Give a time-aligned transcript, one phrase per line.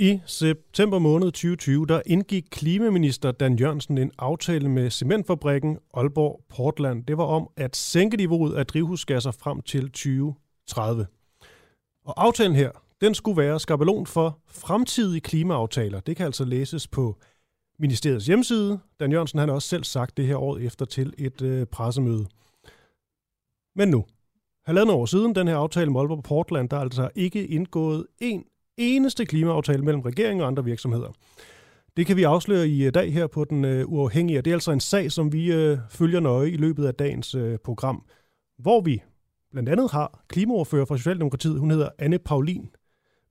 [0.00, 7.04] I september måned 2020, der indgik klimaminister Dan Jørgensen en aftale med cementfabrikken Aalborg Portland.
[7.04, 11.06] Det var om at sænke niveauet af drivhusgasser frem til 2030.
[12.08, 12.70] Og aftalen her,
[13.00, 16.00] den skulle være skabelon for fremtidige klimaaftaler.
[16.00, 17.16] Det kan altså læses på
[17.78, 18.78] ministeriets hjemmeside.
[19.00, 22.26] Dan Jørgensen han har også selv sagt det her år efter til et øh, pressemøde.
[23.76, 24.04] Men nu,
[24.66, 28.44] halvandet år siden, den her aftale med Aalborg Portland, der er altså ikke indgået en
[28.76, 31.12] eneste klimaaftale mellem regeringen og andre virksomheder.
[31.96, 34.72] Det kan vi afsløre i øh, dag her på Den øh, Uafhængige, det er altså
[34.72, 38.04] en sag, som vi øh, følger nøje i løbet af dagens øh, program,
[38.58, 39.02] hvor vi
[39.52, 42.70] blandt andet har klimaordfører fra Socialdemokratiet, hun hedder Anne Paulin,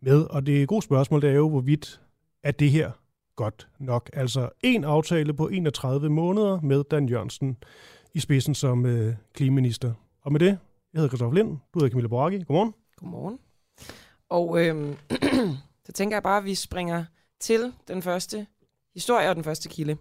[0.01, 0.23] med.
[0.23, 2.01] Og det gode spørgsmål det er jo, hvorvidt
[2.43, 2.91] er det her
[3.35, 4.09] godt nok.
[4.13, 7.57] Altså en aftale på 31 måneder med Dan Jørgensen
[8.13, 9.93] i spidsen som øh, klimaminister.
[10.21, 10.57] Og med det, jeg
[10.93, 12.43] hedder Christoffer Lind, du hedder Camilla Boracchi.
[12.43, 12.73] Godmorgen.
[12.95, 13.39] Godmorgen.
[14.29, 14.95] Og øhm,
[15.85, 17.05] så tænker jeg bare, at vi springer
[17.39, 18.47] til den første
[18.93, 19.97] historie og den første kilde.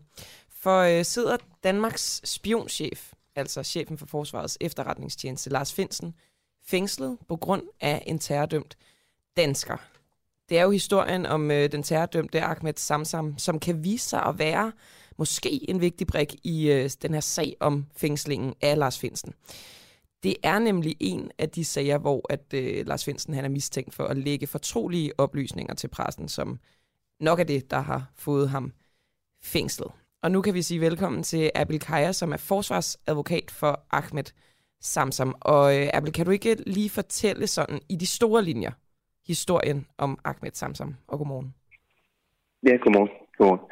[0.50, 6.14] For øh, sidder Danmarks spionchef, altså chefen for Forsvarets efterretningstjeneste, Lars Finsen,
[6.64, 8.76] fængslet på grund af en terrordømt
[9.36, 9.76] dansker.
[10.48, 14.38] Det er jo historien om øh, den terrordømte Ahmed Samsam, som kan vise sig at
[14.38, 14.72] være
[15.16, 19.34] måske en vigtig brik i øh, den her sag om fængslingen af Lars Finsen.
[20.22, 23.94] Det er nemlig en af de sager, hvor at øh, Lars Finsen han er mistænkt
[23.94, 26.58] for at lægge fortrolige oplysninger til pressen, som
[27.20, 28.72] nok er det, der har fået ham
[29.42, 29.90] fængslet.
[30.26, 34.28] Og nu kan vi sige velkommen til Abel Kaja, som er forsvarsadvokat for Ahmed
[34.80, 35.34] Samsam.
[35.40, 38.72] Og øh, Abel, kan du ikke lige fortælle sådan i de store linjer
[39.26, 40.94] historien om Ahmed Samsam?
[41.08, 41.54] Og godmorgen.
[42.68, 43.12] Ja, godmorgen.
[43.38, 43.62] godmorgen.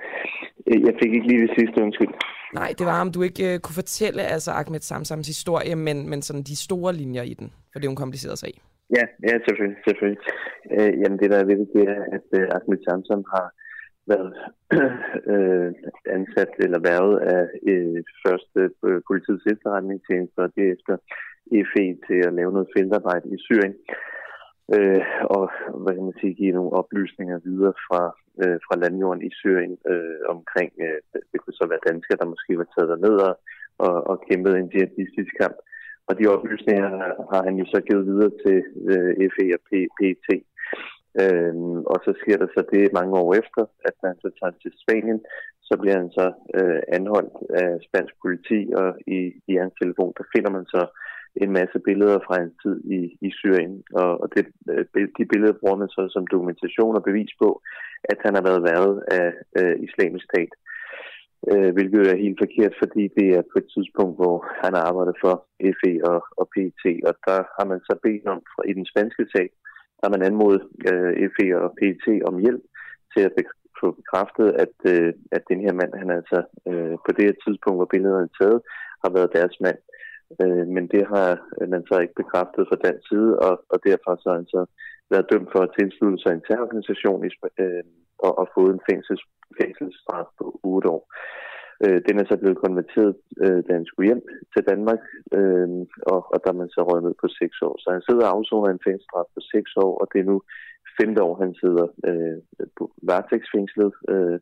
[0.68, 2.12] Øh, jeg fik ikke lige det sidste, undskyld.
[2.60, 6.22] Nej, det var om du ikke uh, kunne fortælle altså Ahmed Samsams historie, men, men
[6.22, 8.54] sådan de store linjer i den, for det er jo en kompliceret sag.
[8.96, 9.78] Ja, ja selvfølgelig.
[9.86, 10.22] selvfølgelig.
[10.76, 13.46] Uh, jamen det, der er vigtigt, det er, at uh, Ahmed Samsam har
[14.12, 14.32] været
[15.34, 15.68] uh,
[16.16, 20.96] ansat eller været af øh, første uh, politiets efterretningstjeneste og derefter
[21.70, 23.74] FE til at lave noget feltarbejde i Syrien
[24.76, 25.04] øh,
[25.36, 25.44] og
[25.82, 28.02] hvad kan man sige, give nogle oplysninger videre fra,
[28.42, 31.00] øh, fra landjorden i Syrien øh, omkring, øh,
[31.32, 33.34] det kunne så være danskere, der måske var taget derned og,
[33.86, 35.56] og, og kæmpet en jihadistisk kamp.
[36.08, 36.88] Og de oplysninger
[37.32, 38.58] har han jo så givet videre til
[38.92, 39.60] øh, FE og
[39.98, 40.28] PT.
[41.22, 44.72] Øhm, og så sker der så det mange år efter, at han så tager til
[44.82, 45.20] Spanien,
[45.68, 46.26] så bliver han så
[46.58, 49.18] øh, anholdt af spansk politi, og i,
[49.52, 50.82] i hans telefon, der finder man så
[51.42, 53.82] en masse billeder fra hans tid i, i Syrien.
[54.00, 57.48] Og, og det, øh, de billeder bruger man så som dokumentation og bevis på,
[58.04, 59.28] at han har været været af
[59.60, 60.52] øh, islamisk stat.
[61.52, 65.34] Øh, hvilket er helt forkert, fordi det er på et tidspunkt, hvor han arbejder for
[65.78, 69.48] FE og, og PET, og der har man så bedt om, i den spanske sag,
[70.02, 72.62] har man anmodet øh, FE og PET om hjælp
[73.12, 73.32] til at
[73.80, 76.38] få bekræftet, at, øh, at den her mand, han altså
[76.70, 78.60] øh, på det her tidspunkt, hvor billederne er taget,
[79.04, 79.78] har været deres mand.
[80.42, 81.28] Øh, men det har
[81.72, 84.62] man så ikke bekræftet fra den side, og, og derfor så har han så
[85.10, 87.30] været dømt for at tilslutte sig en terrororganisation i,
[87.62, 87.84] øh,
[88.26, 89.24] og, og fået en fængsels,
[89.60, 91.02] fængselsstraf på 8 år.
[91.84, 94.22] Øh, den er så blevet konverteret, øh, da han skulle hjem
[94.54, 95.02] til Danmark,
[95.38, 95.68] øh,
[96.12, 97.74] og, og der er man så røget ned på 6 år.
[97.82, 100.42] Så han sidder og afsoner en fængselsstraf på 6 år, og det er nu
[101.00, 102.38] femte år, han sidder øh,
[102.78, 103.92] på varetægtsfængslet.
[104.08, 104.38] Øh,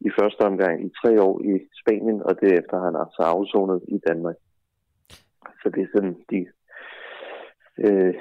[0.00, 3.98] i første omgang i tre år i Spanien, og derefter har han altså afsonet i
[4.08, 4.36] Danmark.
[5.62, 6.40] Så det er sådan de,
[7.86, 8.14] øh,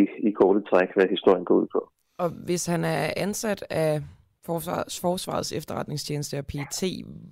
[0.00, 1.90] i, i korte træk, hvad historien går ud på.
[2.18, 4.02] Og hvis han er ansat af
[4.46, 6.80] Forsvars, Forsvarets efterretningstjeneste og PET,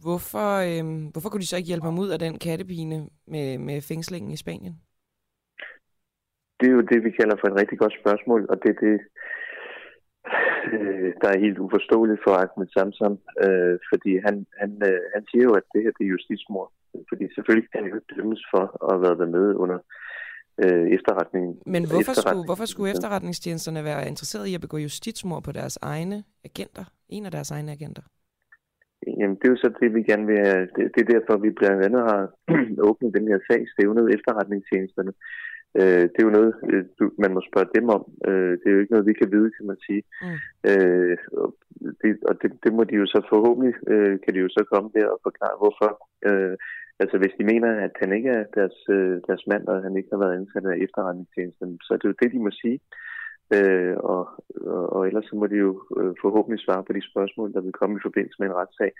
[0.05, 2.97] hvorfor, øh, hvorfor kunne de så ikke hjælpe ham ud af den kattepine
[3.27, 4.75] med, med fængslingen i Spanien?
[6.61, 8.97] Det er jo det, vi kalder for et rigtig godt spørgsmål, og det er det,
[10.75, 13.15] øh, der er helt uforståeligt for Ahmed Samsam,
[13.45, 16.71] øh, fordi han, han, øh, han siger jo, at det her det er justitsmord.
[17.09, 19.79] Fordi selvfølgelig kan han jo dømmes for at have været med under
[20.65, 21.53] øh, efterretningen.
[21.67, 22.29] Men hvorfor, efterretning.
[22.29, 26.85] skulle, hvorfor skulle efterretningstjenesterne være interesseret i at begå justitsmord på deres egne agenter?
[27.09, 28.03] En af deres egne agenter?
[29.19, 30.69] Jamen, det er jo så det, vi gerne vil have.
[30.77, 32.23] Det, det er derfor, vi blandt andet har
[32.89, 35.13] åbnet den her sag, stævnet efterretningstjenesterne.
[35.81, 38.03] Øh, det er jo noget, øh, du, man må spørge dem om.
[38.29, 40.03] Øh, det er jo ikke noget, vi kan vide, kan man sige.
[40.23, 40.39] Mm.
[40.71, 41.49] Øh, og
[42.01, 44.91] det, og det, det må de jo så forhåbentlig, øh, kan de jo så komme
[44.97, 45.91] der og forklare, hvorfor
[46.29, 46.57] øh,
[47.01, 50.09] Altså hvis de mener, at han ikke er deres, øh, deres mand, og han ikke
[50.13, 52.81] har været ansat af efterretningstjenesten, så er det jo det, de må sige.
[53.57, 54.23] Øh, og,
[54.75, 57.79] og, og ellers så må de jo øh, forhåbentlig svare på de spørgsmål, der vil
[57.81, 58.91] komme i forbindelse med en retssag.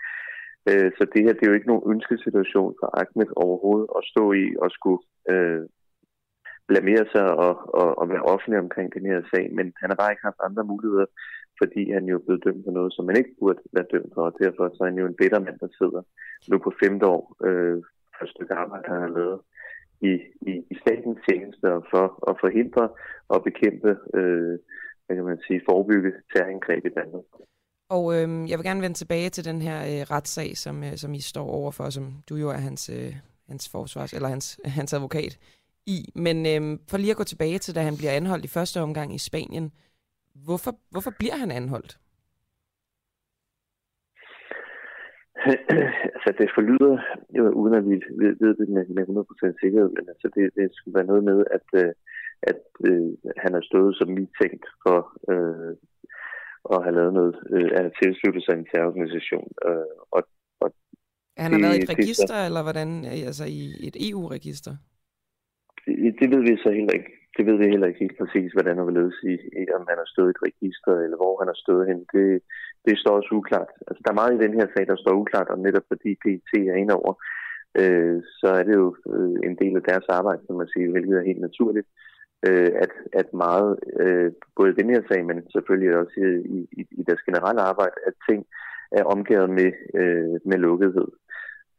[0.69, 4.23] Øh, så det her, det er jo ikke nogen ønskesituation for Ahmed overhovedet at stå
[4.43, 5.01] i og skulle
[5.33, 5.63] øh,
[6.69, 10.11] blamere sig og, og, og være offentlig omkring den her sag, men han har bare
[10.11, 11.07] ikke haft andre muligheder,
[11.61, 14.23] fordi han jo er blevet dømt for noget, som man ikke burde være dømt for,
[14.29, 16.01] og derfor så er han jo en bedre mand, der sidder
[16.49, 17.77] nu på femte år øh,
[18.15, 19.39] for et stykke arbejde, han har lavet
[20.09, 20.13] i,
[20.51, 22.89] i, i statens tjeneste for at forhindre
[23.33, 24.55] og bekæmpe, øh,
[25.05, 27.25] hvad kan man sige, forebygge terrorangreb i Danmark.
[27.89, 31.13] Og øh, jeg vil gerne vende tilbage til den her øh, retssag, som, øh, som
[31.13, 33.15] I står overfor, som du jo er hans, øh,
[33.47, 35.39] hans forsvars, eller hans, hans advokat
[35.95, 35.97] i.
[36.25, 39.09] Men øh, for lige at gå tilbage til, da han bliver anholdt i første omgang
[39.15, 39.71] i Spanien,
[40.45, 41.91] hvorfor, hvorfor bliver han anholdt?
[46.15, 46.95] altså det forlyder,
[47.37, 50.67] jo, uden at vi ved, ved det med, med 100% sikkerhed, men altså det, det
[50.71, 51.91] skulle være noget med, at, øh,
[52.51, 53.09] at øh,
[53.43, 54.99] han har stået som mistænkt for
[55.31, 55.73] øh,
[56.73, 59.47] at have lavet noget, øh, at have tilsluttet sig en terrororganisation.
[59.67, 60.21] Øh, og,
[60.61, 60.69] og
[61.37, 62.89] han har været i et register, det, eller hvordan?
[63.29, 64.73] Altså i et EU-register?
[66.03, 67.11] Det, det ved vi så heller ikke.
[67.37, 69.35] Det ved vi heller ikke helt præcis, hvordan han vil løse i,
[69.77, 71.99] om han har stået i et register, eller hvor han har stået hen.
[72.13, 72.27] Det,
[72.85, 73.71] det står også uklart.
[73.87, 76.51] Altså, der er meget i den her sag, der står uklart, og netop fordi PET
[76.71, 77.13] er inde over,
[77.81, 81.15] øh, så er det jo øh, en del af deres arbejde, som man siger, hvilket
[81.17, 81.87] er helt naturligt,
[82.47, 83.71] øh, at, at meget,
[84.03, 86.15] øh, både i den her sag, men selvfølgelig også
[86.55, 88.41] i, i, i deres generelle arbejde, at ting
[88.91, 91.07] er omgivet med, øh, med lukkethed.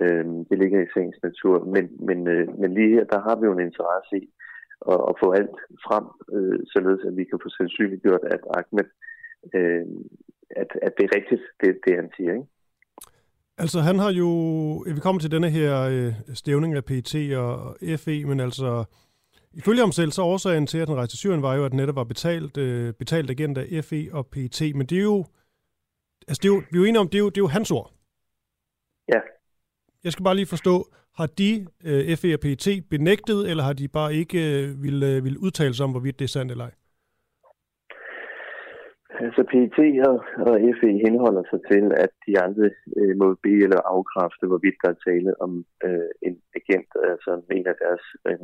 [0.00, 1.64] Øh, det ligger i sagens natur.
[1.74, 4.24] Men, men, øh, men lige her, der har vi jo en interesse i
[4.92, 6.06] at, at få alt frem,
[6.36, 8.88] øh, således at vi kan få sandsynliggjort, at Ahmed,
[9.54, 9.86] øh,
[10.62, 12.32] at, at det er rigtigt, det, det han siger.
[12.32, 12.48] Ikke?
[13.58, 14.30] Altså han har jo,
[14.96, 18.84] vi kommer til denne her øh, stævning af PET og FE, men altså
[19.52, 21.96] Ifølge ham selv, så årsagen til, at han rejste til Syrien, var jo, at netop
[21.96, 24.60] var betalt, øh, betalt agent af FE og PET.
[24.74, 25.24] Men det er jo,
[26.28, 27.46] altså det er jo, vi er jo enige om, det er jo, det er jo
[27.46, 27.92] hans ord.
[29.12, 29.20] Ja.
[30.04, 30.74] Jeg skal bare lige forstå,
[31.18, 31.50] har de,
[31.88, 35.74] øh, FE og PET, benægtet, eller har de bare ikke øh, ville, øh, ville udtale
[35.74, 36.74] sig om, hvorvidt det er sandt eller ej?
[39.24, 39.78] Altså PET
[40.10, 40.18] og,
[40.48, 42.66] og FE henholder sig til, at de andre
[42.98, 45.52] øh, må bede eller afkræfte, hvorvidt der er tale om
[45.86, 48.02] øh, en agent, altså en af deres,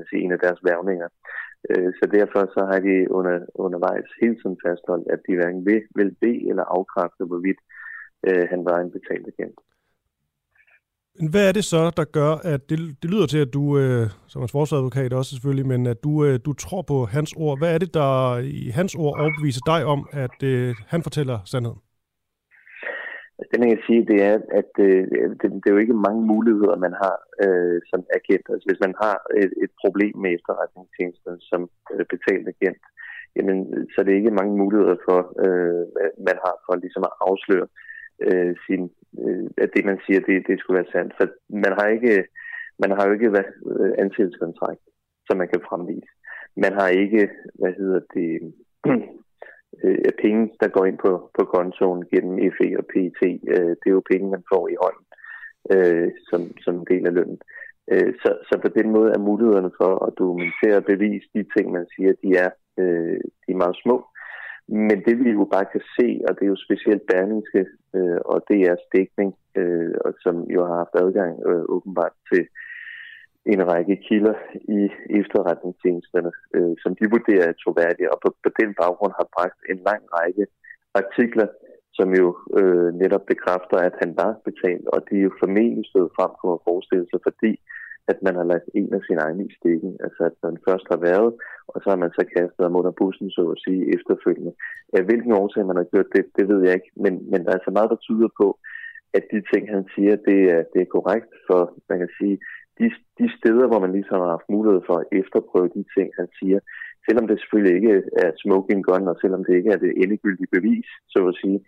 [0.08, 1.08] sige, en af deres værvninger.
[1.70, 5.82] Øh, så derfor så har de under, undervejs hele tiden fastholdt, at de hverken vil,
[5.98, 7.60] vil bede eller afkræfte, hvorvidt
[8.28, 9.58] øh, han var en betalt agent.
[11.32, 14.42] Hvad er det så, der gør, at det, det lyder til, at du, øh, som
[14.42, 17.58] hans forsvarsadvokat også selvfølgelig, men at du, øh, du tror på hans ord.
[17.58, 21.80] Hvad er det, der i hans ord overbeviser dig om, at øh, han fortæller sandheden?
[23.48, 25.02] Det, man kan sige, det er, at øh,
[25.40, 28.46] det, det er jo ikke mange muligheder, man har øh, som agent.
[28.52, 31.60] Altså, hvis man har et, et problem med efterretningstjenesten som
[31.92, 32.82] øh, betalt agent,
[33.36, 33.58] jamen,
[33.90, 35.84] så er det ikke mange muligheder for, øh,
[36.28, 37.68] man har for ligesom at afsløre
[38.26, 38.82] øh, sin,
[39.22, 41.12] Øh, at det, man siger, det, det skulle være sandt.
[41.18, 42.24] For man har ikke,
[42.78, 43.28] man har jo ikke
[43.70, 44.82] øh, ansættelseskontrakt,
[45.26, 46.12] som man kan fremvise.
[46.56, 47.30] Man har ikke,
[47.60, 48.30] hvad hedder det,
[49.84, 53.20] øh, penge, der går ind på, på kontoen gennem FE og PET.
[53.54, 55.06] Øh, det er jo penge, man får i hånden
[55.74, 57.40] øh, som, som en del af lønnen.
[57.92, 61.72] Øh, så, så på den måde er mulighederne for at dokumentere og bevise de ting,
[61.72, 63.96] man siger, de er, øh, de er meget små.
[64.68, 68.42] Men det vi jo bare kan se, og det er jo specielt Berlingske øh, og
[68.50, 72.42] DR's dækning, øh, og som jo har haft adgang øh, åbenbart til
[73.52, 74.36] en række kilder
[74.78, 74.80] i
[75.20, 79.78] efterretningstjenesterne, øh, som de vurderer er troværdige, og på, på den baggrund har bragt en
[79.88, 80.46] lang række
[80.94, 81.48] artikler,
[81.98, 82.26] som jo
[82.60, 86.52] øh, netop bekræfter, at han var betalt, og de er jo formentlig stået frem, kunne
[86.54, 87.52] man forestille sig, fordi
[88.12, 89.90] at man har lagt en af sine egne i stikken.
[90.04, 91.30] Altså at man først har været,
[91.68, 94.52] og så har man så kastet ham under bussen, så at sige, efterfølgende.
[95.08, 97.70] Hvilken årsag man har gjort det, det ved jeg ikke, men, men der er altså
[97.70, 98.48] meget, der tyder på,
[99.18, 102.36] at de ting, han siger, det er, det er korrekt, for man kan sige,
[102.78, 102.86] de,
[103.18, 106.58] de steder, hvor man ligesom har haft mulighed for at efterprøve de ting, han siger,
[107.06, 107.94] selvom det selvfølgelig ikke
[108.24, 111.58] er smoking gun, og selvom det ikke er det endegyldige bevis, så at sige,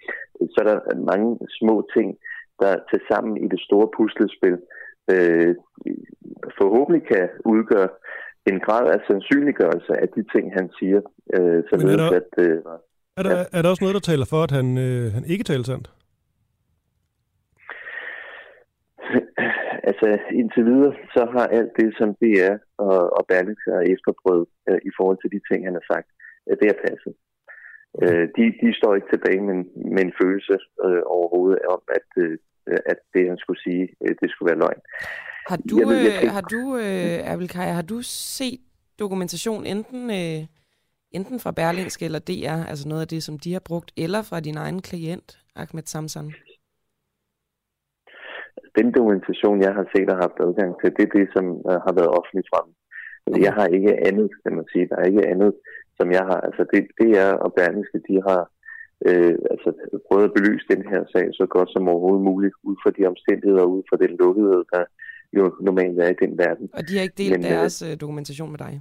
[0.52, 0.78] så er der
[1.12, 2.09] mange små ting,
[2.61, 4.57] der til sammen i det store puslespil
[5.12, 5.54] øh,
[6.58, 7.88] forhåbentlig kan udgøre
[8.46, 11.00] en grad af sandsynliggørelse af de ting, han siger.
[11.34, 12.56] Øh, så er, der, at, øh,
[13.16, 13.44] er, der, ja.
[13.52, 15.88] er der også noget, der taler for, at han, øh, han ikke taler sandt?
[19.88, 20.08] altså
[20.40, 22.54] indtil videre, så har alt det, som DR
[22.86, 26.08] og, og Berlingske har efterprøvet øh, i forhold til de ting, han har sagt,
[26.48, 27.14] øh, det er passet.
[28.02, 29.56] Øh, de, de står ikke tilbage med,
[29.94, 32.38] med en følelse øh, overhovedet om, at, øh,
[32.87, 33.88] at det, han skulle sige,
[34.22, 34.80] det skulle være løgn.
[35.50, 36.32] Har du, jeg ved, jeg tænker...
[36.38, 38.60] har du øh, Abelkaj, har du set
[38.98, 40.40] dokumentation enten, øh,
[41.18, 44.40] enten fra Berlingske eller DR, altså noget af det, som de har brugt, eller fra
[44.40, 46.32] din egen klient, Ahmed Samsan?
[48.78, 51.92] Den dokumentation, jeg har set og haft adgang til, det er det, som uh, har
[51.98, 52.68] været offentligt frem.
[53.26, 53.42] Okay.
[53.46, 54.88] Jeg har ikke andet, kan man sige.
[54.90, 55.52] Der er ikke andet,
[55.98, 56.40] som jeg har.
[56.48, 58.40] Altså det, det er, og Berlingske, de har
[59.06, 59.68] øh, altså,
[60.08, 63.64] prøvet at belyse den her sag så godt som overhovedet muligt, ud fra de omstændigheder,
[63.64, 64.84] ud fra den lukkethed, der
[65.36, 66.70] jo normalt er i den verden.
[66.72, 68.74] Og de har ikke delt Men, øh, deres øh, dokumentation med dig?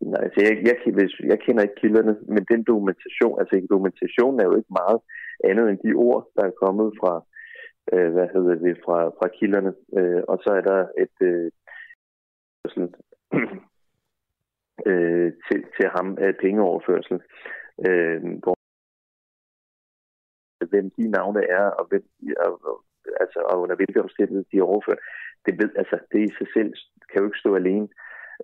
[0.00, 0.76] Nej, altså jeg, jeg,
[1.32, 5.00] jeg kender ikke kilderne, men den dokumentation, altså dokumentationen er jo ikke meget
[5.50, 7.12] andet end de ord, der er kommet fra,
[7.92, 9.72] øh, hvad hedder det, fra, fra kilderne.
[9.98, 11.50] Øh, og så er der et øh,
[12.68, 12.94] sådan,
[14.86, 17.16] øh, til, til ham øh, pengeoverførsel,
[17.88, 18.54] øh, hvor
[20.70, 22.04] hvem de navne er, og, hvem,
[22.46, 22.76] og, og,
[23.20, 25.02] altså, og under hvilke omstændigheder de er overført,
[25.46, 26.72] det, ved, altså, det i sig selv
[27.10, 27.88] kan jo ikke stå alene.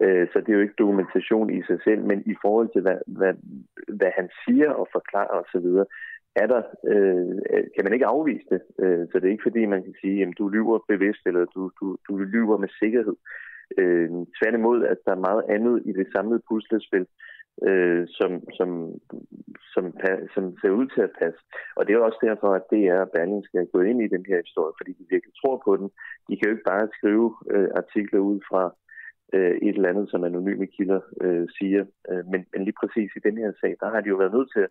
[0.02, 2.98] Øh, så det er jo ikke dokumentation i sig selv, men i forhold til, hvad,
[3.06, 3.34] hvad,
[3.98, 5.68] hvad han siger og forklarer osv.,
[6.42, 8.62] er der, øh, kan man ikke afvise det.
[8.82, 11.70] Øh, så det er ikke fordi, man kan sige, at du lyver bevidst, eller du,
[11.80, 13.16] du, du lyver med sikkerhed.
[13.78, 17.06] Øh, tværtimod, at der er meget andet i det samlede puslespil,
[17.68, 18.68] øh, som, som,
[19.72, 19.84] som,
[20.34, 21.40] som ser ud til at passe.
[21.76, 24.38] Og det er også derfor, at DR og Berlin skal gå ind i den her
[24.44, 25.88] historie, fordi de virkelig tror på den.
[26.28, 28.62] De kan jo ikke bare skrive øh, artikler ud fra
[29.34, 31.84] øh, et eller andet, som anonyme kilder øh, siger.
[32.10, 34.52] Øh, men, men lige præcis i den her sag, der har de jo været nødt
[34.56, 34.66] til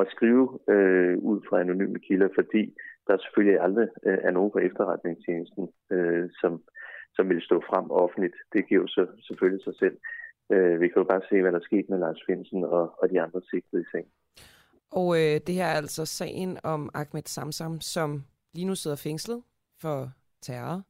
[0.00, 2.62] at skrive øh, ud fra anonyme kilder, fordi
[3.06, 6.62] der selvfølgelig aldrig øh, er nogen fra efterretningstjenesten, øh, som,
[7.16, 8.36] som vil stå frem offentligt.
[8.52, 9.96] Det giver jo så, selvfølgelig sig selv.
[10.52, 13.20] Øh, vi kan jo bare se, hvad der skete med Lars Finsen og, og de
[13.20, 14.10] andre sigtede i sagen.
[14.90, 19.42] Og øh, det her er altså sagen om Ahmed Samsam, som lige nu sidder fængslet
[19.80, 20.10] for
[20.42, 20.82] terror,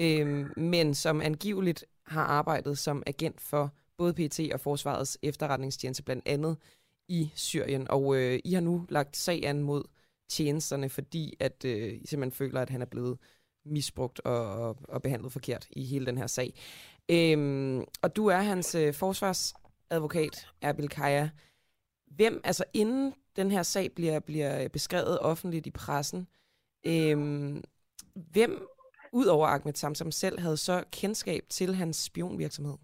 [0.00, 6.28] øh, men som angiveligt har arbejdet som agent for både PT og Forsvarets efterretningstjeneste blandt
[6.28, 6.56] andet
[7.08, 7.90] i Syrien.
[7.90, 9.82] Og øh, I har nu lagt sag an mod
[10.28, 13.18] tjenesterne, fordi at øh, I simpelthen føler, at han er blevet
[13.70, 16.52] misbrugt og, og, og behandlet forkert i hele den her sag.
[17.10, 21.30] Øhm, og du er hans øh, forsvarsadvokat, Erbil Kaja.
[22.16, 26.28] Hvem, altså inden den her sag bliver, bliver beskrevet offentligt i pressen,
[26.86, 27.62] øhm,
[28.32, 28.66] hvem
[29.12, 32.76] udover Ahmed Samsam selv, havde så kendskab til hans spionvirksomhed?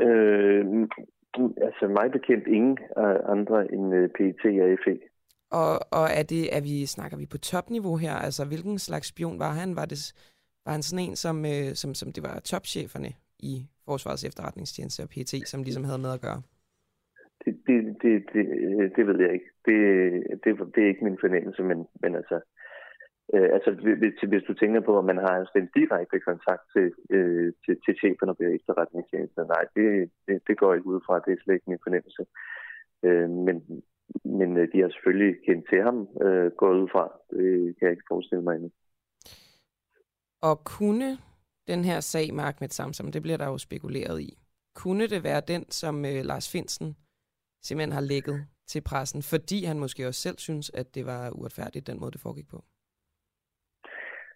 [0.00, 0.88] Øh,
[1.66, 2.78] altså mig bekendt ingen
[3.28, 4.98] andre end øh, PET og FE.
[5.58, 8.14] Og, og er det, er vi, snakker vi på topniveau her?
[8.26, 9.76] Altså, hvilken slags spion var han?
[9.76, 9.98] Var, det,
[10.64, 15.08] var han sådan en, som, øh, som, som det var topcheferne i Forsvarets efterretningstjeneste og
[15.08, 16.40] PET, som ligesom havde med at gøre?
[17.44, 19.50] Det, det, det, det, øh, det ved jeg ikke.
[19.68, 19.78] Det,
[20.44, 22.40] det, det er ikke min fornemmelse, men, men altså,
[23.34, 23.70] Øh, altså
[24.00, 26.86] hvis, hvis du tænker på, at man har altså en direkte kontakt til,
[27.16, 31.32] øh, til, til cheferne på efterretningstjenesten, nej, det, det, det går ikke ud fra, det
[31.32, 32.22] er slet ikke min fornemmelse.
[33.06, 33.56] Øh, men,
[34.24, 37.90] men øh, de har selvfølgelig kendt til ham, øh, gået ud fra, det kan jeg
[37.90, 38.70] ikke forestille mig endnu.
[40.42, 41.18] Og kunne
[41.68, 44.38] den her sag med Ahmed Samsam, det bliver der jo spekuleret i,
[44.82, 46.96] kunne det være den, som øh, Lars Finsen
[47.62, 51.86] simpelthen har lægget til pressen, fordi han måske også selv synes, at det var uretfærdigt,
[51.86, 52.58] den måde, det foregik på?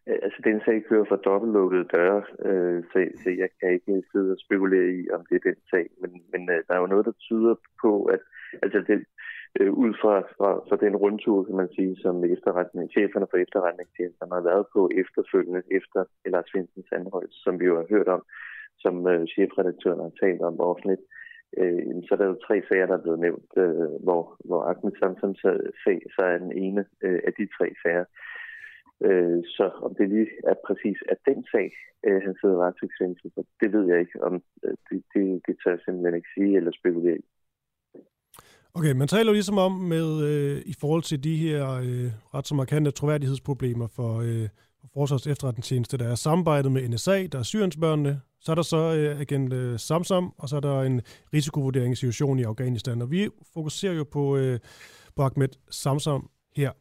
[0.08, 4.32] Øh, altså, den sag kører for dobbeltlukkede døre, øh, så, så jeg kan ikke sidde
[4.32, 5.86] og spekulere i, om det er den sag.
[6.00, 8.20] Men, men øh, der er jo noget, der tyder på, at
[8.62, 9.04] altså, det,
[9.58, 14.32] øh, ud fra, fra, fra den rundtur, kan man sige, som efterretning, cheferne for efterretningstjenesten
[14.32, 18.22] har været på efterfølgende efter Lars Vinsens anholdelse, som vi jo har hørt om,
[18.78, 21.02] som øh, chefredaktøren har talt om offentligt,
[21.58, 24.92] øh, så er der jo tre sager, der er blevet nævnt, øh, hvor, hvor Ahmed
[24.98, 25.40] Samsams
[25.84, 28.04] sag så er den ene øh, af de tre sager.
[29.06, 31.72] Øh, så om det lige er præcis at den sag,
[32.06, 33.30] øh, han sidder varetægtsfængsel
[33.60, 34.22] det ved jeg ikke.
[34.22, 37.24] Om, øh, det, det, det tør jeg simpelthen ikke sige eller spekulere i.
[38.74, 42.48] Okay, man taler jo ligesom om med øh, i forhold til de her øh, ret
[42.48, 44.48] så markante troværdighedsproblemer for, øh,
[44.94, 45.96] Forsvars efterretningstjeneste.
[45.96, 49.78] Der er samarbejdet med NSA, der er Syriensbørnene, så er der så øh, agent øh,
[49.78, 51.00] Samsam, og så er der en
[51.34, 53.02] risikovurderingssituation i Afghanistan.
[53.02, 54.58] Og vi fokuserer jo på, øh,
[55.16, 56.72] på Ahmed Samsam her.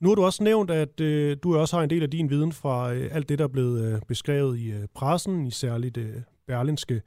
[0.00, 2.52] Nu har du også nævnt, at øh, du også har en del af din viden
[2.52, 6.16] fra øh, alt det, der er blevet øh, beskrevet i øh, pressen, i særligt øh,
[6.46, 7.02] berlinske.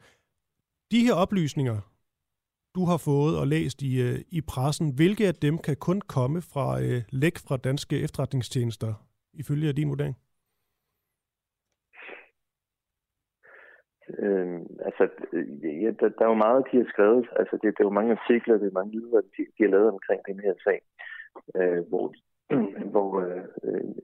[0.92, 1.80] De her oplysninger,
[2.78, 6.40] du har fået og læst i, øh, i pressen, hvilke af dem kan kun komme
[6.54, 8.92] fra øh, læk fra danske efterretningstjenester,
[9.42, 10.16] ifølge din vurdering?
[14.24, 15.04] Øhm, altså,
[15.34, 17.28] øh, altså, ja, der, der er jo meget, de har skrevet.
[17.40, 19.90] Altså, det, det er jo mange artikler, det er mange lyder, de, de har lavet
[19.96, 20.80] omkring den her sag,
[21.60, 22.06] øh, hvor,
[22.94, 23.96] hvor øh, øh,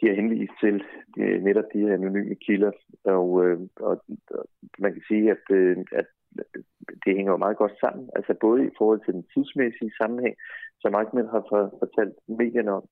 [0.00, 0.76] de har henvist til
[1.18, 2.72] øh, netop de her anonyme kilder.
[3.04, 4.44] Og, øh, og, og
[4.78, 6.06] man kan sige, at, øh, at
[7.04, 8.10] det hænger jo meget godt sammen.
[8.16, 10.36] Altså både i forhold til den tidsmæssige sammenhæng,
[10.80, 11.42] som Ahmed har
[11.82, 12.84] fortalt medierne om,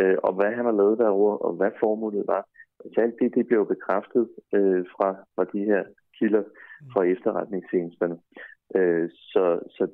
[0.00, 2.42] øh, og hvad han har lavet derovre, og hvad formålet var.
[2.84, 5.82] Altså alt det, det blev bekræftet øh, fra, fra de her
[6.18, 6.42] kilder
[6.92, 8.16] fra efterretningstjenesterne.
[8.78, 9.44] Øh, så,
[9.76, 9.84] så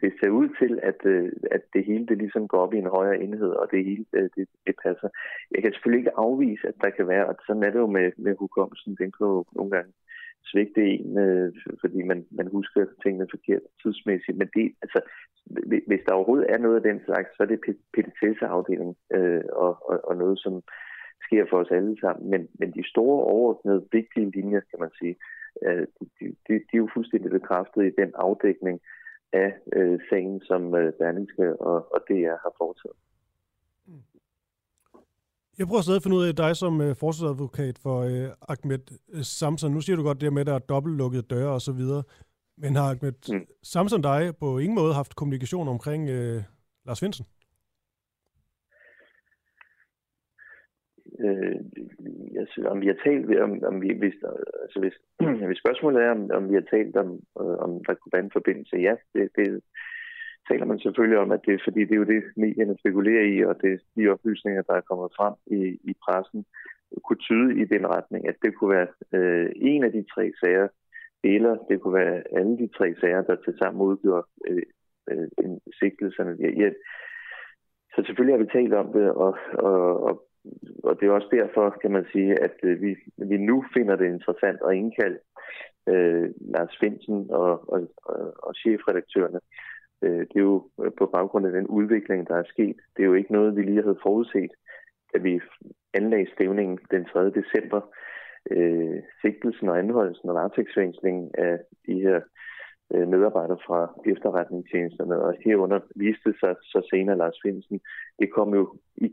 [0.00, 2.94] det ser ud til, at, øh, at det hele det ligesom går op i en
[2.96, 5.08] højere enhed, og det hele øh, det, det passer.
[5.50, 8.12] Jeg kan selvfølgelig ikke afvise, at der kan være, og sådan er det jo med,
[8.16, 9.92] med hukommelsen, den kan jo nogle gange
[10.50, 14.38] svigte en, øh, fordi man, man husker tingene forkert tidsmæssigt.
[14.38, 15.00] Men det, altså,
[15.86, 17.60] hvis der overhovedet er noget af den slags, så er det
[17.94, 20.62] petitesseafdeling øh, og, og, og noget, som
[21.26, 22.30] sker for os alle sammen.
[22.30, 25.16] Men, men de store overordnede, vigtige linjer, kan man sige,
[25.66, 25.86] øh,
[26.20, 28.80] de, de, de er jo fuldstændig bekræftet i den afdækning
[29.32, 32.96] af øh, sagen, som øh, Berlingske og, og DR har foretaget.
[35.58, 39.22] Jeg prøver stadig at finde ud af dig som øh, forsvarsadvokat for øh, Ahmed øh,
[39.22, 39.72] Samson.
[39.72, 42.02] Nu siger du godt det med, at der er dobbeltlukkede døre og så videre.
[42.56, 43.46] Men har Ahmed mm.
[43.62, 46.42] Samson dig på ingen måde haft kommunikation omkring øh,
[46.86, 47.26] Lars Finsen?
[51.24, 51.60] Øh,
[52.40, 54.14] altså, om vi har talt, om, om vi, hvis,
[54.62, 54.96] altså hvis,
[55.48, 57.08] hvis spørgsmålet er, om, om vi har talt om,
[57.40, 59.62] øh, om der kunne være en forbindelse, ja, det, det,
[60.48, 63.44] taler man selvfølgelig om, at det er fordi, det er jo det, medierne spekulerer i,
[63.44, 65.60] og det de oplysninger, der er kommet frem i,
[65.90, 66.44] i pressen,
[67.04, 70.68] kunne tyde i den retning, at det kunne være øh, en af de tre sager,
[71.24, 74.62] eller det kunne være alle de tre sager, der til sammen udgjorde øh,
[75.10, 75.28] øh,
[75.78, 76.36] sigtelserne.
[76.40, 76.70] Ja, ja.
[77.94, 80.27] Så selvfølgelig har vi talt om det, og, og, og,
[80.84, 84.06] og det er også derfor, kan man sige, at øh, vi, vi nu finder det
[84.06, 85.18] interessant at indkalde
[85.88, 87.80] øh, Lars Finsen og, og,
[88.42, 89.40] og, chefredaktørerne
[90.02, 92.76] Øh, det er jo øh, på baggrund af den udvikling, der er sket.
[92.96, 94.50] Det er jo ikke noget, vi lige havde forudset,
[95.14, 95.40] at vi
[95.94, 97.30] anlagde stævningen den 3.
[97.30, 97.80] december.
[98.50, 102.22] Øh, sigtelsen og anholdelsen og varetægtsfængslingen af de her øh,
[102.94, 107.80] Øh, medarbejdere fra efterretningstjenesterne, og herunder viste sig så senere Lars Finsen.
[108.18, 109.08] Det kom jo i,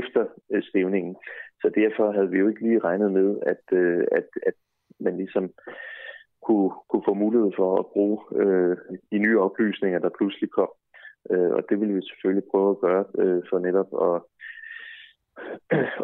[0.00, 1.16] efter øh, stævningen,
[1.62, 4.54] så derfor havde vi jo ikke lige regnet med, at, øh, at, at
[5.00, 5.50] man ligesom
[6.46, 8.76] kunne, kunne få mulighed for at bruge øh,
[9.12, 10.70] de nye oplysninger, der pludselig kom.
[11.30, 14.16] Øh, og det vil vi selvfølgelig prøve at gøre øh, for netop at,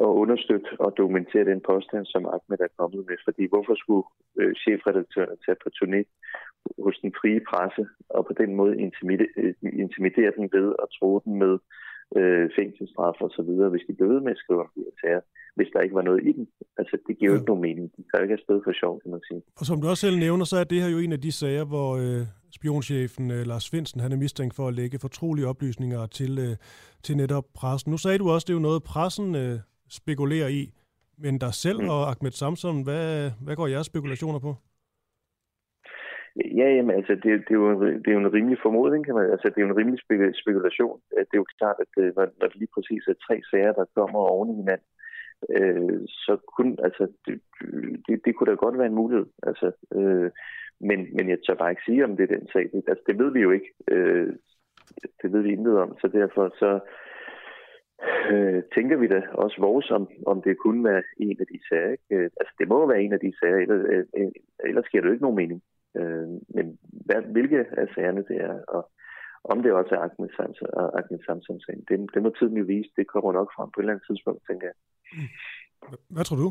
[0.07, 3.17] at understøtte og dokumentere den påstand, som Ahmed er kommet med.
[3.25, 4.07] Fordi hvorfor skulle
[4.41, 6.01] øh, chefredaktøren tage på turné
[6.85, 11.35] hos den frie presse og på den måde øh, intimidere den ved at tro den
[11.39, 11.59] med
[12.19, 14.95] øh, fængselsstraf og så videre, hvis de blev ved med at skrive om de her
[15.01, 15.21] sager,
[15.57, 16.49] hvis der ikke var noget i den.
[16.79, 17.41] Altså, det giver jo ja.
[17.41, 17.87] ikke nogen mening.
[17.97, 19.43] Det kan ikke afsted for sjov, kan man sige.
[19.61, 21.65] Og som du også selv nævner, så er det her jo en af de sager,
[21.65, 22.23] hvor øh,
[22.59, 26.57] spionchefen øh, Lars Finsen, han er mistænkt for at lægge fortrolige oplysninger til, øh,
[27.03, 27.91] til netop pressen.
[27.91, 29.59] Nu sagde du også, det er jo noget, pressen øh,
[29.91, 30.73] spekulerer i,
[31.19, 31.89] men der selv mm.
[31.89, 34.57] og Ahmed Samson, hvad, hvad går jeres spekulationer på?
[36.37, 39.31] Ja, jamen, altså, det, det, er jo, det er jo en rimelig formodning, kan man,
[39.31, 40.01] altså, det er jo en rimelig
[40.43, 41.01] spekulation.
[41.11, 43.85] Det er jo klart, at øh, når, når det lige præcis er tre sager, der
[43.95, 44.89] kommer oven i hinanden,
[45.57, 47.41] øh, så kunne, altså, det,
[48.07, 49.27] det, det kunne da godt være en mulighed.
[49.43, 50.31] Altså, øh,
[50.81, 52.65] men, men jeg tør bare ikke sige, om det er den sag.
[52.73, 53.71] Det, altså, det ved vi jo ikke.
[53.91, 54.33] Øh,
[55.23, 56.81] det ved vi intet om, så derfor så
[58.33, 61.91] øh, tænker vi da også vores om, om det kunne være en af de sager.
[61.91, 62.05] Ikke?
[62.17, 64.31] Øh, altså, det må være en af de sager, ellers, øh, øh,
[64.65, 65.63] ellers giver det jo ikke nogen mening.
[66.01, 68.91] Øh, men hvad, hvilke af sagerne det er, og
[69.45, 72.91] om det også er Ahmed Samson, Ahmed Samson sagen, det, det må tiden jo vise.
[72.97, 74.77] Det kommer nok frem på et eller andet tidspunkt, tænker jeg.
[76.15, 76.49] Hvad tror du?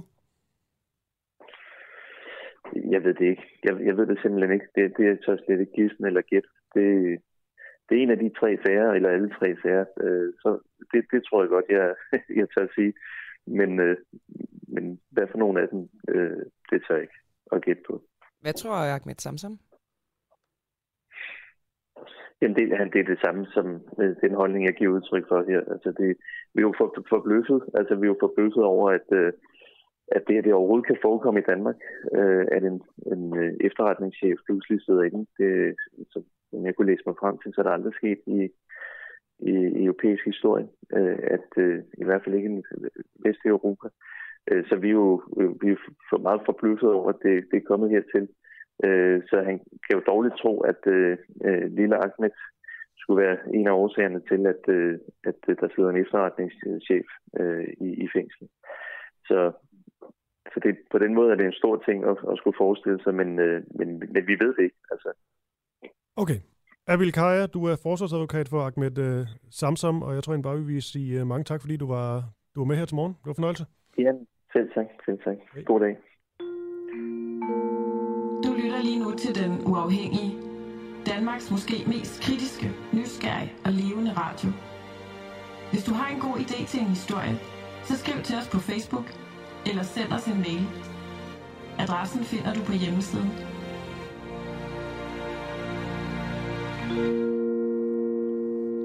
[2.93, 3.45] Jeg ved det ikke.
[3.63, 4.67] Jeg, jeg ved det simpelthen ikke.
[4.75, 6.47] Det, det er så slet ikke gissen eller gæt.
[6.75, 6.85] Det,
[7.89, 9.85] det er en af de tre sager, eller alle tre sager.
[10.03, 10.49] Øh, så
[10.93, 11.95] det, det tror jeg godt, jeg,
[12.39, 12.93] jeg tør at sige.
[13.47, 13.97] Men, øh,
[14.67, 17.19] men hvad for nogle af dem, øh, det tør jeg ikke
[17.51, 18.03] at gætte på.
[18.41, 19.59] Hvad tror Ahmed Samsam?
[22.41, 23.67] Jamen, det, det er det samme som
[24.01, 25.61] øh, den holdning, jeg giver udtryk for her.
[25.73, 26.09] Altså, det,
[26.53, 29.33] vi er jo for, forbløffet, altså, vi er jo forbløffet over, at, øh,
[30.07, 31.79] at det, at det overhovedet kan forekomme i Danmark,
[32.17, 32.81] øh, at en,
[33.13, 35.25] en øh, efterretningschef pludselig sidder inde.
[35.39, 35.75] Det,
[36.11, 36.23] som,
[36.65, 38.39] jeg kunne læse mig frem til, så er der aldrig sket i,
[39.51, 39.53] i,
[39.85, 42.61] europæisk historie, øh, at øh, i hvert fald ikke i
[43.25, 43.49] Vesteuropa.
[43.49, 43.87] Europa
[44.69, 47.89] så vi er jo øh, vi er meget forbløffet over, at det, det er kommet
[47.89, 48.27] hertil.
[48.83, 52.31] Øh, så han kan jo dårligt tro, at øh, øh, lille Ahmed
[52.97, 57.07] skulle være en af årsagerne til, at, øh, at der sidder en efterretningschef
[57.39, 58.47] øh, i, i fængsel.
[59.27, 59.51] Så
[60.53, 63.13] så det, på den måde er det en stor ting at, at skulle forestille sig,
[63.15, 64.79] men, øh, men, men vi ved det ikke.
[64.91, 65.09] Altså.
[66.15, 66.39] Okay.
[66.87, 70.73] Abil Kaja, du er forsvarsadvokat for Ahmed øh, Samsam, og jeg tror egentlig bare, vi
[70.73, 72.23] vil sige øh, mange tak, fordi du var,
[72.55, 73.13] du var med her til morgen.
[73.13, 73.65] Det var fornøjelse.
[73.97, 74.11] Ja,
[74.53, 74.87] selv tak.
[75.05, 75.37] Selv tak.
[75.65, 75.95] God dag.
[78.45, 80.31] Du lytter lige nu til Den Uafhængige.
[81.11, 84.49] Danmarks måske mest kritiske, nysgerrige og levende radio.
[85.71, 87.33] Hvis du har en god idé til en historie,
[87.87, 89.07] så skriv til os på Facebook
[89.69, 90.65] eller send os en mail.
[91.83, 93.31] Adressen finder du på hjemmesiden.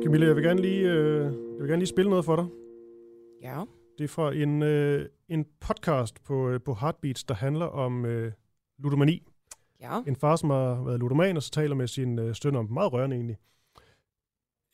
[0.02, 1.24] Camilla, jeg vil gerne lige, øh,
[1.55, 2.46] jeg vil gerne lige spille noget for dig.
[3.42, 3.59] Ja.
[3.98, 8.32] Det er fra en, øh, en podcast på, øh, på Heartbeats, der handler om øh,
[8.78, 9.22] ludomani.
[9.80, 10.02] Ja.
[10.06, 12.92] En far, som har været ludoman, og så taler med sin øh, søn om meget
[12.92, 13.37] rørende egentlig.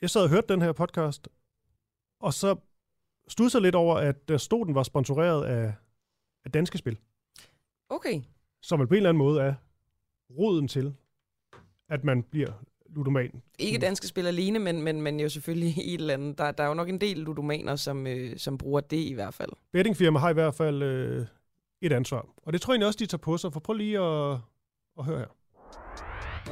[0.01, 1.29] Jeg sad og hørte den her podcast,
[2.21, 2.57] og så
[3.29, 5.75] stod sig lidt over, at der stod, den var sponsoreret af,
[6.45, 6.99] af Danske Spil,
[7.89, 8.23] Okay.
[8.63, 9.55] som på en eller anden måde er
[10.31, 10.95] roden til,
[11.89, 12.53] at man bliver
[12.97, 13.43] ludoman.
[13.59, 16.39] Ikke danske spil alene, men, men, men jo selvfølgelig i et eller andet.
[16.39, 19.35] Der, der er jo nok en del ludomaner, som, øh, som bruger det i hvert
[19.35, 19.51] fald.
[19.73, 21.27] Bettingfirma har i hvert fald øh,
[21.83, 22.27] et ansvar.
[22.37, 23.53] Og det tror jeg egentlig også, de tager på sig.
[23.53, 24.39] For prøv lige at,
[24.99, 25.27] at høre her.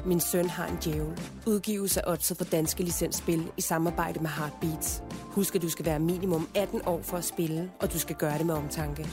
[0.06, 1.18] Min søn har en djævel.
[1.46, 5.02] Udgivelse af Odset for Danske Licensspil i samarbejde med Heartbeats.
[5.24, 8.38] Husk, at du skal være minimum 18 år for at spille, og du skal gøre
[8.38, 9.06] det med omtanke.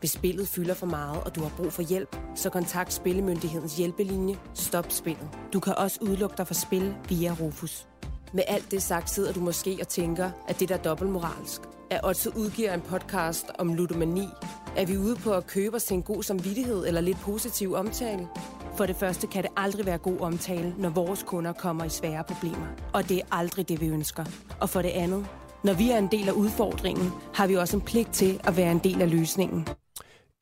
[0.00, 4.38] Hvis spillet fylder for meget, og du har brug for hjælp, så kontakt Spillemyndighedens hjælpelinje
[4.54, 5.28] Stop Spillet.
[5.52, 7.86] Du kan også udelukke dig fra spil via Rufus.
[8.32, 11.60] Med alt det sagt sidder du måske og tænker, at det der er dobbeltmoralsk.
[11.90, 14.28] At Otto udgiver en podcast om ludomani.
[14.76, 18.28] Er vi ude på at købe os til en god samvittighed eller lidt positiv omtale?
[18.76, 22.24] For det første kan det aldrig være god omtale, når vores kunder kommer i svære
[22.24, 22.66] problemer.
[22.92, 24.24] Og det er aldrig det, vi ønsker.
[24.60, 25.26] Og for det andet,
[25.64, 28.72] når vi er en del af udfordringen, har vi også en pligt til at være
[28.72, 29.68] en del af løsningen.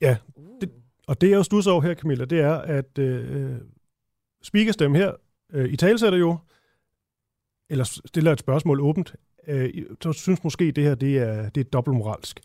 [0.01, 0.17] Ja,
[0.61, 0.71] det,
[1.07, 3.55] og det jeg jo stusser over her, Camilla, det er, at øh,
[4.41, 5.11] speakerstemme her
[5.53, 6.37] øh, i talsætter jo,
[7.69, 9.15] eller stiller et spørgsmål åbent,
[9.47, 12.39] øh, så synes måske, det her det er, det er dobbeltmoralsk.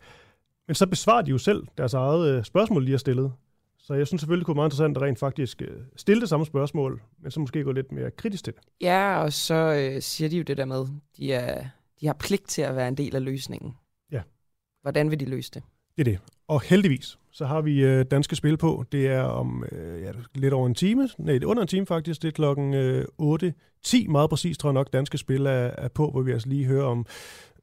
[0.67, 3.33] Men så besvarer de jo selv deres eget øh, spørgsmål, de har stillet.
[3.77, 6.29] Så jeg synes selvfølgelig, det kunne være meget interessant at rent faktisk øh, stille det
[6.29, 8.61] samme spørgsmål, men så måske gå lidt mere kritisk til det.
[8.81, 10.85] Ja, og så øh, siger de jo det der med,
[11.17, 11.65] de, er,
[12.01, 13.73] de har pligt til at være en del af løsningen.
[14.11, 14.21] Ja.
[14.81, 15.63] Hvordan vil de løse det?
[15.97, 16.19] Det er det.
[16.47, 18.83] Og heldigvis, så har vi øh, danske spil på.
[18.91, 21.09] Det er om øh, ja, lidt over en time.
[21.17, 22.21] Nej, det er under en time faktisk.
[22.21, 24.07] Det er klokken øh, 8.10.
[24.09, 26.85] Meget præcis tror jeg nok, danske spil er, er på, hvor vi altså lige hører
[26.85, 27.05] om,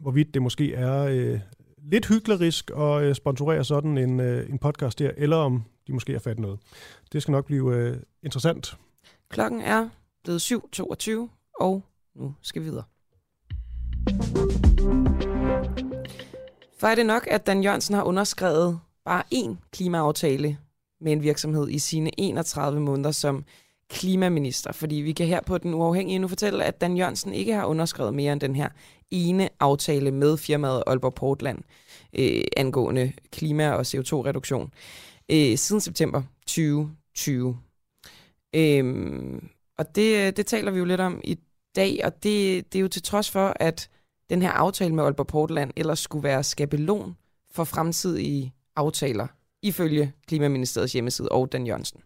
[0.01, 1.41] hvorvidt det måske er øh,
[1.83, 6.13] lidt hyklerisk at øh, sponsorere sådan en, øh, en podcast der, eller om de måske
[6.13, 6.59] har fat noget.
[7.13, 8.77] Det skal nok blive øh, interessant.
[9.29, 9.89] Klokken er
[10.25, 11.11] blevet 7.22,
[11.61, 11.83] og
[12.17, 12.85] nu skal vi videre.
[16.79, 20.59] For er det nok, at Dan Jørgensen har underskrevet bare én klimaaftale
[21.01, 23.45] med en virksomhed i sine 31 måneder som
[23.89, 24.73] klimaminister.
[24.73, 28.15] Fordi vi kan her på Den Uafhængige nu fortælle, at Dan Jørgensen ikke har underskrevet
[28.15, 28.69] mere end den her
[29.11, 31.59] ene aftale med firmaet Aalborg Portland
[32.13, 34.73] øh, angående klima- og CO2-reduktion
[35.31, 37.59] øh, siden september 2020.
[38.55, 39.43] Øh,
[39.79, 41.39] og det, det taler vi jo lidt om i
[41.77, 43.91] dag, og det, det er jo til trods for, at
[44.31, 47.17] den her aftale med Aalborg Portland ellers skulle være skabelon
[47.51, 49.27] for fremtidige aftaler,
[49.63, 52.01] ifølge Klimaministeriets hjemmeside og Dan Jørgensen.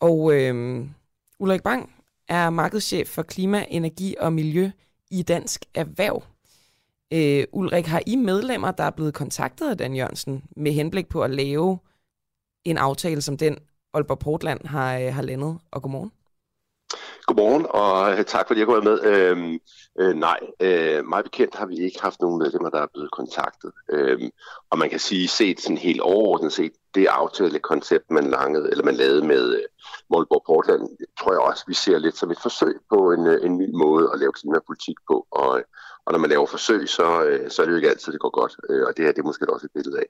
[0.00, 0.86] Og øh,
[1.38, 1.92] Ulrik Bang
[2.28, 4.70] er markedschef for klima, energi og miljø
[5.10, 6.22] i Dansk Erhverv.
[7.12, 11.22] Øh, Ulrik, har I medlemmer, der er blevet kontaktet af Dan Jørgensen med henblik på
[11.22, 11.78] at lave
[12.64, 13.58] en aftale som den,
[13.94, 15.58] Aalborg Portland har, øh, har landet?
[15.70, 16.12] Og godmorgen.
[17.30, 19.02] Godmorgen, og øh, tak fordi jeg går med.
[19.02, 19.58] Øhm,
[20.00, 23.72] øh, nej, øh, meget bekendt har vi ikke haft nogen medlemmer, der er blevet kontaktet.
[23.92, 24.30] Øhm,
[24.70, 28.94] og man kan sige, set sådan helt overordnet set, det aftalekoncept, man, langede, eller man
[28.94, 29.62] lavede med øh,
[30.10, 30.82] Målborg Portland,
[31.20, 34.10] tror jeg også, vi ser lidt som et forsøg på en, øh, en ny måde
[34.12, 35.26] at lave klimapolitik på.
[35.30, 35.62] Og,
[36.04, 38.40] og når man laver forsøg, så, øh, så er det jo ikke altid, det går
[38.40, 38.56] godt.
[38.70, 40.06] Øh, og det her det er måske også et billede af.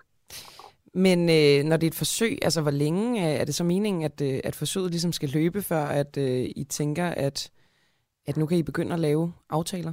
[0.94, 4.03] Men øh, når det er et forsøg, altså hvor længe øh, er det så meningen,
[4.03, 7.50] at, øh, at forsøget ligesom skal løbe, før at øh, I tænker, at,
[8.26, 9.92] at nu kan I begynde at lave aftaler?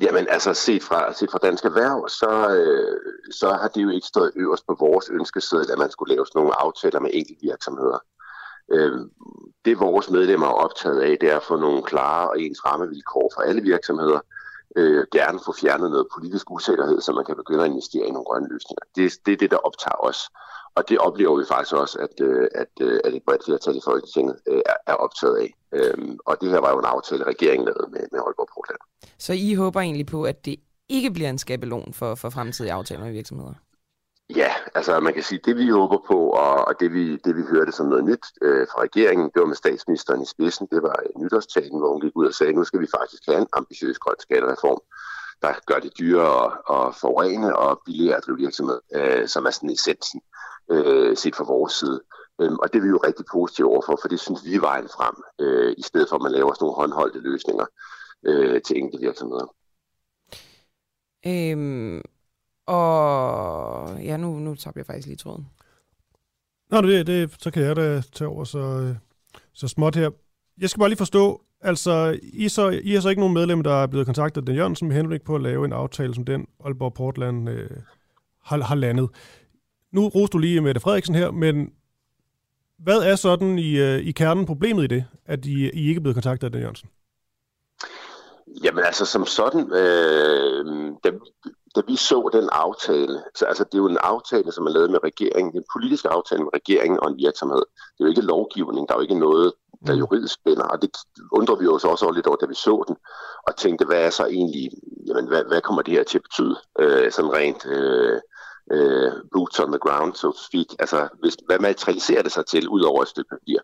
[0.00, 2.96] Jamen altså set fra, set fra Dansk Erhverv, så, øh,
[3.32, 6.38] så har det jo ikke stået øverst på vores ønskeseddel, at man skulle lave sådan
[6.40, 7.98] nogle aftaler med enkelte virksomheder.
[8.72, 8.92] Øh,
[9.64, 13.32] det vores medlemmer er optaget af, det er at få nogle klare og ens rammevilkår
[13.34, 14.20] for alle virksomheder,
[14.76, 18.28] øh, gerne få fjernet noget politisk usikkerhed, så man kan begynde at investere i nogle
[18.28, 18.84] grønne løsninger.
[18.96, 20.20] Det, det er det, der optager os.
[20.76, 23.80] Og det oplever vi faktisk også, at, øh, at, øh, at et bredt flertal i
[23.84, 25.50] Folketinget øh, er, er optaget af.
[25.72, 28.80] Øhm, og det her var jo en aftale, regeringen lavede med, med Aalborg Portland.
[29.18, 30.56] Så I håber egentlig på, at det
[30.88, 33.54] ikke bliver en skabelon for, for fremtidige aftaler med virksomheder?
[34.36, 37.42] Ja, altså man kan sige, det vi håber på, og, og det, vi, det vi
[37.50, 40.96] hørte som noget nyt øh, fra regeringen, det var med statsministeren i spidsen, det var
[41.02, 43.98] øh, nytårstalen, hvor hun gik ud og sagde, nu skal vi faktisk have en ambitiøs
[43.98, 44.80] grøn skattereform,
[45.42, 46.44] der gør det dyrere
[46.76, 50.20] at forurene og billigere at drive virksomhed, øh, som er sådan essensen
[50.70, 52.00] øh, set fra vores side.
[52.40, 54.88] Øhm, og det er vi jo rigtig positive overfor, for det synes vi er vejen
[54.88, 57.66] frem, øh, i stedet for at man laver sådan nogle håndholdte løsninger
[58.26, 59.46] øh, til enkelte virksomheder.
[61.26, 62.02] Øhm,
[62.66, 65.46] og ja, nu, nu tager jeg faktisk lige tråden.
[66.70, 68.94] Nå, det, det, så kan jeg da tage over så,
[69.52, 70.10] så småt her.
[70.60, 73.74] Jeg skal bare lige forstå, altså, I, så, I har så ikke nogen medlem, der
[73.74, 76.46] er blevet kontaktet af Den Jørgensen med henblik på at lave en aftale, som den
[76.64, 77.70] Aalborg Portland øh,
[78.44, 79.08] har, har landet.
[79.92, 81.72] Nu roste du lige Mette Frederiksen her, men
[82.78, 86.02] hvad er sådan i, øh, i kernen problemet i det, at I, I ikke er
[86.02, 86.88] blevet kontaktet af Den Jørgensen?
[88.62, 91.10] Jamen altså som sådan, øh, da,
[91.76, 94.90] da vi så den aftale, så altså det er jo en aftale, som er lavet
[94.90, 97.62] med regeringen, en politisk aftale med regeringen og en virksomhed.
[97.92, 99.52] Det er jo ikke lovgivning, der er jo ikke noget,
[99.86, 99.98] der er mm.
[99.98, 100.90] juridisk binder, og det
[101.32, 102.96] undrer vi os også over lidt over, da vi så den,
[103.46, 104.70] og tænkte, hvad er så egentlig,
[105.06, 108.20] jamen hvad, hvad kommer det her til at betyde, øh, sådan rent øh,
[108.72, 112.68] øh, boots on the ground, so to speak, altså hvis, hvad materialiserer det sig til,
[112.68, 113.58] ud over et stykke papir.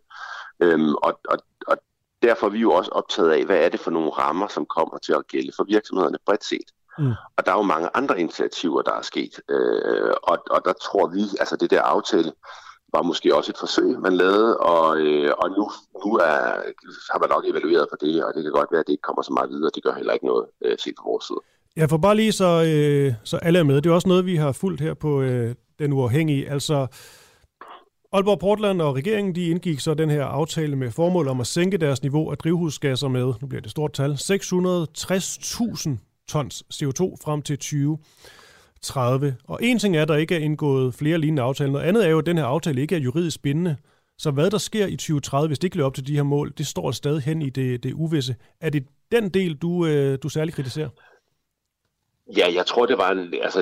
[0.61, 1.77] Øhm, og, og, og
[2.23, 4.99] derfor er vi jo også optaget af, hvad er det for nogle rammer, som kommer
[4.99, 6.69] til at gælde for virksomhederne bredt set.
[6.99, 7.13] Mm.
[7.37, 9.41] Og der er jo mange andre initiativer, der er sket.
[9.49, 12.33] Øh, og, og der tror vi, altså det der aftale,
[12.95, 15.71] var måske også et forsøg, man lavede, og, øh, og nu,
[16.05, 16.39] nu er,
[17.13, 19.23] har man nok evalueret på det, og det kan godt være, at det ikke kommer
[19.23, 19.71] så meget videre.
[19.75, 21.41] Det gør heller ikke noget øh, set på vores side.
[21.77, 23.83] Ja, for bare lige så, øh, så alle er med.
[23.83, 26.51] Det er også noget, vi har fulgt her på øh, Den Uafhængige.
[26.51, 26.87] Altså,
[28.13, 31.77] Aalborg Portland og regeringen de indgik så den her aftale med formål om at sænke
[31.77, 37.59] deres niveau af drivhusgasser med, nu bliver det stort tal, 660.000 tons CO2 frem til
[37.59, 39.37] 2030.
[39.45, 41.73] Og en ting er, at der ikke er indgået flere lignende aftaler.
[41.73, 43.77] Noget andet er jo, at den her aftale ikke er juridisk bindende.
[44.19, 46.53] Så hvad der sker i 2030, hvis det ikke lever op til de her mål,
[46.59, 48.37] det står stadig hen i det, det uvisse.
[48.61, 50.89] Er det den del, du, øh, du særligt kritiserer?
[52.37, 53.61] Ja, jeg tror, det var en, altså,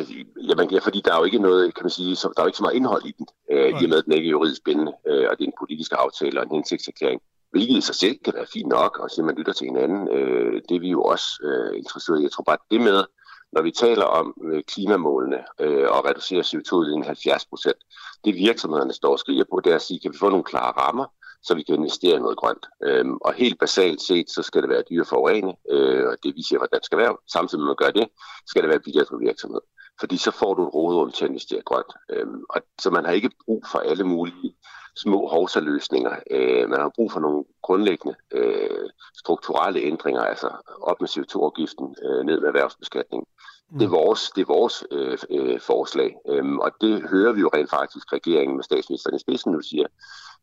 [0.49, 2.49] jamen, ja, fordi der er jo ikke noget, kan man sige, så, der er jo
[2.49, 4.65] ikke så meget indhold i den, øh, i og med, at den ikke er juridisk
[4.65, 7.21] bindende, øh, og det er en politisk aftale og en hensigtserklæring,
[7.51, 10.63] hvilket i sig selv kan være fint nok, og at man lytter til hinanden, øh,
[10.69, 12.23] det er vi jo også øh, interesseret i.
[12.23, 13.05] Jeg tror bare, det med,
[13.53, 17.81] når vi taler om øh, klimamålene øh, og reducere CO2-udledningen 70 procent,
[18.25, 20.73] det virksomhederne står og skriger på, det er at sige, kan vi få nogle klare
[20.83, 21.07] rammer,
[21.43, 22.67] så vi kan investere i noget grønt.
[22.85, 26.43] Øhm, og helt basalt set, så skal det være dyre forurene, øh, og det vi
[26.43, 27.17] siger, hvordan det skal være.
[27.33, 28.09] Samtidig med at man gør det,
[28.47, 29.61] skal det være billigere for virksomhed.
[30.01, 31.93] Fordi så får du et råderum til at investere grønt.
[32.11, 34.57] Øhm, og, så man har ikke brug for alle mulige
[34.97, 36.17] små hovsaløsninger.
[36.31, 40.49] Øh, man har brug for nogle grundlæggende øh, strukturelle ændringer, altså
[40.83, 43.25] op med CO2-afgiften, øh, ned med erhvervsbeskatning.
[43.71, 43.79] Mm.
[43.79, 47.51] Det er vores, det er vores øh, øh, forslag, øhm, og det hører vi jo
[47.55, 49.87] rent faktisk regeringen med statsministeren i spidsen nu siger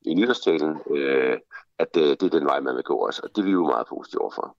[0.02, 1.38] i nytårstalen, øh,
[1.80, 3.66] at øh, det er den vej, man vil gå også, og det er vi jo
[3.66, 4.56] meget positive overfor.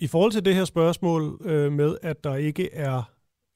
[0.00, 3.02] I forhold til det her spørgsmål øh, med, at der ikke er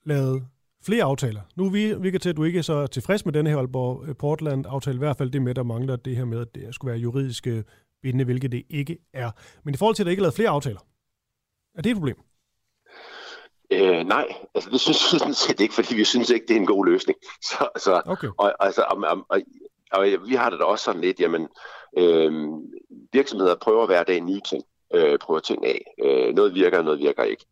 [0.04, 0.42] lavet
[0.86, 1.40] flere aftaler.
[1.56, 4.94] Nu virker til, at du ikke er så tilfreds med denne her Aalborg øh, Portland-aftale.
[4.94, 7.46] I hvert fald det med, der mangler det her med, at det skulle være juridisk
[8.02, 9.30] bindende, hvilket det ikke er.
[9.64, 10.80] Men i forhold til, at der ikke er lavet flere aftaler,
[11.74, 12.16] er det et problem?
[13.72, 16.60] Øh, nej, altså det synes vi sådan set ikke, fordi vi synes ikke, det er
[16.60, 17.18] en god løsning.
[17.48, 18.28] Så, så, okay.
[18.38, 19.40] og, altså, og, og, og,
[19.92, 21.48] og vi har det da også sådan lidt, jamen,
[21.98, 22.32] øh,
[23.12, 24.64] virksomheder prøver hver dag nye ting,
[24.94, 25.94] øh, prøver ting af.
[26.04, 27.44] Øh, noget virker, noget virker ikke.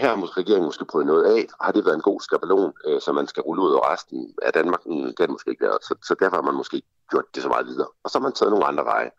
[0.00, 1.42] Her har måske regeringen måske prøvet noget af.
[1.60, 4.52] Har det været en god skabelon, øh, som man skal rulle ud over resten af
[4.52, 4.82] Danmark?
[4.86, 5.80] Mm, det har det måske ikke været.
[5.88, 7.88] Så, så derfor har man måske gjort det så meget videre.
[8.04, 9.10] Og så har man taget nogle andre veje.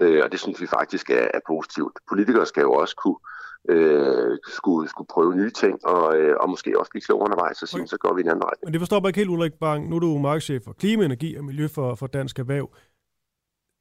[0.00, 1.94] Øh, og det synes vi faktisk er, er positivt.
[2.08, 3.20] Politikere skal jo også kunne
[3.68, 7.66] øh, skulle, skulle prøve nye ting, og, øh, og måske også blive klogere undervejs, så,
[7.66, 7.86] sige, okay.
[7.86, 8.54] så går vi en anden vej.
[8.64, 9.88] Men det forstår jeg ikke helt, Ulrik Bang.
[9.88, 12.68] Nu er du markedschef for klima, energi og miljø for, for Dansk Erhverv.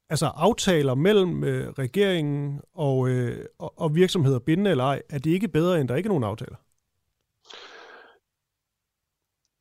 [0.10, 5.32] Altså aftaler mellem øh, regeringen og, øh, og, og virksomheder, bindende eller ej, er det
[5.32, 6.56] ikke bedre, end der ikke er nogen aftaler?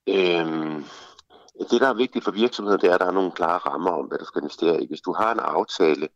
[0.09, 0.85] Øhm,
[1.71, 4.07] det, der er vigtigt for virksomheder, det er, at der er nogle klare rammer om,
[4.07, 4.87] hvad du skal investere i.
[4.89, 6.09] Hvis du har en aftale,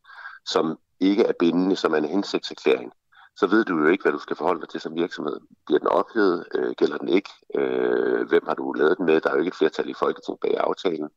[0.47, 2.93] som ikke er bindende, som er en hensigtserklæring,
[3.37, 5.40] så ved du jo ikke, hvad du skal forholde dig til som virksomhed.
[5.66, 6.47] Bliver den ophævet?
[6.55, 7.31] Øh, gælder den ikke?
[7.55, 9.21] Øh, hvem har du lavet den med?
[9.21, 11.09] Der er jo ikke et flertal i Folketinget bag aftalen.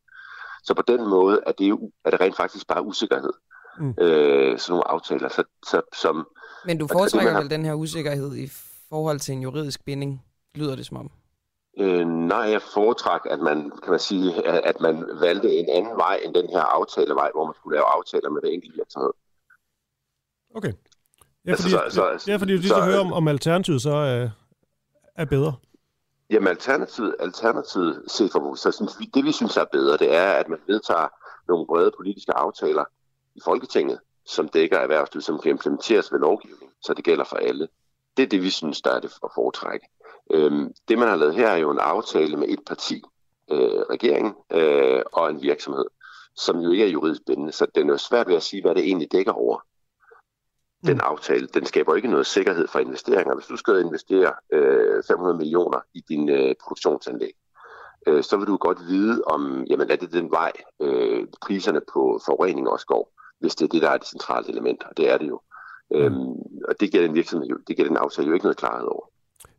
[0.64, 3.32] Så på den måde er det, jo, er det rent faktisk bare usikkerhed.
[3.78, 3.94] Mm.
[3.98, 5.28] Øh, sådan nogle aftaler.
[5.28, 6.28] Så, så, som,
[6.64, 7.40] Men du foretrækker har...
[7.40, 8.48] vel den her usikkerhed i
[8.88, 10.24] forhold til en juridisk binding,
[10.54, 11.10] lyder det som om?
[11.78, 16.20] Øh, nej, jeg foretræk, at man, kan man sige, at man valgte en anden vej
[16.24, 19.10] end den her aftalevej, hvor man skulle lave aftaler med det enkelte virksomhed.
[20.54, 20.72] Okay.
[21.46, 23.90] Ja, fordi, altså, så, så, ja, fordi du lige så, høre, om, om alternativet så
[23.90, 24.30] er,
[25.16, 25.54] er bedre.
[26.30, 30.32] Jamen alternativet, alternativet set for så synes vi, det vi synes er bedre, det er,
[30.32, 31.08] at man vedtager
[31.48, 32.84] nogle brede politiske aftaler
[33.34, 37.68] i Folketinget, som dækker erhvervslivet, som kan implementeres ved lovgivning, så det gælder for alle.
[38.16, 39.86] Det er det, vi synes, der er det at foretrække.
[40.30, 43.02] Øhm, det, man har lavet her, er jo en aftale med et parti,
[43.50, 45.84] øh, regeringen øh, og en virksomhed,
[46.36, 48.74] som jo ikke er juridisk bindende, så det er jo svært ved at sige, hvad
[48.74, 49.60] det egentlig dækker over.
[50.86, 51.00] Den mm.
[51.02, 53.34] aftale, den skaber ikke noget sikkerhed for investeringer.
[53.34, 57.32] Hvis du skal investere øh, 500 millioner i din øh, produktionsanlæg,
[58.06, 62.20] øh, så vil du godt vide, om jamen, er det den vej, øh, priserne på
[62.26, 65.18] forurening også går, hvis det er det, der er det centrale element, og det er
[65.18, 65.40] det jo.
[65.90, 65.96] Mm.
[65.96, 66.32] Øhm,
[66.68, 69.06] og det giver den virksomhed jo, det giver den aftale jo ikke noget klarhed over.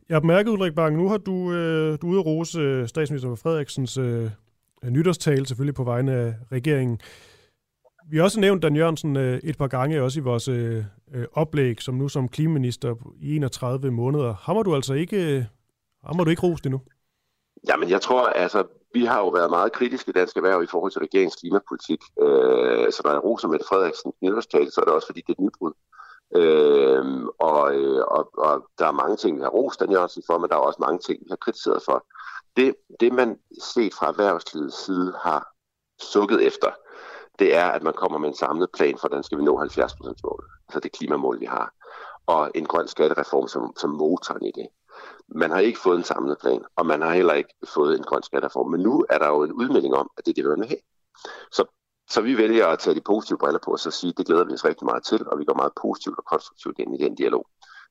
[0.10, 3.36] Jeg har bemærket, Ulrik Bang, nu har du, øh, du ude at rose øh, statsminister
[3.36, 4.30] Frederiksens øh,
[4.84, 7.00] nytårstale, selvfølgelig på vegne af regeringen.
[8.10, 11.26] Vi har også nævnt Dan Jørgensen øh, et par gange, også i vores øh, øh,
[11.34, 14.34] oplæg, som nu som klimaminister i 31 måneder.
[14.34, 15.48] Har du altså ikke,
[16.04, 16.82] hammer har du ikke rost endnu?
[17.68, 18.64] Jamen, jeg tror, altså,
[18.94, 22.02] vi har jo været meget kritiske i dansk erhverv i forhold til regeringens klimapolitik.
[22.22, 25.34] Øh, så når jeg roser Mette Frederiksen i så er det også, fordi det er
[25.40, 25.74] et nybrud.
[26.36, 27.60] Øh, og,
[28.16, 30.60] og, og der er mange ting, vi har rost Dan Jørgensen for, men der er
[30.60, 32.06] også mange ting, vi har kritiseret for.
[32.58, 35.42] Det, det man set fra erhvervslivets side har
[36.14, 36.70] sukket efter,
[37.40, 40.20] det er, at man kommer med en samlet plan for, hvordan skal vi nå 70%
[40.24, 41.74] målet, altså det klimamål, vi har,
[42.26, 44.68] og en grøn skattereform som, som motoren i det.
[45.28, 48.24] Man har ikke fået en samlet plan, og man har heller ikke fået en grøn
[48.24, 50.68] skattereform, men nu er der jo en udmelding om, at det er det, vi vil
[50.68, 50.82] have.
[51.52, 51.66] Så
[52.10, 54.44] så vi vælger at tage de positive briller på og så sige, at det glæder
[54.44, 57.16] vi os rigtig meget til, og vi går meget positivt og konstruktivt ind i den
[57.16, 57.48] dialog.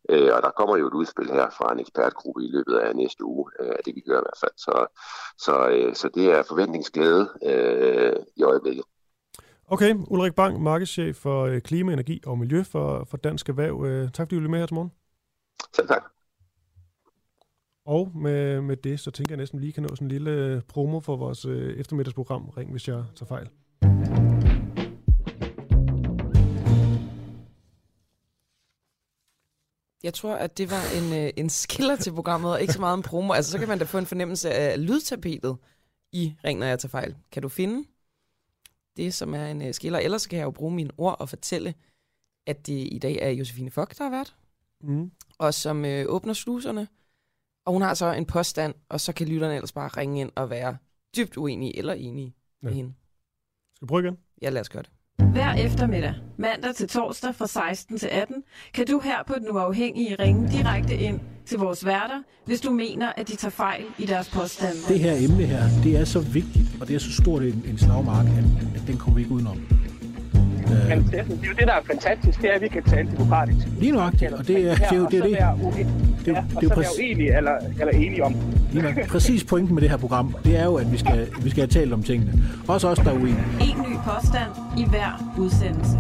[0.09, 3.24] Øh, og der kommer jo et udspil her fra en ekspertgruppe i løbet af næste
[3.24, 4.57] uge, øh, det vi hører i hvert fald.
[4.57, 4.87] Så,
[5.38, 8.85] så, øh, så det er forventningsglæde øh, i øjeblikket.
[9.66, 13.85] Okay, Ulrik Bang, markedschef for øh, klima, energi og miljø for, for Dansk Erhverv.
[13.85, 14.92] Øh, tak fordi du ville med her til morgen.
[15.77, 16.03] Selv tak.
[17.87, 21.00] Og med, med det, så tænker jeg næsten lige kan nå sådan en lille promo
[21.00, 22.48] for vores øh, eftermiddagsprogram.
[22.48, 23.48] Ring, hvis jeg tager fejl.
[30.03, 32.96] Jeg tror, at det var en, øh, en skiller til programmet, og ikke så meget
[32.96, 33.33] en promo.
[33.33, 35.57] Altså, så kan man da få en fornemmelse af lydtapetet
[36.12, 37.14] i Ring, når jeg tager fejl.
[37.33, 37.85] Kan du finde
[38.96, 39.98] det, som er en uh, skiller?
[39.98, 41.74] Ellers så kan jeg jo bruge mine ord og fortælle,
[42.46, 44.35] at det i dag er Josefine Fock, der har været.
[44.80, 45.11] Mm.
[45.38, 46.88] Og som øh, åbner sluserne.
[47.66, 50.50] Og hun har så en påstand, og så kan lytterne ellers bare ringe ind og
[50.50, 50.76] være
[51.16, 52.66] dybt uenige eller enige ja.
[52.68, 52.94] med hende.
[53.74, 54.18] Skal vi prøve igen?
[54.42, 54.90] Ja, lad os gøre det.
[55.18, 58.37] Hver eftermiddag, mandag til torsdag fra 16 til 18,
[58.74, 63.12] kan du her på Den Uafhængige ringe direkte ind til vores værter, hvis du mener,
[63.16, 64.77] at de tager fejl i deres påstande.
[64.88, 67.79] Det her emne her, det er så vigtigt, og det er så stort en, en
[67.79, 69.61] slagmark, at, at den kommer vi ikke udenom.
[70.88, 73.11] Men det, det er jo det, der er fantastisk, det er, at vi kan tale
[73.11, 73.66] demokratisk.
[73.81, 74.66] Lige nok, og det er det.
[74.66, 75.22] Er, det, er det.
[75.22, 78.35] Det, ja, og det er være uenige eller, eller enige om.
[78.72, 79.09] Lige nok.
[79.09, 81.68] Præcis pointen med det her program, det er jo, at vi skal, vi skal have
[81.68, 82.33] talt om tingene.
[82.68, 83.44] Også os, der er uenige.
[83.61, 85.98] En ny påstand i hver udsendelse.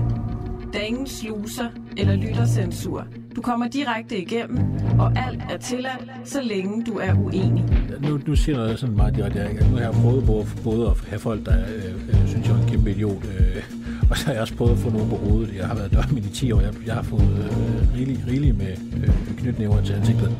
[0.72, 1.64] Der er ingen sluser
[1.96, 3.06] eller lyttercensur.
[3.36, 4.58] Du kommer direkte igennem,
[4.98, 7.64] og alt er tilladt, så længe du er uenig.
[8.00, 11.18] Nu, nu siger jeg sådan meget direkte, nu har jeg prøvet både, både at have
[11.18, 13.62] folk, der øh, øh, synes, jeg er en kæmpe idiot, øh,
[14.14, 15.54] og så har jeg også prøvet at få noget på hovedet.
[15.54, 16.60] Jeg har været dørmænd i 10 år.
[16.60, 20.36] Jeg, jeg har fået øh, rigeligt rigelig med øh, knytnæver til ansigtet.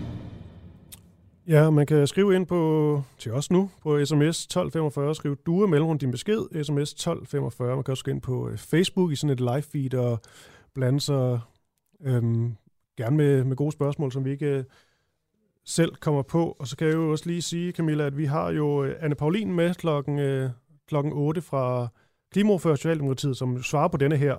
[1.49, 5.99] Ja, man kan skrive ind på, til os nu på sms 1245, skrive du mellemrum
[5.99, 7.75] din besked, sms 1245.
[7.75, 10.21] Man kan også gå ind på øh, Facebook i sådan et live feed og
[10.75, 11.41] blande sig
[12.05, 12.57] øhm,
[12.97, 14.65] gerne med, med gode spørgsmål, som vi ikke øh,
[15.65, 16.57] selv kommer på.
[16.59, 19.15] Og så kan jeg jo også lige sige, Camilla, at vi har jo øh, Anne
[19.15, 20.51] Paulin med klokken, øh,
[20.89, 21.89] klokken 8 fra
[22.35, 24.37] Klimaordfører Socialdemokratiet, som svarer på denne her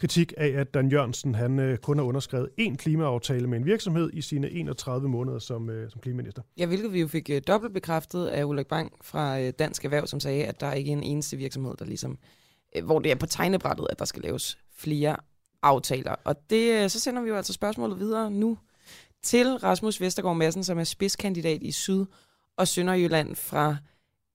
[0.00, 4.10] kritik af, at Dan Jørgensen han øh, kun har underskrevet én klimaaftale med en virksomhed
[4.12, 6.42] i sine 31 måneder som, øh, som klimaminister.
[6.58, 10.06] Ja, hvilket vi jo fik øh, dobbelt bekræftet af Ulrik Bang fra øh, Dansk Erhverv,
[10.06, 12.18] som sagde, at der er ikke en eneste virksomhed, der ligesom,
[12.76, 15.16] øh, hvor det er på tegnebrættet, at der skal laves flere
[15.62, 16.14] aftaler.
[16.24, 18.58] Og det, øh, så sender vi jo altså spørgsmålet videre nu
[19.22, 22.06] til Rasmus Vestergaard Madsen, som er spidskandidat i Syd-
[22.56, 23.76] og Sønderjylland fra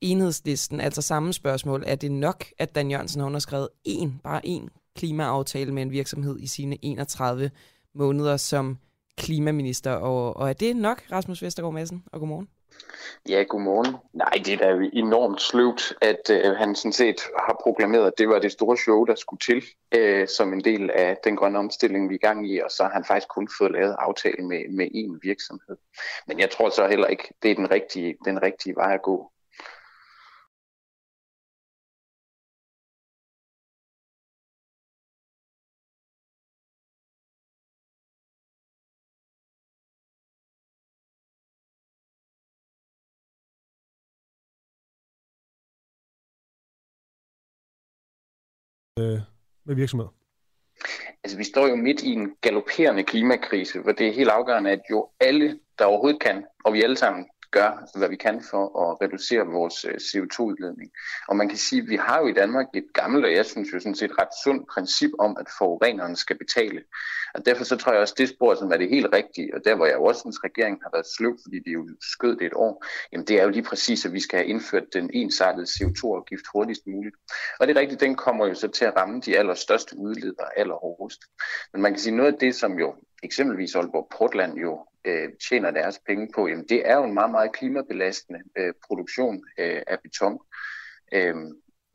[0.01, 0.81] enhedslisten.
[0.81, 1.83] Altså samme spørgsmål.
[1.87, 6.39] Er det nok, at Dan Jørgensen har underskrevet én, bare én klimaaftale med en virksomhed
[6.39, 7.51] i sine 31
[7.95, 8.77] måneder som
[9.17, 9.91] klimaminister?
[9.91, 12.03] Og, og er det nok, Rasmus Vestergaard Madsen?
[12.11, 12.49] Og godmorgen.
[13.29, 13.95] Ja, godmorgen.
[14.13, 18.29] Nej, det er da enormt sløvt, at øh, han sådan set har proklameret, at det
[18.29, 19.63] var det store show, der skulle til
[19.95, 22.83] øh, som en del af den grønne omstilling, vi er i gang i, og så
[22.83, 25.77] har han faktisk kun fået lavet aftale med, med én virksomhed.
[26.27, 29.31] Men jeg tror så heller ikke, det er den rigtige, den rigtige vej at gå.
[48.99, 49.19] Øh,
[49.65, 50.09] med virksomheder?
[51.23, 54.81] Altså, vi står jo midt i en galopperende klimakrise, hvor det er helt afgørende, at
[54.91, 58.63] jo alle, der overhovedet kan, og vi alle sammen gør, altså hvad vi kan for
[58.83, 60.91] at reducere vores øh, CO2-udledning.
[61.27, 63.73] Og man kan sige, at vi har jo i Danmark et gammelt, og jeg synes
[63.73, 66.83] jo sådan set ret sundt princip om, at forureneren skal betale.
[67.35, 69.75] Og derfor så tror jeg også, det spor, som er det helt rigtige, og der
[69.75, 72.53] hvor jeg jo også synes, regeringen har været sløv, fordi de jo skød det et
[72.53, 76.45] år, jamen det er jo lige præcis, at vi skal have indført den ensartede CO2-afgift
[76.53, 77.15] hurtigst muligt.
[77.59, 81.21] Og det er rigtigt, den kommer jo så til at ramme de allerstørste udledere allerhårdest.
[81.73, 85.71] Men man kan sige, noget af det, som jo eksempelvis Aalborg Portland jo øh, tjener
[85.71, 89.97] deres penge på, jamen det er jo en meget, meget klimabelastende øh, produktion øh, af
[90.03, 90.39] beton,
[91.13, 91.35] øh,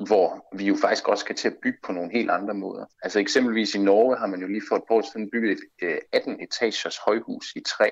[0.07, 2.85] hvor vi jo faktisk også skal til at bygge på nogle helt andre måder.
[3.03, 5.61] Altså eksempelvis i Norge har man jo lige for et par år siden bygget et
[5.83, 7.89] øh, 18-etagers højhus i træ,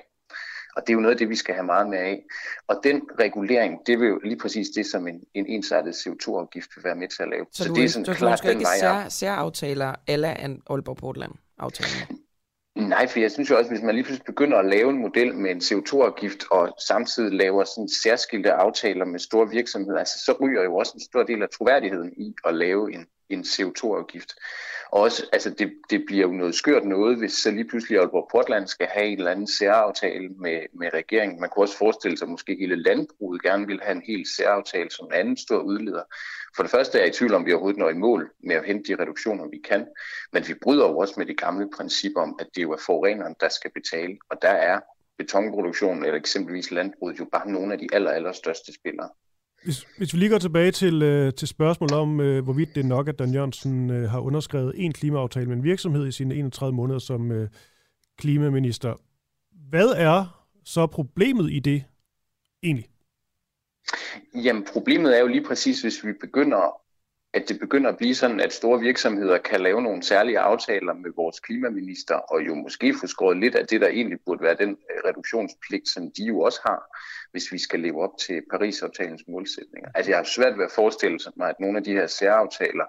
[0.75, 2.23] og det er jo noget af det, vi skal have meget mere af.
[2.67, 6.83] Og den regulering, det vil jo lige præcis det, som en, en ensartet CO2-afgift vil
[6.83, 7.45] være med til at lave.
[7.51, 10.27] Så, Så du, det er sådan du klart den vej sær, særaftaler alle
[10.69, 12.19] Aalborg Portland-aftalen?
[12.75, 15.35] Nej, for jeg synes jo også, hvis man lige pludselig begynder at lave en model
[15.35, 20.63] med en CO2-afgift, og samtidig laver sådan særskilte aftaler med store virksomheder, altså, så ryger
[20.63, 24.31] jo også en stor del af troværdigheden i at lave en, en CO2-afgift.
[24.93, 28.27] Og også, altså det, det bliver jo noget skørt noget, hvis så lige pludselig Aalborg
[28.31, 31.41] Portland skal have en eller anden særaftale med, med regeringen.
[31.41, 34.91] Man kunne også forestille sig, at måske hele landbruget gerne vil have en helt særaftale
[34.91, 36.03] som en anden stor udleder.
[36.55, 38.65] For det første er jeg i tvivl om, vi overhovedet når i mål med at
[38.65, 39.87] hente de reduktioner, vi kan.
[40.33, 43.35] Men vi bryder jo også med det gamle princip om, at det jo er forureneren,
[43.39, 44.17] der skal betale.
[44.29, 44.79] Og der er
[45.17, 49.09] betonproduktionen eller eksempelvis landbruget jo bare nogle af de aller, aller største spillere.
[49.63, 52.87] Hvis, hvis vi lige går tilbage til, øh, til spørgsmålet om, øh, hvorvidt det er
[52.87, 56.75] nok, at Dan Jørgensen øh, har underskrevet en klimaaftale med en virksomhed i sine 31
[56.75, 57.49] måneder som øh,
[58.17, 58.93] klimaminister.
[59.69, 61.83] Hvad er så problemet i det
[62.63, 62.89] egentlig?
[64.35, 66.82] Jamen problemet er jo lige præcis, hvis vi begynder
[67.33, 71.11] at det begynder at blive sådan, at store virksomheder kan lave nogle særlige aftaler med
[71.15, 74.69] vores klimaminister, og jo måske få skåret lidt af det, der egentlig burde være den
[74.69, 76.97] øh, reduktionspligt, som de jo også har,
[77.31, 79.89] hvis vi skal leve op til Paris-aftalens målsætninger.
[79.95, 82.85] Altså jeg har svært ved at forestille mig, at nogle af de her særaftaler,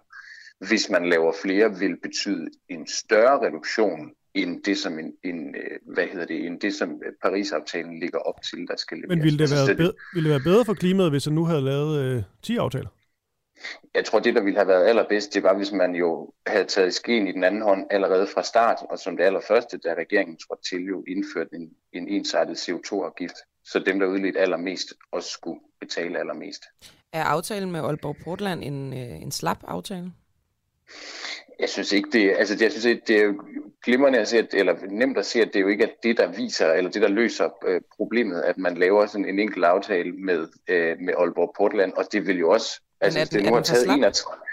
[0.69, 5.95] hvis man laver flere, vil betyde en større reduktion end det, som en, en øh,
[5.95, 9.09] hvad hedder det, end det, som Paris-aftalen ligger op til, der skal leveres.
[9.09, 11.45] Men ville det, altså, være, bedre, ville det være bedre for klimaet, hvis man nu
[11.45, 12.89] havde lavet øh, 10 aftaler?
[13.95, 16.95] Jeg tror, det, der ville have været allerbedst, det var, hvis man jo havde taget
[16.95, 20.63] skeen i den anden hånd allerede fra start, og som det allerførste, da regeringen trådte
[20.71, 26.19] til, jo indført en, en ensartet CO2-afgift, så dem, der udledte allermest, også skulle betale
[26.19, 26.63] allermest.
[27.13, 30.13] Er aftalen med Aalborg Portland en, øh, en slap aftale?
[31.61, 33.33] Jeg synes ikke, det, altså jeg synes, det er
[33.85, 36.27] glimrende at se, at, eller nemt at se, at det jo ikke er det, der
[36.27, 40.49] viser, eller det, der løser øh, problemet, at man laver sådan en enkelt aftale med,
[40.69, 43.85] øh, med Aalborg Portland, og det vil jo også Altså, hvis det nu har taget
[43.85, 44.45] 31...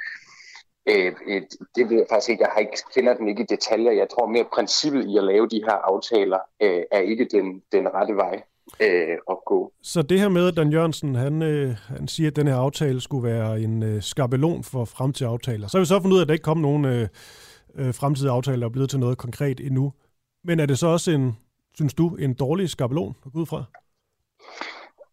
[0.90, 1.42] Øh, øh,
[1.76, 2.44] det ved jeg faktisk ikke.
[2.44, 3.92] Jeg har ikke, kender den ikke i detaljer.
[3.92, 7.88] Jeg tror mere princippet i at lave de her aftaler øh, er ikke den, den
[7.94, 8.42] rette vej
[8.80, 9.72] øh, at gå.
[9.82, 13.02] Så det her med, at Dan Jørgensen han, øh, han siger, at den her aftale
[13.02, 15.68] skulle være en øh, skabelon for fremtidige aftaler.
[15.68, 17.08] Så har vi så fundet ud af, at der ikke kom nogen øh,
[17.76, 19.94] øh, fremtidige aftaler, der er blevet til noget konkret endnu.
[20.44, 21.38] Men er det så også en,
[21.76, 23.64] synes du, en dårlig skabelon at gå ud fra?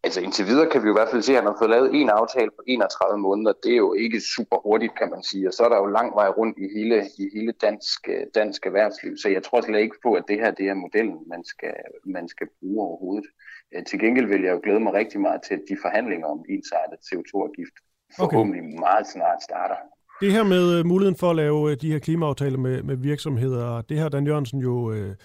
[0.09, 1.89] Altså indtil videre kan vi jo i hvert fald se, at han har fået lavet
[1.99, 3.53] en aftale på 31 måneder.
[3.63, 5.47] Det er jo ikke super hurtigt, kan man sige.
[5.49, 7.99] Og så er der jo lang vej rundt i hele, i hele dansk,
[8.39, 9.13] dansk erhvervsliv.
[9.21, 11.75] Så jeg tror slet ikke på, at det her det er modellen, man skal,
[12.17, 13.27] man skal bruge overhovedet.
[13.73, 16.41] Øh, til gengæld vil jeg jo glæde mig rigtig meget til, at de forhandlinger om
[16.53, 17.75] ensartet CO2-afgift
[18.19, 18.79] forhåbentlig okay.
[18.85, 19.79] meget snart starter.
[20.21, 23.81] Det her med øh, muligheden for at lave øh, de her klimaaftaler med, med virksomheder,
[23.89, 25.15] det har Dan Jørgensen jo øh,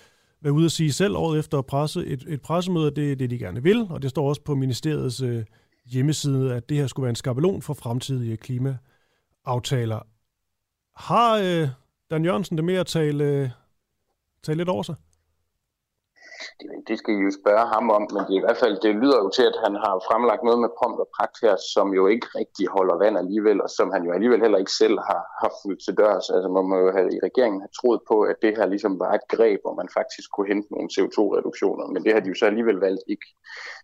[0.45, 3.31] være ude at sige selv året efter at presse et, et pressemøde, det er det,
[3.31, 5.45] de gerne vil, og det står også på ministeriets øh,
[5.87, 10.07] hjemmeside, at det her skulle være en skabelon for fremtidige klimaaftaler.
[10.97, 11.69] Har øh,
[12.11, 13.51] Dan Jørgensen det med at tale, øh,
[14.43, 14.95] tale lidt over sig?
[16.61, 19.19] Det, det skal I jo spørge ham om, men det, i hvert fald, det lyder
[19.25, 22.27] jo til, at han har fremlagt noget med prompt og pragt her, som jo ikke
[22.41, 25.83] rigtig holder vand alligevel, og som han jo alligevel heller ikke selv har, har fulgt
[25.85, 26.27] til dørs.
[26.35, 29.13] Altså man må jo have, i regeringen have troet på, at det her ligesom var
[29.19, 32.47] et greb, hvor man faktisk kunne hente nogle CO2-reduktioner, men det har de jo så
[32.53, 33.29] alligevel valgt ikke.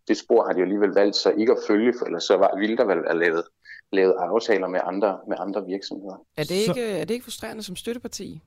[0.08, 2.50] Det spor har de jo alligevel valgt så ikke at følge, for ellers så var,
[2.62, 3.44] ville der vel være lavet,
[3.92, 6.16] lavet aftaler med andre, med andre virksomheder.
[6.36, 8.42] Er det, ikke, er det ikke frustrerende som støtteparti?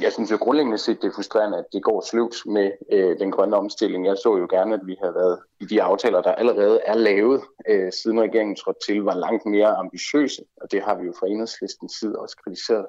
[0.00, 3.30] Jeg synes jo grundlæggende set, det er frustrerende, at det går sløvt med øh, den
[3.30, 4.06] grønne omstilling.
[4.06, 7.42] Jeg så jo gerne, at vi havde været i de aftaler, der allerede er lavet,
[7.68, 11.26] øh, siden regeringen trådte til, var langt mere ambitiøse, og det har vi jo fra
[11.26, 12.86] enhedslistens side også kritiseret.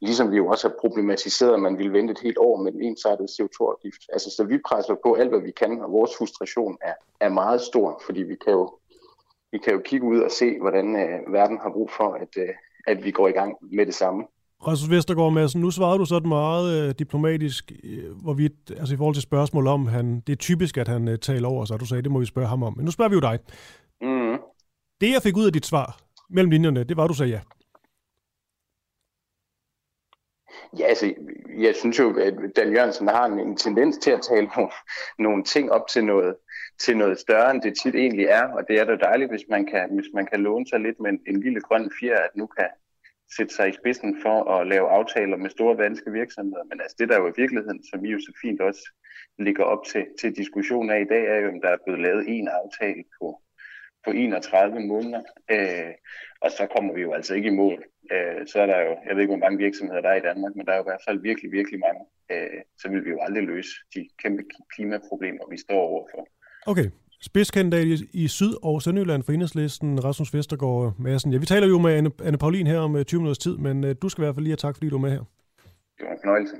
[0.00, 2.82] Ligesom vi jo også har problematiseret, at man ville vente et helt år med den
[2.82, 4.02] ensartede CO2-afgift.
[4.12, 7.60] Altså, så vi presser på alt, hvad vi kan, og vores frustration er, er meget
[7.60, 8.78] stor, fordi vi kan jo,
[9.52, 12.54] vi kan jo kigge ud og se, hvordan øh, verden har brug for, at, øh,
[12.86, 14.24] at vi går i gang med det samme.
[14.62, 19.14] Rasmus Vestergaard Madsen, nu svarede du sådan meget øh, diplomatisk, øh, hvorvidt, altså i forhold
[19.14, 22.02] til spørgsmål om, han, det er typisk, at han øh, taler over sig, du sagde,
[22.02, 22.76] det må vi spørge ham om.
[22.76, 23.38] Men nu spørger vi jo dig.
[24.00, 24.38] Mm.
[25.00, 25.98] Det, jeg fik ud af dit svar
[26.30, 27.40] mellem linjerne, det var, du sagde ja.
[30.78, 31.14] Ja, altså,
[31.58, 34.70] jeg synes jo, at Dan Jørgensen har en, en tendens til at tale nogle,
[35.18, 36.36] nogle ting op til noget,
[36.78, 38.44] til noget større, end det tit egentlig er.
[38.56, 41.10] Og det er da dejligt, hvis man kan, hvis man kan låne sig lidt med
[41.10, 42.66] en, en lille grøn fjer, at nu kan
[43.36, 46.64] sætte sig i spidsen for at lave aftaler med store danske virksomheder.
[46.64, 48.84] Men altså det, der er jo i virkeligheden, som I jo så fint også
[49.38, 52.24] ligger op til, til diskussion af i dag, er jo, om der er blevet lavet
[52.28, 53.42] en aftale på,
[54.04, 55.22] på 31 måneder.
[55.50, 55.92] Øh,
[56.40, 57.84] og så kommer vi jo altså ikke i mål.
[58.12, 60.56] Øh, så er der jo, jeg ved ikke, hvor mange virksomheder der er i Danmark,
[60.56, 62.02] men der er jo i hvert fald virkelig, virkelig mange.
[62.32, 64.42] Øh, så vil vi jo aldrig løse de kæmpe
[64.74, 66.28] klimaproblemer, vi står overfor.
[66.66, 66.90] Okay.
[67.26, 71.32] Spidskandidat i, i Syd- og Sønderjylland for Enhedslisten, Rasmus Vestergaard Madsen.
[71.32, 73.90] Ja, vi taler jo med Anne, Anne Paulin her om 20 minutters tid, men uh,
[74.02, 75.24] du skal i hvert fald lige have tak, fordi du er med her.
[75.98, 76.56] Det var en fornøjelse.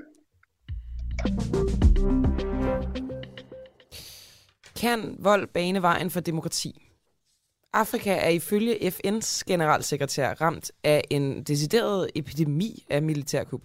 [4.79, 6.89] Kan vold bane vejen for demokrati?
[7.73, 13.61] Afrika er ifølge FN's generalsekretær ramt af en decideret epidemi af militærkup.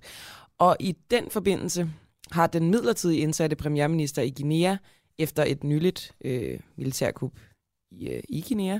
[0.58, 1.90] Og i den forbindelse
[2.30, 4.76] har den midlertidige indsatte premierminister i Guinea
[5.18, 7.32] efter et nyligt øh, militærkup
[7.90, 8.78] i, øh, i Guinea,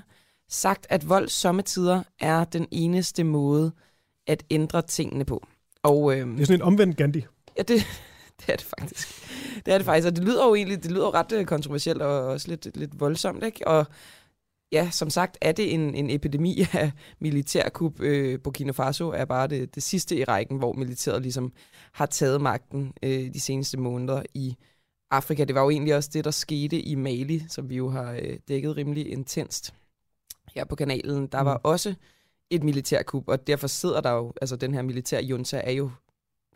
[0.48, 3.72] sagt, at vold sommetider er den eneste måde
[4.26, 5.46] at ændre tingene på.
[5.82, 7.24] Og, øh, Det er sådan en omvendt Gandhi.
[7.58, 7.68] Ja, det,
[8.40, 9.08] det er det faktisk.
[9.66, 12.02] Det er det faktisk, og det lyder jo egentlig det lyder jo ret øh, kontroversielt
[12.02, 13.68] og også lidt, lidt voldsomt, ikke?
[13.68, 13.86] Og
[14.72, 18.00] ja, som sagt er det en, en epidemi af militærkup.
[18.00, 21.52] Øh, Burkina Faso er bare det, det sidste i rækken, hvor militæret ligesom
[21.92, 24.56] har taget magten øh, de seneste måneder i
[25.12, 25.44] Afrika.
[25.44, 28.38] Det var jo egentlig også det, der skete i Mali, som vi jo har øh,
[28.48, 29.74] dækket rimelig intenst
[30.54, 31.26] her på kanalen.
[31.26, 31.94] Der var også
[32.50, 35.90] et militærkup, og derfor sidder der jo, altså den her militærjunta er jo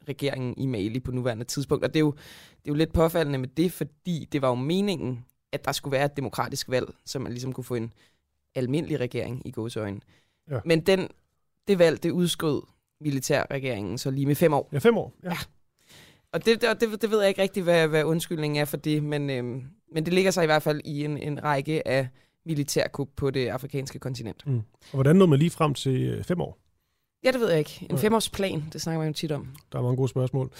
[0.08, 1.84] regeringen i Mali på nuværende tidspunkt.
[1.84, 4.54] Og det er, jo, det er jo lidt påfaldende med det, fordi det var jo
[4.54, 7.92] meningen, at der skulle være et demokratisk valg, så man ligesom kunne få en
[8.54, 10.00] almindelig regering i gåsøjne.
[10.50, 10.60] Ja.
[10.64, 11.08] Men den,
[11.68, 12.62] det valg, det udskød
[13.00, 14.68] militærregeringen så lige med fem år.
[14.72, 15.12] Ja, fem år.
[15.22, 15.28] Ja.
[15.28, 15.36] Ja.
[16.36, 19.02] Og det, det, det, det ved jeg ikke rigtig, hvad, hvad undskyldningen er for det,
[19.02, 19.62] men, øhm,
[19.94, 22.08] men det ligger sig i hvert fald i en, en række af
[22.46, 24.46] militærkup på det afrikanske kontinent.
[24.46, 24.56] Mm.
[24.56, 26.58] Og hvordan nåede man lige frem til øh, fem år?
[27.24, 27.78] Ja, det ved jeg ikke.
[27.80, 28.00] En Nej.
[28.00, 29.48] femårsplan, det snakker man jo tit om.
[29.72, 30.50] Der er mange gode spørgsmål.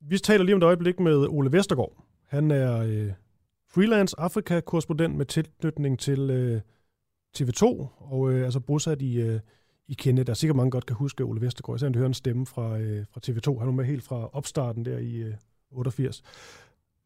[0.00, 1.92] Vi taler lige om et øjeblik med Ole Vestergaard.
[2.28, 3.12] Han er øh,
[3.74, 6.60] freelance Afrika-korrespondent med tilknytning til øh,
[7.38, 7.64] TV2,
[7.98, 9.40] og øh, altså bosat i, øh,
[9.88, 10.24] i Kende.
[10.24, 11.78] Der er sikkert mange godt kan huske Ole Vestergaard.
[11.78, 13.58] Så han hører en stemme fra, øh, fra TV2.
[13.58, 15.34] Han var med helt fra opstarten der i øh,
[15.70, 16.22] 88.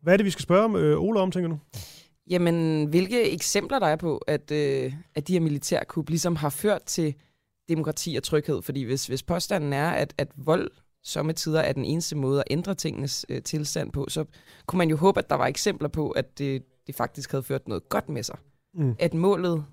[0.02, 1.58] Hvad er det, vi skal spørge om, øh, Ole om, tænker du?
[2.30, 6.82] Jamen, hvilke eksempler der er på, at, øh, at de her militærkup ligesom har ført
[6.82, 7.14] til
[7.68, 8.62] demokrati og tryghed?
[8.62, 10.70] Fordi hvis, hvis påstanden er, at, at vold
[11.02, 14.24] sommetider er den eneste måde at ændre tingenes øh, tilstand på, så
[14.66, 17.68] kunne man jo håbe, at der var eksempler på, at det, det faktisk havde ført
[17.68, 18.38] noget godt med sig.
[18.74, 18.94] Mm.
[18.98, 19.64] At målet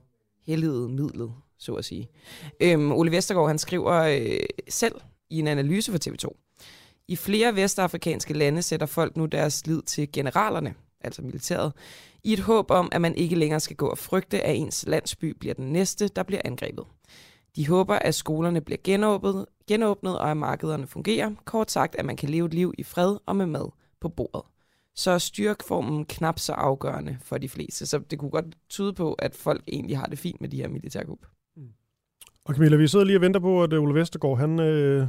[0.46, 2.10] helligede midlet, så at sige.
[2.60, 4.40] Øhm, Ole Vestergaard, han skriver øh,
[4.70, 4.96] selv
[5.30, 6.48] i en analyse for TV2.
[7.08, 11.74] I flere vestafrikanske lande sætter folk nu deres lid til generalerne, altså militæret,
[12.24, 15.26] i et håb om, at man ikke længere skal gå og frygte, at ens landsby
[15.40, 16.86] bliver den næste, der bliver angrebet.
[17.56, 21.32] De håber, at skolerne bliver genåbnet, genåbnet og at markederne fungerer.
[21.46, 24.42] Kort sagt, at man kan leve et liv i fred og med mad på bordet.
[24.96, 27.86] Så er styrkformen knap så afgørende for de fleste.
[27.86, 30.68] Så det kunne godt tyde på, at folk egentlig har det fint med de her
[30.68, 31.26] militærkup.
[32.48, 35.08] Og Camilla, vi sidder lige og venter på, at øh, Ole Vestergaard, han øh,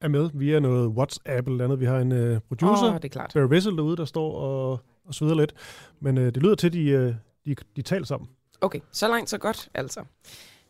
[0.00, 1.80] er med via noget WhatsApp eller andet.
[1.80, 3.30] Vi har en øh, producer, Åh, det er klart.
[3.34, 5.54] Barry Wessel derude, der står og, og sveder lidt.
[6.00, 7.14] Men øh, det lyder til, at de, øh,
[7.46, 8.28] de, de taler sammen.
[8.60, 10.04] Okay, så langt så godt, altså.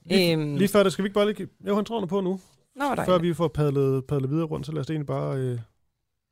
[0.05, 1.49] Lige, Øhm, lige før det, skal vi ikke bare lige...
[1.67, 2.41] Jo, han tror nu på nu.
[2.77, 3.23] Nå, hvor Før dejligt.
[3.29, 5.59] vi får padlet, padlet videre rundt, så lad os egentlig bare øh,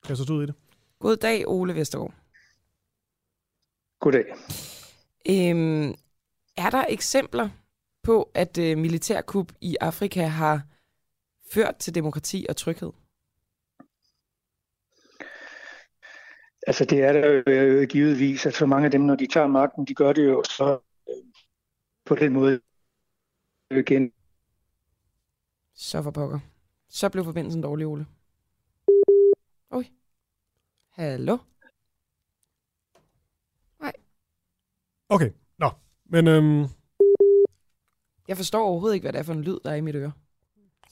[0.04, 0.54] kaste os ud i det.
[0.98, 2.14] God dag, Ole Vestergaard.
[4.00, 4.24] Goddag.
[5.30, 5.94] Øhm,
[6.56, 7.48] er der eksempler
[8.02, 10.62] på, at øh, militærkup i Afrika har
[11.52, 12.92] ført til demokrati og tryghed?
[16.66, 19.46] Altså det er der jo øh, givetvis, at så mange af dem, når de tager
[19.46, 20.78] magten, de gør det jo så
[21.08, 21.14] øh,
[22.04, 22.60] på den måde
[23.70, 24.12] igen.
[25.74, 26.38] Så for pokker.
[26.88, 28.06] Så blev forbindelsen dårlig, Ole.
[29.70, 29.84] Oj.
[30.90, 31.38] Hallo?
[35.08, 35.70] Okay, nå.
[36.04, 36.64] Men øhm,
[38.32, 40.12] Jeg forstår overhovedet ikke, hvad det er for en lyd, der er i mit øre.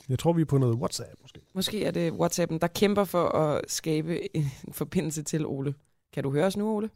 [0.08, 1.40] jeg tror, vi er på noget WhatsApp måske.
[1.54, 5.74] Måske er det WhatsAppen, der kæmper for at skabe en forbindelse til Ole.
[6.12, 6.90] Kan du høre os nu, Ole?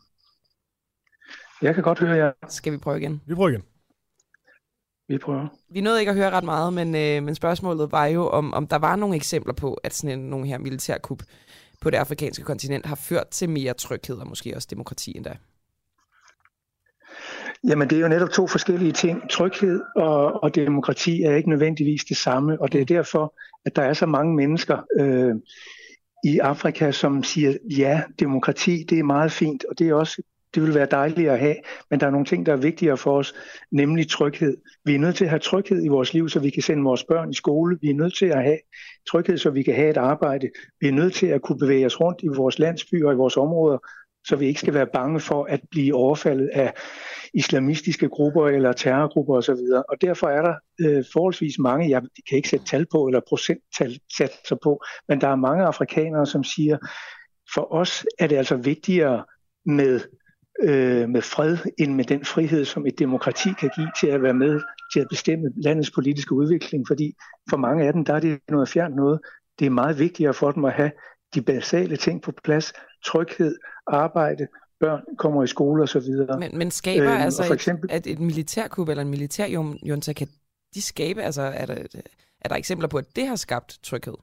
[1.63, 2.33] Jeg kan godt høre jer.
[2.49, 3.23] Skal vi prøve igen?
[3.27, 3.63] Vi prøver igen.
[5.09, 5.49] vi prøver.
[5.69, 8.67] Vi nåede ikke at høre ret meget, men, øh, men spørgsmålet var jo, om, om
[8.67, 11.23] der var nogle eksempler på, at sådan en, nogle her militærkup
[11.81, 15.37] på det afrikanske kontinent har ført til mere tryghed og måske også demokrati endda.
[17.69, 19.31] Jamen, det er jo netop to forskellige ting.
[19.31, 23.35] Tryghed og, og demokrati er ikke nødvendigvis det samme, og det er derfor,
[23.65, 25.35] at der er så mange mennesker øh,
[26.25, 30.23] i Afrika, som siger, ja, demokrati, det er meget fint, og det er også
[30.55, 31.57] det vil være dejligt at have,
[31.91, 33.35] men der er nogle ting, der er vigtigere for os,
[33.71, 34.57] nemlig tryghed.
[34.85, 37.05] Vi er nødt til at have tryghed i vores liv, så vi kan sende vores
[37.05, 37.79] børn i skole.
[37.81, 38.59] Vi er nødt til at have
[39.11, 40.51] tryghed, så vi kan have et arbejde.
[40.81, 43.37] Vi er nødt til at kunne bevæge os rundt i vores landsbyer og i vores
[43.37, 43.79] områder,
[44.27, 46.73] så vi ikke skal være bange for at blive overfaldet af
[47.35, 49.61] islamistiske grupper eller terrorgrupper osv.
[49.89, 54.01] Og derfor er der øh, forholdsvis mange, jeg kan ikke sætte tal på eller procenttal
[54.49, 56.79] sig på, men der er mange afrikanere, som siger,
[57.55, 59.25] for os er det altså vigtigere
[59.67, 60.01] med
[60.63, 64.35] øh, med fred end med den frihed, som et demokrati kan give til at være
[64.35, 64.61] med
[64.93, 66.85] til at bestemme landets politiske udvikling.
[66.89, 67.15] Fordi
[67.51, 69.21] for mange af dem, der er det noget fjernt noget.
[69.59, 70.91] Det er meget vigtigere for dem at have
[71.35, 72.73] de basale ting på plads.
[73.05, 73.57] Tryghed,
[73.87, 74.49] arbejde,
[74.81, 76.39] børn kommer i skole og så videre.
[76.39, 80.29] Men, men skaber øhm, altså for eksempel, et, at et militærkup eller en militærjunta, kan
[80.75, 81.75] de skabe, altså er der,
[82.41, 84.15] er der eksempler på, at det har skabt tryghed?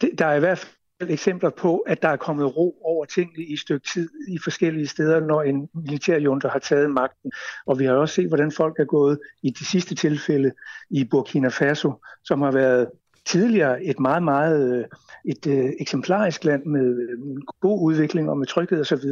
[0.00, 3.44] Det, der er i hvert fald eksempler på, at der er kommet ro over tingene
[3.44, 7.32] i et stykke tid i forskellige steder, når en militærjunter har taget magten.
[7.66, 10.52] Og vi har også set, hvordan folk er gået i de sidste tilfælde
[10.90, 11.92] i Burkina Faso,
[12.24, 12.90] som har været
[13.26, 14.84] tidligere et meget, meget øh,
[15.24, 19.10] et øh, eksemplarisk land med øh, god udvikling og med tryghed osv.,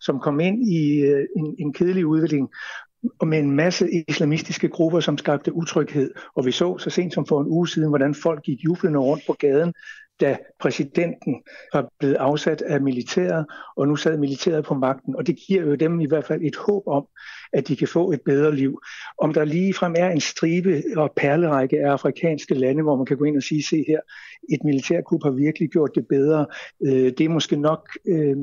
[0.00, 2.48] som kom ind i øh, en, en kedelig udvikling
[3.18, 6.10] og med en masse islamistiske grupper, som skabte utryghed.
[6.34, 9.22] Og vi så så sent som for en uge siden, hvordan folk gik jublende rundt
[9.26, 9.74] på gaden
[10.20, 11.42] da præsidenten
[11.72, 13.46] var blevet afsat af militæret,
[13.76, 15.16] og nu sad militæret på magten.
[15.16, 17.06] Og det giver jo dem i hvert fald et håb om,
[17.52, 18.80] at de kan få et bedre liv.
[19.18, 23.16] Om der lige frem er en stribe og perlerække af afrikanske lande, hvor man kan
[23.16, 24.00] gå ind og sige, se her,
[24.52, 26.46] et militærkup har virkelig gjort det bedre.
[26.86, 28.36] Øh, det er måske nok øh,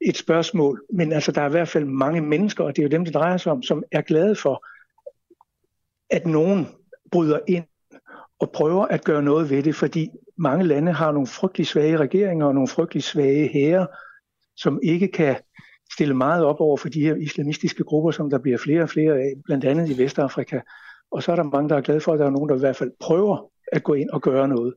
[0.00, 2.96] et spørgsmål, men altså der er i hvert fald mange mennesker, og det er jo
[2.96, 4.66] dem, det drejer sig om, som er glade for,
[6.10, 6.66] at nogen
[7.12, 7.64] bryder ind
[8.40, 12.46] og prøver at gøre noget ved det, fordi mange lande har nogle frygtelig svage regeringer
[12.46, 13.86] og nogle frygtelig svage hære,
[14.56, 15.36] som ikke kan
[15.92, 19.14] stille meget op over for de her islamistiske grupper, som der bliver flere og flere
[19.14, 20.60] af, blandt andet i Vestafrika.
[21.10, 22.58] Og så er der mange, der er glade for, at der er nogen, der i
[22.58, 24.74] hvert fald prøver at gå ind og gøre noget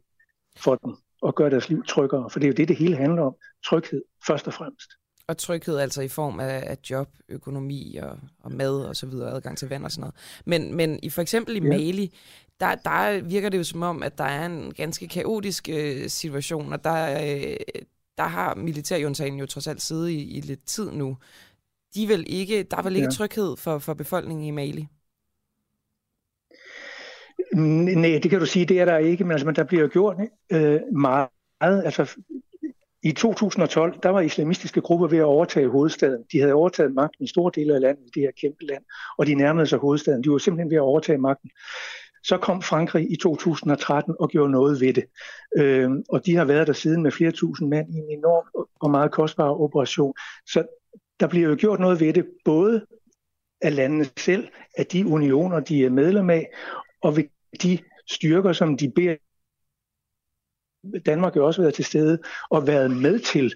[0.58, 2.30] for dem, og gøre deres liv tryggere.
[2.30, 3.36] For det er jo det, det hele handler om.
[3.66, 4.90] Tryghed først og fremmest.
[5.28, 9.32] Og tryghed altså i form af, af job, økonomi og, og mad og så videre,
[9.32, 10.16] adgang til vand og sådan noget.
[10.46, 11.70] Men, men i for eksempel i ja.
[11.70, 12.14] Mali,
[12.64, 16.74] der, der virker det jo som om, at der er en ganske kaotisk øh, situation,
[16.74, 17.56] og der, øh,
[18.18, 21.18] der har militærjuntagen jo trods alt siddet i, i lidt tid nu.
[21.96, 23.12] De vil ikke, der er vel ikke ja.
[23.12, 24.88] tryghed for, for befolkningen i Mali?
[27.56, 30.18] Nej, det kan du sige, det er der ikke, men altså, der bliver jo gjort
[30.52, 31.30] øh, meget.
[31.62, 32.16] Altså,
[33.04, 36.24] i 2012, der var islamistiske grupper ved at overtage hovedstaden.
[36.32, 38.84] De havde overtaget magten i store dele af landet, det her kæmpe land,
[39.18, 40.24] og de nærmede sig hovedstaden.
[40.24, 41.50] De var simpelthen ved at overtage magten.
[42.24, 45.06] Så kom Frankrig i 2013 og gjorde noget ved det.
[45.58, 48.92] Øh, og de har været der siden med flere tusind mand i en enorm og
[48.92, 50.14] meget kostbar operation.
[50.46, 50.64] Så
[51.20, 52.86] der bliver jo gjort noget ved det, både
[53.62, 54.48] af landene selv,
[54.78, 56.50] af de unioner, de er medlem af,
[57.02, 57.24] og ved
[57.62, 59.16] de styrker, som de beder
[61.06, 62.20] Danmark har også været til stede
[62.50, 63.54] og været med til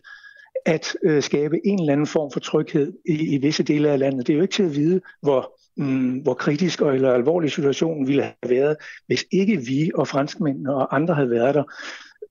[0.66, 4.28] at øh, skabe en eller anden form for tryghed i, i visse dele af landet.
[4.28, 8.08] Det er jo ikke til at vide, hvor, mm, hvor kritisk og eller alvorlig situationen
[8.08, 11.64] ville have været, hvis ikke vi og franskmændene og andre havde været der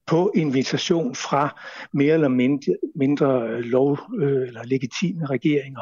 [0.06, 1.60] på invitation fra
[1.92, 5.80] mere eller mindre, mindre øh, lov øh, eller legitime regeringer.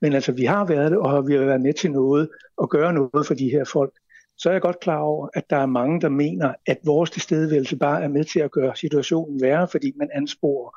[0.00, 2.92] Men altså, vi har været det, og vi har været med til noget og gøre
[2.92, 3.92] noget for de her folk
[4.40, 7.76] så er jeg godt klar over, at der er mange, der mener, at vores tilstedeværelse
[7.76, 10.76] bare er med til at gøre situationen værre, fordi man ansporer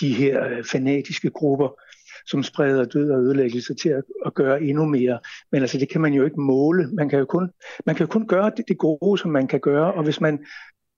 [0.00, 1.80] de her øh, fanatiske grupper,
[2.30, 5.18] som spreder død og ødelæggelse til at, at gøre endnu mere.
[5.52, 6.88] Men altså, det kan man jo ikke måle.
[6.92, 7.50] Man kan jo kun,
[7.86, 10.44] man kan jo kun gøre det, det gode, som man kan gøre, og hvis man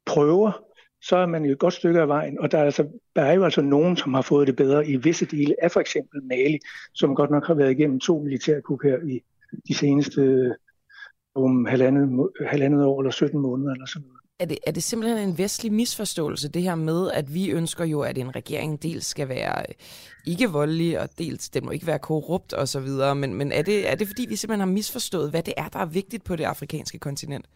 [0.07, 0.62] prøver,
[1.03, 2.41] så er man jo et godt stykke af vejen.
[2.41, 4.97] Og der er, altså, der er jo altså nogen, som har fået det bedre i
[4.97, 6.59] visse dele af for eksempel Mali,
[6.95, 9.22] som godt nok har været igennem to militærkup her i
[9.68, 10.53] de seneste
[11.35, 14.21] om halvandet, halvandet år eller 17 måneder eller sådan noget.
[14.43, 18.01] Er det, er det simpelthen en vestlig misforståelse, det her med, at vi ønsker jo,
[18.01, 19.74] at en regering dels skal være øh,
[20.26, 23.95] ikke voldelig, og dels den må ikke være korrupt osv., men, men er, det, er
[23.95, 26.99] det fordi, vi simpelthen har misforstået, hvad det er, der er vigtigt på det afrikanske
[26.99, 27.47] kontinent?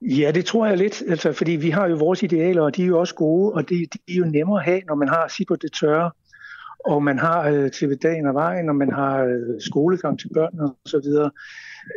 [0.00, 2.86] Ja, det tror jeg lidt, altså, fordi vi har jo vores idealer, og de er
[2.86, 5.48] jo også gode, og det, de er jo nemmere at have, når man har sit
[5.48, 6.10] på det tørre.
[6.84, 10.60] og man har øh, til dagen og vejen, og man har øh, skolegang til børn
[10.60, 11.30] og så videre.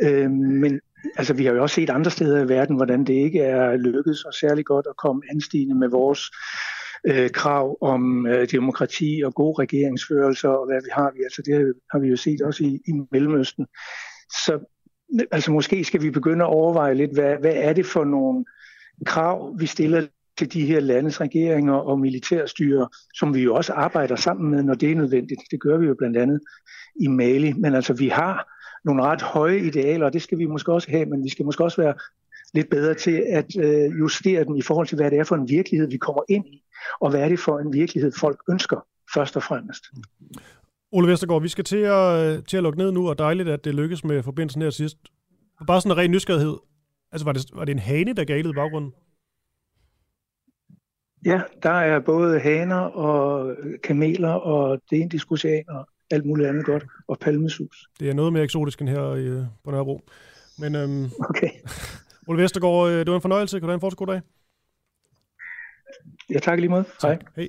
[0.02, 0.80] Øh, men
[1.16, 4.24] altså, vi har jo også set andre steder i verden, hvordan det ikke er lykkedes
[4.24, 6.20] og særlig godt at komme anstigende med vores
[7.06, 11.12] øh, krav om øh, demokrati og god regeringsførelse og hvad vi har.
[11.16, 13.66] Vi, altså, det har vi jo set også i, i Mellemøsten.
[14.44, 14.58] Så
[15.30, 18.44] altså, måske skal vi begynde at overveje lidt, hvad, hvad er det for nogle
[19.06, 20.06] krav, vi stiller
[20.38, 24.74] til de her landes regeringer og militærstyre, som vi jo også arbejder sammen med, når
[24.74, 25.40] det er nødvendigt.
[25.50, 26.40] Det gør vi jo blandt andet
[27.00, 27.52] i Mali.
[27.52, 31.06] Men altså, vi har nogle ret høje idealer, og det skal vi måske også have,
[31.06, 31.94] men vi skal måske også være
[32.54, 35.48] lidt bedre til at øh, justere dem i forhold til, hvad det er for en
[35.48, 36.62] virkelighed, vi kommer ind i,
[37.00, 39.84] og hvad er det for en virkelighed, folk ønsker først og fremmest.
[40.92, 43.74] Ole Vestergaard, vi skal til at, til at lukke ned nu, og dejligt, at det
[43.74, 44.96] lykkes med forbindelsen her sidst.
[45.66, 46.56] Bare sådan en ren nysgerrighed.
[47.12, 48.92] Altså, var det, var det en hane, der galede i baggrunden?
[51.26, 56.64] Ja, der er både haner og kameler og det indiske ocean og alt muligt andet
[56.64, 57.88] godt, og palmesus.
[58.00, 60.00] Det er noget mere eksotisk end her i, øh, på Nørrebro.
[60.58, 61.50] Men øhm, okay.
[62.28, 63.56] Ole Vestergaard, øh, det var en fornøjelse.
[63.56, 64.20] Kan du have en fortsat god dag?
[66.30, 66.84] Ja, tak lige måde.
[67.02, 67.18] Hej.
[67.36, 67.48] Hej.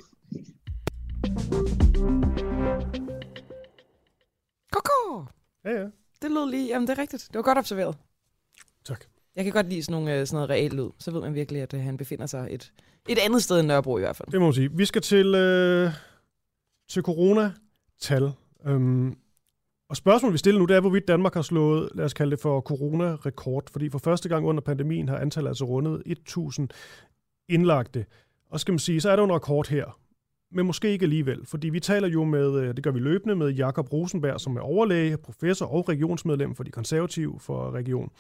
[4.72, 5.26] Koko!
[5.66, 5.86] Ja, ja.
[6.22, 7.28] Det lød lige, jamen det er rigtigt.
[7.28, 7.98] Det var godt observeret.
[8.86, 9.04] Tak.
[9.36, 10.90] Jeg kan godt lide sådan, nogle, sådan noget reelt lyd.
[11.00, 12.74] Så ved man virkelig, at han befinder sig et,
[13.10, 14.32] et andet sted end Nørrebro i hvert fald.
[14.32, 14.72] Det må man sige.
[14.72, 15.90] Vi skal til, øh,
[16.90, 18.32] til corona-tal.
[18.66, 19.18] Øhm,
[19.90, 22.40] og spørgsmålet, vi stiller nu, det er, hvorvidt Danmark har slået, lad os kalde det
[22.40, 23.64] for corona-rekord.
[23.72, 26.68] Fordi for første gang under pandemien har antallet altså rundet 1.000
[27.50, 28.06] indlagte.
[28.50, 30.00] Og skal man sige, så er der en rekord her.
[30.52, 33.50] Men måske ikke alligevel, fordi vi taler jo med, øh, det gør vi løbende, med
[33.50, 38.12] Jakob Rosenberg, som er overlæge, professor og regionsmedlem for de konservative for region,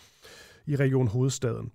[0.67, 1.71] i Region Hovedstaden.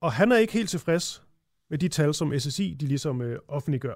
[0.00, 1.22] Og han er ikke helt tilfreds
[1.70, 3.94] med de tal, som SSI de ligesom øh, offentliggør.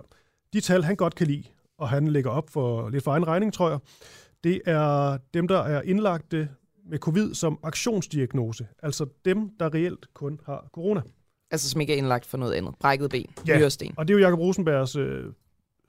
[0.52, 1.44] De tal, han godt kan lide,
[1.80, 3.78] og han lægger op for lidt for egen regning, tror jeg,
[4.44, 6.48] det er dem, der er indlagte
[6.86, 8.66] med covid som aktionsdiagnose.
[8.82, 11.02] Altså dem, der reelt kun har corona.
[11.50, 12.74] Altså som ikke er indlagt for noget andet.
[12.80, 13.58] Brækket ben, ja.
[13.58, 13.94] nyresten.
[13.96, 15.24] og det er jo Jacob Rosenbergs øh,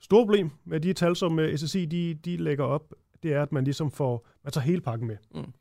[0.00, 2.94] store problem med de tal, som øh, SSI de, de lægger op.
[3.22, 5.16] Det er, at man ligesom får, man tager hele pakken med.
[5.34, 5.52] Mm.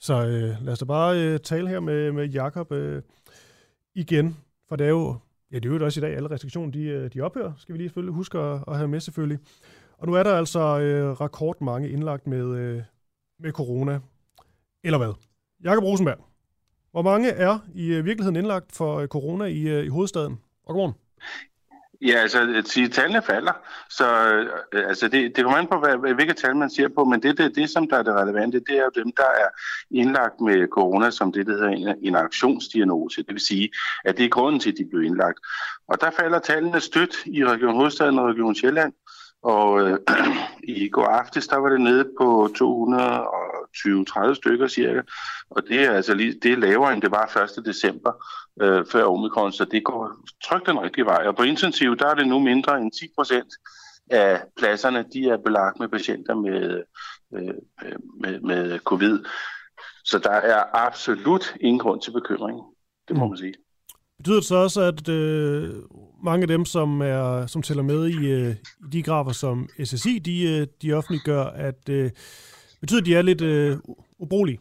[0.00, 3.02] Så øh, lad os da bare øh, tale her med, med Jakob øh,
[3.94, 4.36] igen.
[4.68, 5.16] For det er jo,
[5.52, 7.78] ja det er jo også i dag, alle restriktioner de, øh, de ophører, skal vi
[7.78, 9.38] lige selvfølgelig huske at, at have med selvfølgelig.
[9.98, 12.82] Og nu er der altså øh, rekord mange indlagt med, øh,
[13.40, 14.00] med corona.
[14.84, 15.12] Eller hvad?
[15.64, 16.18] Jakob Rosenberg,
[16.90, 20.40] hvor mange er i øh, virkeligheden indlagt for øh, corona i, øh, i hovedstaden?
[20.64, 20.94] Og godmorgen.
[22.00, 23.52] Ja, altså sige, tallene falder,
[23.90, 24.34] så
[24.72, 27.38] øh, altså det, det kommer an på, hvad, hvilke tal man ser på, men det,
[27.38, 29.48] det, det, som der er det relevante, det er jo dem, der er
[29.90, 33.22] indlagt med corona, som det, der hedder en, en aktionsdiagnose.
[33.22, 33.70] Det vil sige,
[34.04, 35.38] at det er grunden til, at de blev indlagt.
[35.88, 38.92] Og der falder tallene stødt i Region Hovedstaden og Region Sjælland,
[39.42, 39.98] og øh,
[40.78, 43.04] i går aftes, der var det nede på 200
[43.76, 45.00] 220-30 stykker cirka,
[45.50, 47.66] og det er altså lige, det er lavere, end det var 1.
[47.66, 48.12] december
[48.62, 50.12] øh, før omikron, så det går
[50.44, 51.26] trygt den rigtige vej.
[51.26, 53.52] Og på intensiv, der er det nu mindre end 10 procent
[54.10, 56.82] af pladserne, de er belagt med patienter med,
[57.34, 57.54] øh,
[58.20, 59.24] med, med covid.
[60.04, 62.60] Så der er absolut ingen grund til bekymring.
[63.08, 63.30] Det må mm.
[63.30, 63.54] man sige.
[64.18, 65.74] Betyder det så også, at øh,
[66.24, 68.54] mange af dem, som er som tæller med i, øh,
[68.86, 72.10] i de grafer, som SSI de, øh, de offentliggør, at øh,
[72.80, 73.76] betyder, de er lidt øh,
[74.18, 74.60] ubrugelige?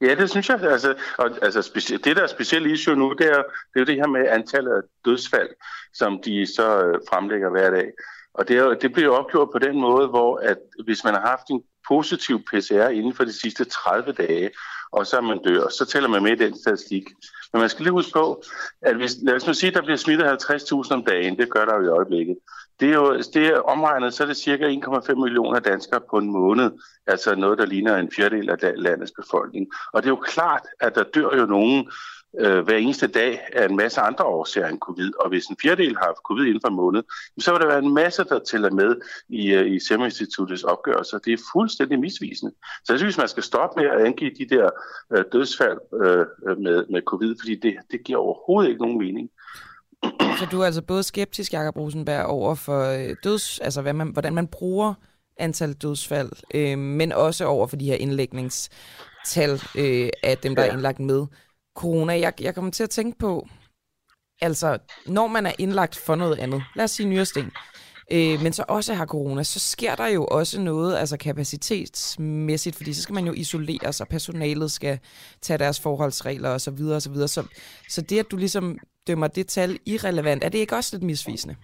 [0.00, 0.62] Ja, det synes jeg.
[0.62, 3.42] Altså, og, altså speci- det, der er specielt issue nu, det er,
[3.74, 5.48] det er det her med antallet af dødsfald,
[5.94, 7.92] som de så øh, fremlægger hver dag.
[8.34, 11.50] Og det, er, det bliver opgjort på den måde, hvor at hvis man har haft
[11.50, 14.50] en positiv PCR inden for de sidste 30 dage,
[14.92, 17.04] og så er man dør, så tæller man med i den statistik.
[17.52, 18.42] Men man skal lige huske på,
[18.82, 21.64] at hvis, lad os nu sige, at der bliver smittet 50.000 om dagen, det gør
[21.64, 22.36] der jo i øjeblikket.
[22.80, 26.32] Det er jo det er omregnet, så er det cirka 1,5 millioner danskere på en
[26.32, 26.70] måned,
[27.06, 29.66] altså noget, der ligner en fjerdedel af landets befolkning.
[29.92, 31.90] Og det er jo klart, at der dør jo nogen
[32.38, 35.12] øh, hver eneste dag af en masse andre årsager end covid.
[35.20, 37.02] Og hvis en fjerdedel har haft covid inden for en måned,
[37.38, 38.96] så vil der være en masse, der tæller med
[39.28, 41.18] i, uh, i Serum Instituttets opgørelser.
[41.18, 42.52] Det er fuldstændig misvisende.
[42.84, 44.70] Så jeg synes, man skal stoppe med at angive de der
[45.12, 46.26] øh, dødsfald øh,
[46.58, 49.30] med, med covid, fordi det, det giver overhovedet ikke nogen mening.
[50.38, 54.34] Så du er altså både skeptisk, Jakob Rosenberg, over for døds, altså hvad man, hvordan
[54.34, 54.94] man bruger
[55.36, 60.68] antal dødsfald, øh, men også over for de her indlægningstal øh, af dem, der ja.
[60.68, 61.26] er indlagt med
[61.76, 62.20] corona.
[62.20, 63.48] Jeg, jeg kommer til at tænke på,
[64.40, 67.50] altså, når man er indlagt for noget andet, lad os sige nyresten,
[68.12, 72.92] øh, men så også har corona, så sker der jo også noget altså kapacitetsmæssigt, fordi
[72.92, 74.98] så skal man jo isoleres, og personalet skal
[75.42, 76.58] tage deres forholdsregler osv.
[76.58, 77.28] Så, videre, og så, videre.
[77.28, 77.44] så,
[77.88, 81.56] så det, at du ligesom dømmer det tal irrelevant, er det ikke også lidt misvisende?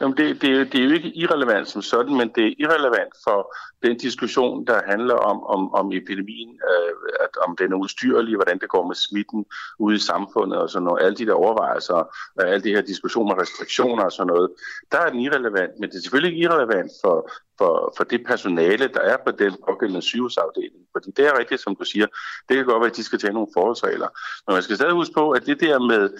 [0.00, 3.54] Jamen det, det, det er jo ikke irrelevant som sådan, men det er irrelevant for
[3.82, 8.58] den diskussion, der handler om, om, om epidemien, øh, at, om den er udstyrlig, hvordan
[8.58, 9.44] det går med smitten
[9.78, 11.04] ude i samfundet og sådan noget.
[11.04, 11.94] Alle de der overvejelser,
[12.36, 14.50] og alle de her diskussioner med restriktioner og sådan noget,
[14.92, 15.72] der er den irrelevant.
[15.78, 19.56] Men det er selvfølgelig ikke irrelevant for, for, for det personale, der er på den
[19.68, 20.82] pågældende sygehusafdeling.
[20.92, 22.06] Fordi det er rigtigt, som du siger,
[22.48, 24.08] det kan godt være, at de skal tage nogle forholdsregler.
[24.46, 26.10] Men man skal stadig huske på, at det der med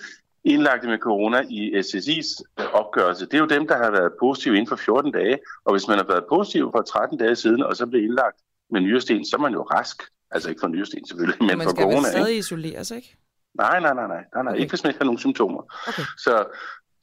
[0.44, 4.68] indlagte med corona i SSI's opgørelse, det er jo dem, der har været positive inden
[4.68, 5.38] for 14 dage.
[5.64, 8.36] Og hvis man har været positiv for 13 dage siden, og så bliver indlagt
[8.70, 10.02] med nyresten, så er man jo rask.
[10.30, 11.94] Altså ikke for nyresten selvfølgelig, men, men for corona.
[11.94, 13.16] Man skal stadig isoleres, ikke?
[13.54, 14.22] Nej, nej, nej, nej.
[14.34, 14.52] nej, nej.
[14.52, 14.60] Okay.
[14.60, 15.62] Ikke hvis man ikke har nogen symptomer.
[15.88, 16.02] Okay.
[16.18, 16.44] Så,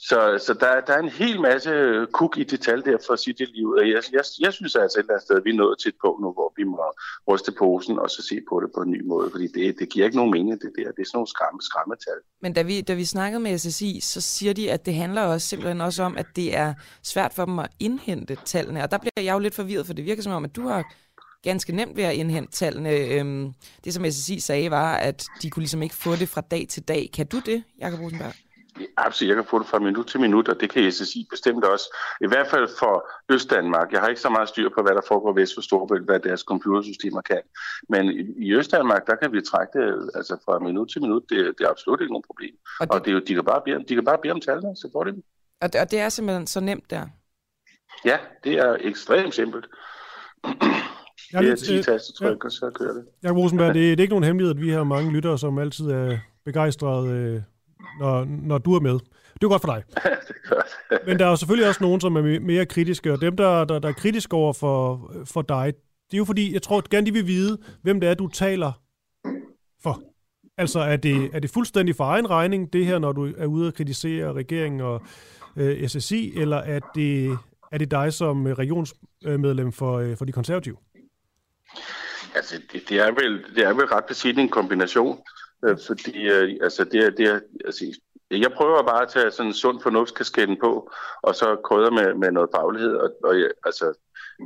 [0.10, 1.72] så, så der, der er en hel masse
[2.12, 3.78] kuk i detalj der for sit det liv.
[3.78, 5.96] Jeg, jeg, jeg synes altså et eller andet sted, at vi er nået til et
[6.06, 6.78] punkt nu, hvor vi må
[7.28, 9.30] ryste posen og så se på det på en ny måde.
[9.32, 10.92] Fordi det, det giver ikke nogen mening, det der.
[10.92, 12.20] Det er sådan nogle skræmme, skræmmetal.
[12.42, 15.48] Men da vi, da vi snakkede med SSI, så siger de, at det handler også
[15.48, 16.74] simpelthen også om, at det er
[17.04, 18.84] svært for dem at indhente tallene.
[18.84, 20.84] Og der bliver jeg jo lidt forvirret, for det virker som om, at du har
[21.44, 22.90] ganske nemt ved at indhente tallene.
[22.90, 26.66] Øhm, det, som SSI sagde, var, at de kunne ligesom ikke få det fra dag
[26.70, 27.10] til dag.
[27.14, 28.34] Kan du det, Jakob Rosenberg?
[28.98, 31.96] Absolut, jeg kan få det fra minut til minut, og det kan SSI bestemt også.
[32.22, 33.92] I hvert fald for Østdanmark.
[33.92, 36.42] Jeg har ikke så meget styr på, hvad der foregår vest for Storbælt, hvad deres
[36.42, 37.42] computersystemer kan.
[37.90, 38.04] Men
[38.38, 41.24] i Østdanmark, der kan vi trække det altså fra minut til minut.
[41.30, 42.56] Det, det er absolut ikke nogen problem.
[42.80, 44.42] Og, det, og det er jo, de, kan bare bede, de kan bare bede om
[44.42, 45.24] tallene, så får de dem.
[45.62, 47.06] Og det, og det er simpelthen så nemt der?
[48.06, 49.66] Ja, det er ekstremt simpelt.
[51.34, 52.46] Jeg det er 10 øh, tastetryk, ja.
[52.46, 53.06] og så kører det.
[53.24, 55.86] Jakob Rosenberg, det, det er ikke nogen hemmelighed, at vi har mange lyttere, som altid
[55.86, 57.42] er begejstrede, øh,
[58.00, 59.00] når, når du er med.
[59.34, 59.84] Det er godt for dig.
[60.28, 61.08] det er godt.
[61.08, 63.80] Men der er jo selvfølgelig også nogen, som er mere kritiske, og dem, der, der,
[63.80, 65.74] der er kritiske over for, for dig,
[66.12, 68.72] det er jo fordi, jeg tror gerne, de vil vide, hvem det er, du taler
[69.84, 70.02] for.
[70.58, 73.68] Altså, er det, er det fuldstændig for egen regning, det her, når du er ude
[73.68, 75.02] og kritisere regeringen og
[75.58, 77.38] øh, SSI, eller er det,
[77.72, 80.78] er det dig som regionsmedlem for, øh, for de konservative?
[82.36, 85.20] Altså, det, det, er vel, det er vel ret besidende en kombination,
[85.64, 88.00] øh, fordi øh, altså, det er, det er, altså,
[88.32, 90.92] jeg prøver bare at tage sådan en sund fornuftskasketten på,
[91.22, 93.36] og så krydder med, med noget faglighed, og, og
[93.66, 93.94] altså,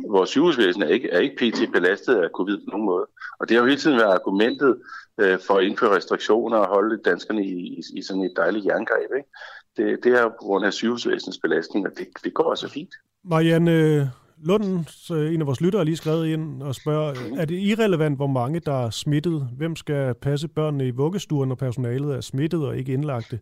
[0.09, 1.72] vores sygehusvæsen er ikke, er ikke pt.
[1.72, 3.05] belastet af covid på nogen måde.
[3.39, 4.82] Og det har jo hele tiden været argumentet
[5.18, 9.11] øh, for at indføre restriktioner og holde danskerne i, i, i sådan et dejligt jerngreb.
[9.18, 9.30] Ikke?
[9.78, 12.93] Det, det er jo på grund af sygehusvæsenets belastning, og det, det går altså fint.
[13.24, 14.11] Marianne,
[14.44, 18.60] Lunden, en af vores lyttere, lige skrevet ind og spørger, er det irrelevant, hvor mange
[18.60, 19.50] der er smittet?
[19.58, 23.40] Hvem skal passe børnene i vuggestuen, når personalet er smittet og ikke indlagte?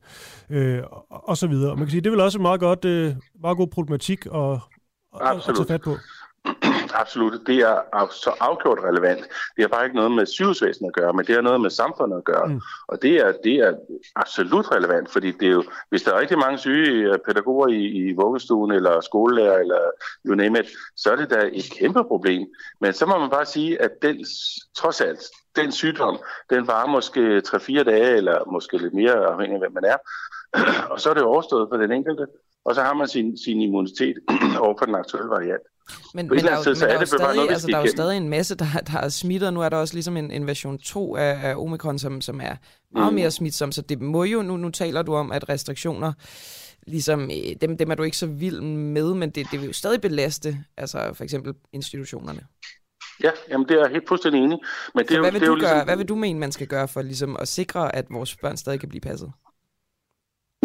[0.49, 1.75] Øh, og så videre.
[1.75, 4.51] Man kan sige, det er vel også en meget, godt, øh, meget god problematik at,
[5.21, 5.95] at, at tage fat på.
[6.95, 7.47] Absolut.
[7.47, 9.21] Det er så afgjort relevant.
[9.55, 12.17] Det har bare ikke noget med sygehusvæsenet at gøre, men det har noget med samfundet
[12.17, 12.47] at gøre.
[12.47, 12.61] Mm.
[12.87, 13.73] Og det er, det er
[14.15, 17.81] absolut relevant, fordi det er jo, hvis der er rigtig mange syge øh, pædagoger i,
[17.85, 19.79] i vuggestuen, eller skolelærer, eller
[20.25, 20.65] you name it,
[20.95, 22.47] så er det da et kæmpe problem.
[22.81, 24.25] Men så må man bare sige, at den,
[24.75, 25.19] trods alt,
[25.55, 26.17] den sygdom,
[26.49, 29.97] den varer måske 3-4 dage, eller måske lidt mere, afhængig af hvem man er.
[30.91, 32.27] og så er det overstået for den enkelte,
[32.65, 34.15] og så har man sin, sin immunitet
[34.63, 35.61] over for den aktuelle variant.
[36.13, 38.17] Men, men, der, er men der, er jo stadig, noget, altså, der er jo stadig
[38.17, 40.77] en masse, der, der er smittet, og nu er der også ligesom en, en version
[40.77, 42.55] 2 af, af Omikron, som, som er
[42.93, 43.15] meget mm.
[43.15, 46.13] mere smitsom, så det må jo, nu, nu taler du om, at restriktioner,
[46.87, 49.73] ligesom, øh, dem, dem er du ikke så vild med, men det, det vil jo
[49.73, 52.41] stadig belaste, altså for eksempel institutionerne.
[53.23, 54.57] Ja, jamen det er jeg helt fuldstændig enig.
[54.95, 55.75] Men det så er hvad, jo, vil det er du jo ligesom...
[55.75, 58.57] gøre, hvad vil du mene, man skal gøre for ligesom, at sikre, at vores børn
[58.57, 59.31] stadig kan blive passet?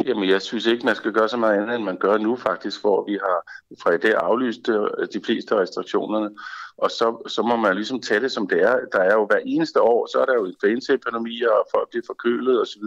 [0.07, 2.81] Jamen, jeg synes ikke, man skal gøre så meget andet, end man gør nu faktisk,
[2.81, 3.39] hvor vi har
[3.83, 6.31] fra i dag aflyst øh, de fleste restriktionerne.
[6.77, 8.77] Og så, så må man ligesom tage det, som det er.
[8.93, 12.61] Der er jo hver eneste år, så er der jo influenzaepidemier, og folk bliver forkølet
[12.61, 12.83] osv.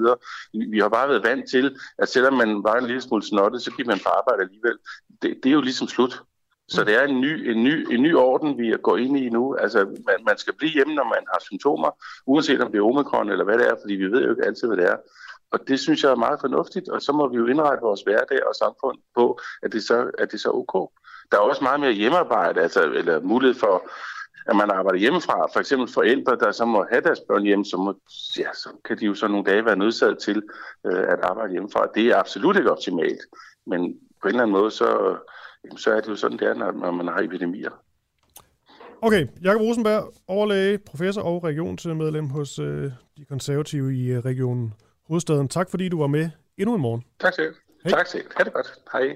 [0.71, 3.71] Vi har bare været vant til, at selvom man var en lille smule snottet, så
[3.71, 4.77] gik man på arbejde alligevel.
[5.21, 6.21] Det, det er jo ligesom slut.
[6.67, 9.55] Så det er en ny, en, ny, en ny orden, vi går ind i nu.
[9.55, 11.89] Altså, man, man skal blive hjemme, når man har symptomer,
[12.25, 14.67] uanset om det er omikron eller hvad det er, fordi vi ved jo ikke altid,
[14.67, 14.97] hvad det er.
[15.53, 18.47] Og det synes jeg er meget fornuftigt, og så må vi jo indrette vores hverdag
[18.47, 20.91] og samfund på, at det så, at det så er ok.
[21.31, 23.89] Der er også meget mere hjemmearbejde, altså, eller mulighed for,
[24.45, 25.47] at man arbejder hjemmefra.
[25.53, 27.93] For eksempel forældre, der så må have deres børn hjem, så, må,
[28.37, 30.43] ja, så kan de jo så nogle dage være nødsaget til
[30.85, 31.87] øh, at arbejde hjemmefra.
[31.95, 33.21] Det er absolut ikke optimalt,
[33.67, 33.81] men
[34.21, 35.17] på en eller anden måde, så,
[35.77, 37.71] så er det jo sådan, det er, når man har epidemier.
[39.01, 44.73] Okay, Jakob Rosenberg, overlæge, professor og regionsmedlem hos øh, de konservative i øh, regionen
[45.07, 45.47] Hovedstaden.
[45.47, 47.03] Tak fordi du var med endnu en morgen.
[47.19, 47.55] Tak selv.
[47.83, 47.91] Hej.
[47.91, 48.25] Tak selv.
[48.37, 48.67] Ha' det godt.
[48.93, 49.15] Hej.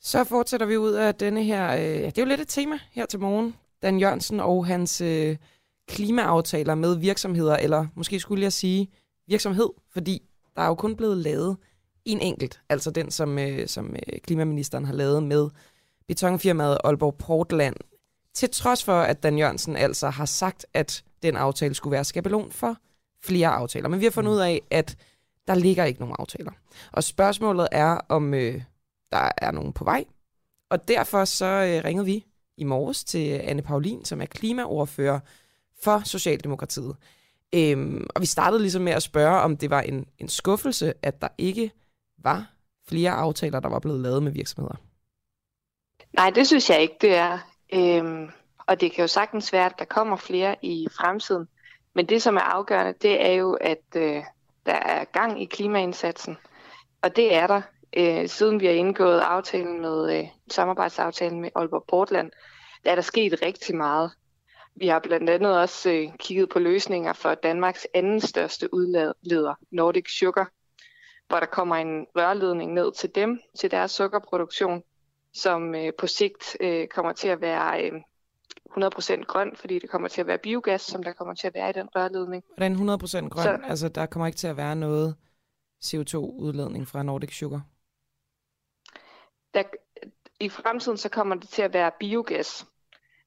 [0.00, 2.78] Så fortsætter vi ud af denne her, øh, ja, det er jo lidt et tema
[2.92, 3.54] her til morgen.
[3.82, 5.36] Dan Jørgensen og hans øh,
[5.88, 8.90] klimaaftaler med virksomheder, eller måske skulle jeg sige
[9.28, 10.22] virksomhed, fordi
[10.56, 11.56] Der er jo kun blevet lavet
[12.04, 15.48] en enkelt, altså den, som, øh, som øh, klimaministeren har lavet med
[16.08, 17.76] betonfirmaet Aalborg Portland,
[18.34, 22.52] til trods for, at Dan Jørgensen altså har sagt, at den aftale skulle være skabelon
[22.52, 22.76] for
[23.22, 23.88] flere aftaler.
[23.88, 24.96] Men vi har fundet ud af, at
[25.46, 26.52] der ligger ikke nogen aftaler.
[26.92, 28.62] Og spørgsmålet er, om øh,
[29.12, 30.04] der er nogen på vej.
[30.70, 32.24] Og derfor så øh, ringede vi
[32.56, 35.20] i morges til Anne Paulin, som er klimaordfører
[35.82, 36.96] for Socialdemokratiet.
[37.54, 41.22] Øhm, og vi startede ligesom med at spørge, om det var en, en skuffelse, at
[41.22, 41.70] der ikke
[42.18, 42.50] var
[42.88, 44.74] flere aftaler, der var blevet lavet med virksomheder.
[46.12, 47.38] Nej, det synes jeg ikke, det er.
[47.72, 48.28] Øhm,
[48.66, 51.48] og det kan jo sagtens være, at der kommer flere i fremtiden.
[51.94, 54.22] Men det, som er afgørende, det er jo, at øh,
[54.66, 56.36] der er gang i klimaindsatsen.
[57.02, 57.62] Og det er der.
[57.96, 62.30] Øh, siden vi har indgået aftalen med øh, samarbejdsaftalen med Aalborg Portland,
[62.84, 64.12] der er der sket rigtig meget.
[64.76, 70.18] Vi har blandt andet også øh, kigget på løsninger for Danmarks anden største udleder, Nordic
[70.18, 70.50] Sugar,
[71.28, 74.82] hvor der kommer en rørledning ned til dem, til deres sukkerproduktion,
[75.34, 77.92] som øh, på sigt øh, kommer til at være øh,
[78.76, 81.70] 100% grøn, fordi det kommer til at være biogas, som der kommer til at være
[81.70, 82.44] i den rørledning.
[82.56, 83.42] Hvordan 100% grøn?
[83.42, 85.16] Så, altså, der kommer ikke til at være noget
[85.84, 87.62] CO2-udledning fra Nordic Sugar?
[89.54, 89.62] Der,
[90.40, 92.66] I fremtiden så kommer det til at være biogas,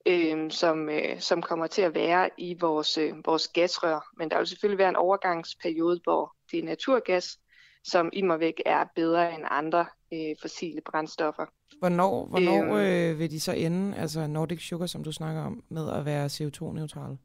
[0.06, 4.10] øh, som, øh, som kommer til at være i vores, øh, vores gasrør.
[4.18, 7.38] Men der vil selvfølgelig være en overgangsperiode, hvor det er naturgas,
[7.84, 11.46] som i mig væk er bedre end andre øh, fossile brændstoffer.
[11.80, 15.64] Hvornår, hvornår øhm, øh, vil de så ende, altså Nordic Sugar, som du snakker om,
[15.70, 17.18] med at være CO2-neutrale?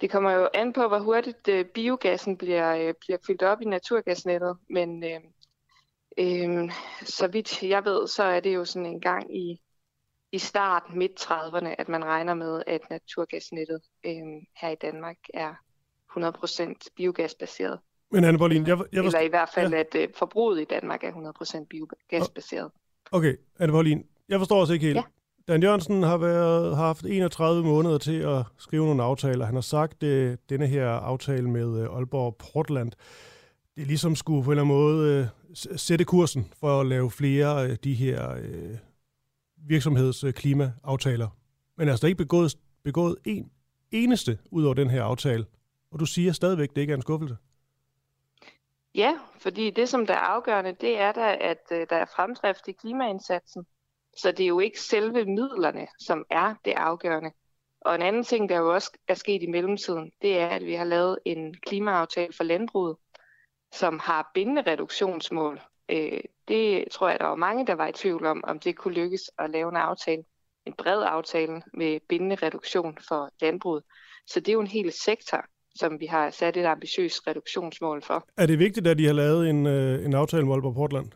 [0.00, 3.64] Det kommer jo an på, hvor hurtigt øh, biogassen bliver, øh, bliver fyldt op i
[3.64, 5.20] naturgasnettet, men øh,
[6.18, 6.72] øh,
[7.04, 9.60] så vidt jeg ved, så er det jo sådan en gang i,
[10.32, 14.22] i start midt 30'erne, at man regner med, at naturgasnettet øh,
[14.56, 15.54] her i Danmark er
[16.18, 17.78] 100% biogasbaseret.
[18.10, 19.80] Men Anne Borlin, jeg, jeg Eller i hvert fald, ja.
[19.80, 21.12] at øh, forbruget i Danmark er
[21.62, 22.70] 100% biogasbaseret.
[23.12, 24.96] Okay, Anne Borlin, jeg forstår også ikke helt.
[24.96, 25.02] Ja.
[25.48, 29.44] Dan Jørgensen har, været, har haft 31 måneder til at skrive nogle aftaler.
[29.44, 32.92] Han har sagt, at denne her aftale med øh, Aalborg Portland,
[33.76, 37.68] det ligesom skulle på en eller anden måde øh, sætte kursen for at lave flere
[37.68, 38.76] af de her øh,
[39.56, 41.28] virksomhedsklimaaftaler.
[41.78, 43.50] Men altså, der er ikke begået, begået en
[43.90, 45.44] eneste ud over den her aftale.
[45.92, 47.36] Og du siger stadigvæk, at det ikke er en skuffelse.
[48.94, 52.68] Ja, fordi det, som der er afgørende, det er da, at øh, der er fremdrift
[52.68, 53.66] i klimaindsatsen.
[54.16, 57.32] Så det er jo ikke selve midlerne, som er det afgørende.
[57.80, 60.74] Og en anden ting, der jo også er sket i mellemtiden, det er, at vi
[60.74, 62.96] har lavet en klimaaftale for landbruget,
[63.72, 65.60] som har bindende reduktionsmål.
[65.88, 68.94] Øh, det tror jeg, der var mange, der var i tvivl om, om det kunne
[68.94, 70.24] lykkes at lave en aftale,
[70.66, 73.84] en bred aftale med bindende reduktion for landbruget.
[74.26, 78.28] Så det er jo en hel sektor, som vi har sat et ambitiøst reduktionsmål for.
[78.36, 81.06] Er det vigtigt, at de har lavet en, øh, en aftale med Aalborg Portland?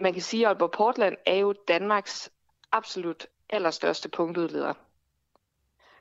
[0.00, 2.30] Man kan sige, at Aalborg Portland er jo Danmarks
[2.72, 4.74] absolut allerstørste punktudleder.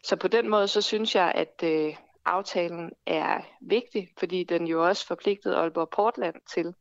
[0.03, 1.95] Så på den måde, så synes jeg, at øh,
[2.25, 6.73] aftalen er vigtig, fordi den jo også forpligtede Aalborg Portland til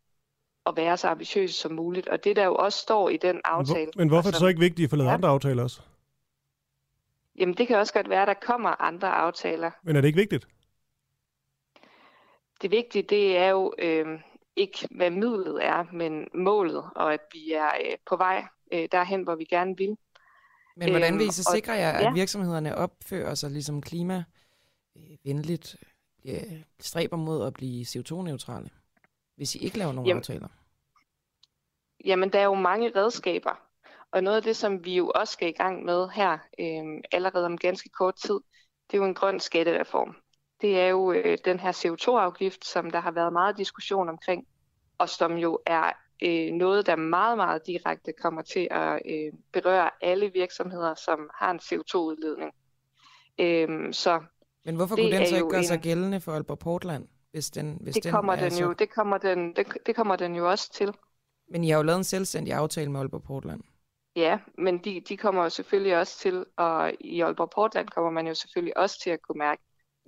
[0.66, 2.08] at være så ambitiøs som muligt.
[2.08, 3.90] Og det der jo også står i den aftale...
[3.96, 5.14] Men hvorfor er det så ikke vigtigt at få lavet ja.
[5.14, 5.80] andre aftaler også?
[7.38, 9.70] Jamen det kan også godt være, at der kommer andre aftaler.
[9.82, 10.48] Men er det ikke vigtigt?
[12.62, 14.20] Det vigtige, det er jo øh,
[14.56, 19.22] ikke, hvad midlet er, men målet, og at vi er øh, på vej øh, derhen,
[19.22, 19.96] hvor vi gerne vil.
[20.76, 22.12] Men hvordan vil I så øhm, sikre jer, at ja.
[22.12, 25.76] virksomhederne opfører sig ligesom klimavenligt,
[26.24, 28.70] øh, stræber mod at blive CO2-neutrale,
[29.36, 30.48] hvis I ikke laver nogen jamen, aftaler?
[32.04, 33.69] Jamen, der er jo mange redskaber.
[34.12, 37.46] Og noget af det, som vi jo også skal i gang med her øh, allerede
[37.46, 38.40] om ganske kort tid,
[38.90, 40.16] det er jo en grøn skattereform.
[40.60, 44.46] Det er jo øh, den her CO2-afgift, som der har været meget diskussion omkring,
[44.98, 45.92] og som jo er
[46.22, 51.50] øh, noget, der meget, meget direkte kommer til at øh, berøre alle virksomheder, som har
[51.50, 52.52] en CO2-udledning.
[53.38, 54.20] Øh, så
[54.64, 55.66] Men hvorfor kunne den så ikke gøre en...
[55.66, 57.08] sig gældende for Aalborg Portland?
[57.30, 58.74] Hvis den, hvis det, den kommer den jo, så...
[58.78, 60.94] det, kommer den, det, det kommer den jo også til.
[61.48, 63.60] Men I har jo lavet en selvstændig aftale med Aalborg Portland.
[64.16, 68.26] Ja, men de, de kommer jo selvfølgelig også til, og i Aalborg Portland kommer man
[68.26, 69.62] jo selvfølgelig også til at kunne mærke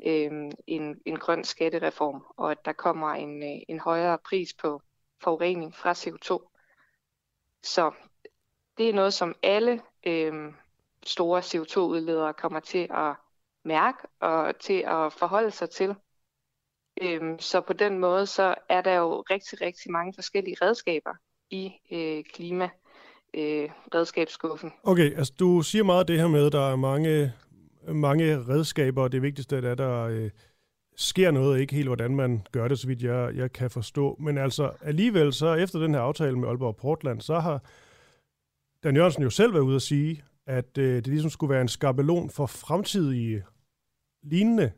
[0.06, 4.82] øh, en, en grøn skattereform, og at der kommer en, øh, en højere pris på
[5.22, 6.48] forurening fra CO2.
[7.62, 7.92] Så
[8.78, 10.52] det er noget, som alle øh,
[11.06, 13.14] store CO2-udledere kommer til at
[13.64, 15.94] mærke og til at forholde sig til.
[17.02, 21.14] Øh, så på den måde, så er der jo rigtig, rigtig mange forskellige redskaber
[21.50, 22.70] i øh, klima
[23.34, 24.72] øh, redskabsskuffen.
[24.82, 27.32] Okay, altså du siger meget det her med, at der er mange,
[27.88, 30.30] mange redskaber, og det vigtigste er, at der øh,
[30.96, 34.16] sker noget, ikke helt hvordan man gør det, så vidt jeg, jeg kan forstå.
[34.20, 37.62] Men altså alligevel, så efter den her aftale med Aalborg Portland, så har
[38.84, 41.68] Dan Jørgensen jo selv været ude at sige, at øh, det ligesom skulle være en
[41.68, 43.44] skabelon for fremtidige
[44.22, 44.72] lignende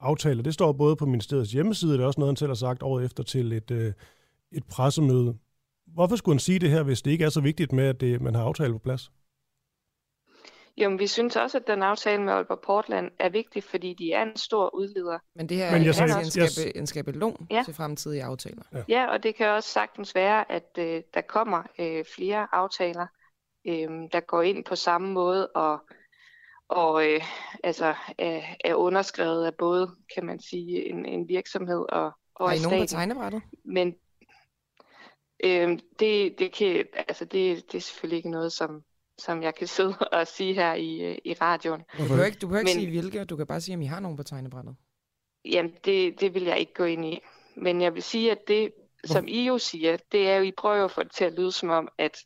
[0.00, 0.42] aftaler.
[0.42, 3.04] Det står både på ministeriets hjemmeside, det er også noget, han selv har sagt året
[3.04, 3.92] efter til et, øh,
[4.52, 5.36] et pressemøde.
[5.96, 8.20] Hvorfor skulle han sige det her, hvis det ikke er så vigtigt med, at det,
[8.20, 9.10] man har aftale på plads?
[10.76, 14.22] Jamen, vi synes også, at den aftale med Aalborg Portland er vigtig, fordi de er
[14.22, 15.18] en stor udleder.
[15.34, 17.62] Men det her Men jeg er sagde, en, skabe, en skabelon ja.
[17.64, 18.62] til fremtidige aftaler.
[18.72, 18.82] Ja.
[18.88, 23.06] ja, og det kan også sagtens være, at øh, der kommer øh, flere aftaler,
[23.66, 25.78] øh, der går ind på samme måde og,
[26.68, 27.20] og øh,
[27.64, 32.56] altså, er, er underskrevet af både, kan man sige, en, en virksomhed og, og Har
[32.56, 33.42] I nogen på tegnebrættet?
[33.64, 33.94] Men
[35.44, 38.84] øh, det, det, kan, altså, det, det er selvfølgelig ikke noget, som
[39.18, 41.82] som jeg kan sidde og sige her i, i radioen.
[41.98, 43.86] Du behøver ikke, du behøver ikke Men, sige hvilke, du kan bare sige, om I
[43.86, 44.76] har nogen på tegnebrættet.
[45.44, 47.20] Jamen, det, det vil jeg ikke gå ind i.
[47.56, 48.72] Men jeg vil sige, at det,
[49.04, 51.52] som I jo siger, det er jo, I prøver at få det til at lyde
[51.52, 52.18] som om, at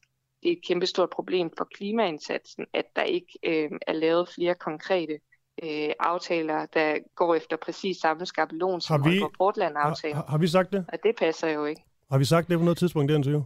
[0.43, 5.21] det er et kæmpestort problem for klimaindsatsen, at der ikke øh, er lavet flere konkrete
[5.63, 10.17] øh, aftaler, der går efter præcis samme skabelon som har vi, Portland-aftalen.
[10.17, 10.85] Har, har vi sagt det?
[10.93, 11.83] Og det passer jo ikke.
[12.11, 13.43] Har vi sagt det på noget tidspunkt, det interview?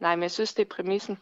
[0.00, 1.18] Nej, men jeg synes, det er præmissen.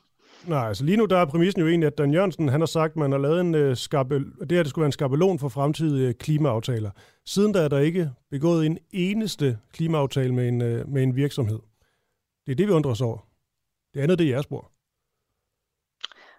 [0.46, 2.90] Nej, altså lige nu der er præmissen jo egentlig, at Dan Jørgensen han har sagt,
[2.90, 5.48] at man har lavet en uh, skabel, det her det skulle være en skabelon for
[5.48, 6.90] fremtidige uh, klimaaftaler.
[7.24, 11.58] Siden da er der ikke begået en eneste klimaaftale med en, uh, med en virksomhed.
[12.46, 13.28] Det er det, vi undrer os over.
[13.94, 14.72] Det andet, det er jeres spor.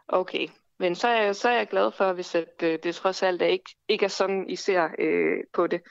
[0.08, 0.48] Okay,
[0.80, 3.42] men så er, jeg, så er jeg glad for, hvis at, uh, det trods alt
[3.42, 5.82] er ikke, ikke er sådan, I ser uh, på det.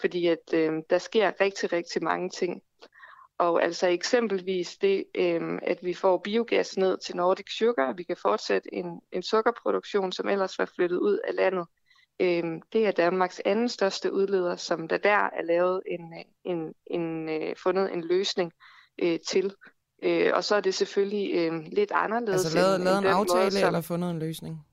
[0.00, 2.62] Fordi at uh, der sker rigtig, rigtig mange ting.
[3.42, 8.16] Og altså eksempelvis det, øh, at vi får biogas ned til Nordic Sugar, vi kan
[8.22, 11.66] fortsætte en, en sukkerproduktion, som ellers var flyttet ud af landet.
[12.20, 16.14] Øh, det er Danmarks anden største udleder, som der der er lavet en,
[16.44, 18.52] en, en, en fundet en løsning
[19.02, 19.54] øh, til.
[20.02, 22.44] Øh, og så er det selvfølgelig øh, lidt anderledes.
[22.44, 24.66] Altså lavet, end, lavet en aftale måde, som, eller fundet en løsning?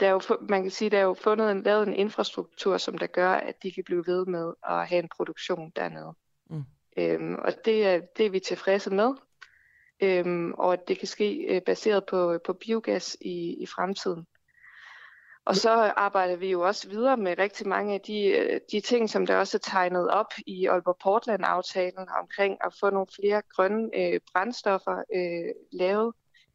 [0.00, 2.98] Der er jo, man kan sige, der er jo fundet en, lavet en infrastruktur, som
[2.98, 6.14] der gør, at de kan blive ved med at have en produktion dernede.
[6.96, 9.14] Øhm, og det er, det er vi tilfredse med,
[10.02, 14.26] øhm, og at det kan ske øh, baseret på, på biogas i, i fremtiden.
[15.46, 19.10] Og så arbejder vi jo også videre med rigtig mange af de, øh, de ting,
[19.10, 23.90] som der også er tegnet op i Aalborg Portland-aftalen omkring at få nogle flere grønne
[23.94, 26.12] øh, brændstoffer øh, lavet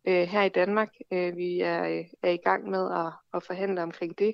[0.07, 0.89] øh, her i Danmark.
[1.13, 4.33] Øh, vi er, øh, er i gang med at, at forhandle omkring det.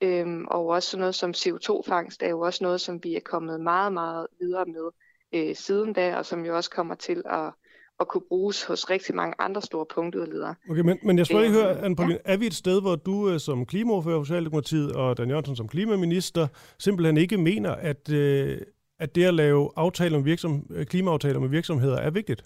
[0.00, 3.92] Øhm, og også noget som CO2-fangst er jo også noget, som vi er kommet meget,
[3.92, 4.90] meget videre med
[5.34, 7.52] øh, siden da, og som jo også kommer til at,
[8.00, 10.54] at kunne bruges hos rigtig mange andre store punktudledere.
[10.70, 12.32] Okay, men, men jeg skal lige høre, Anne Pauline, ja.
[12.32, 15.68] er vi et sted, hvor du øh, som klimaordfører for Socialdemokratiet og Dan Jørgensen som
[15.68, 18.60] klimaminister simpelthen ikke mener, at, øh,
[18.98, 22.44] at det at lave aftaler med virksom, øh, klimaaftaler med virksomheder er vigtigt?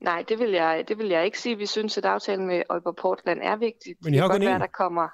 [0.00, 1.58] Nej, det vil, jeg, det vil jeg ikke sige.
[1.58, 3.96] Vi synes, at aftalen med Aalborg Portland er vigtig.
[4.02, 5.08] Men det kan godt være, der kommer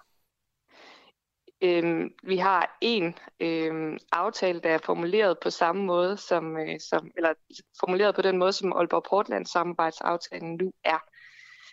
[1.65, 7.11] Øhm, vi har en øhm, aftale, der er formuleret på samme måde som, øh, som
[7.17, 7.35] eller
[7.81, 10.99] formuleret på den måde, som Aalborg Portland samarbejdsaftalen nu er.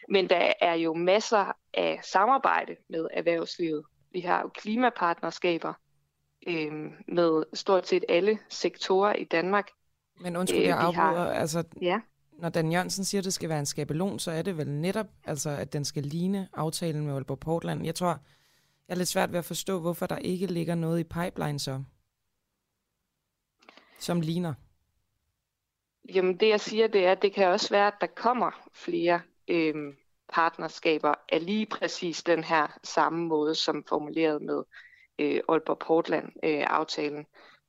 [0.09, 3.85] Men der er jo masser af samarbejde med erhvervslivet.
[4.11, 5.73] Vi har jo klimapartnerskaber
[6.47, 9.69] øhm, med stort set alle sektorer i Danmark.
[10.21, 11.23] Men undskyld, øh, jeg afbryder.
[11.23, 11.31] Har...
[11.31, 11.99] Altså, ja.
[12.39, 15.07] Når Dan Jørgensen siger, at det skal være en skabelon, så er det vel netop,
[15.25, 17.85] altså, at den skal ligne aftalen med Aalborg Portland.
[17.85, 18.19] Jeg tror,
[18.91, 21.84] jeg er lidt svært ved at forstå, hvorfor der ikke ligger noget i pipeline så,
[23.99, 24.53] som ligner.
[26.09, 29.22] Jamen det jeg siger, det er, at det kan også være, at der kommer flere
[29.47, 29.97] øhm,
[30.34, 34.63] partnerskaber af lige præcis den her samme måde, som formuleret med
[35.19, 37.19] øh, Aalborg Portland-aftalen.
[37.19, 37.26] Øh,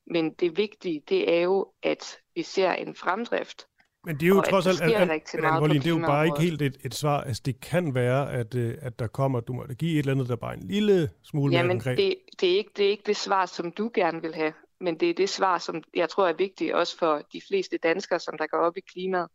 [0.06, 3.66] Men det vigtige, det er jo, at vi ser en fremdrift
[4.04, 5.32] men det er jo og trods alt, at, at, at,
[5.70, 7.20] det er jo bare ikke helt et, et svar.
[7.20, 10.28] Altså, det kan være, at, øh, at der kommer, du må give et eller andet,
[10.28, 11.98] der bare en lille smule Jamen, mere konkret.
[11.98, 15.00] Det, det, er ikke, det er ikke det svar, som du gerne vil have, men
[15.00, 18.38] det er det svar, som jeg tror er vigtigt også for de fleste danskere, som
[18.38, 19.28] der går op i klimaet.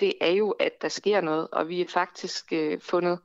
[0.00, 3.18] Det er jo, at der sker noget, og vi har faktisk øh, fundet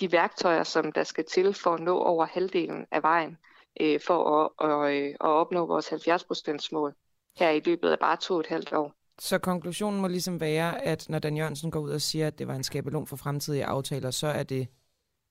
[0.00, 3.38] de værktøjer, som der skal til for at nå over halvdelen af vejen,
[3.80, 6.94] øh, for at, og, øh, at opnå vores 70% mål
[7.38, 8.99] her i løbet af bare to og et halvt år.
[9.20, 12.48] Så konklusionen må ligesom være, at når Dan Jørgensen går ud og siger, at det
[12.48, 14.68] var en skabelon for fremtidige aftaler, så er det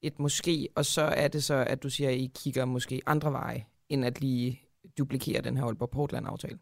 [0.02, 3.32] et måske, og så er det så, at du siger, at I kigger måske andre
[3.32, 4.62] veje, end at lige
[4.98, 6.60] duplikere den her Aalborg Portland-aftale?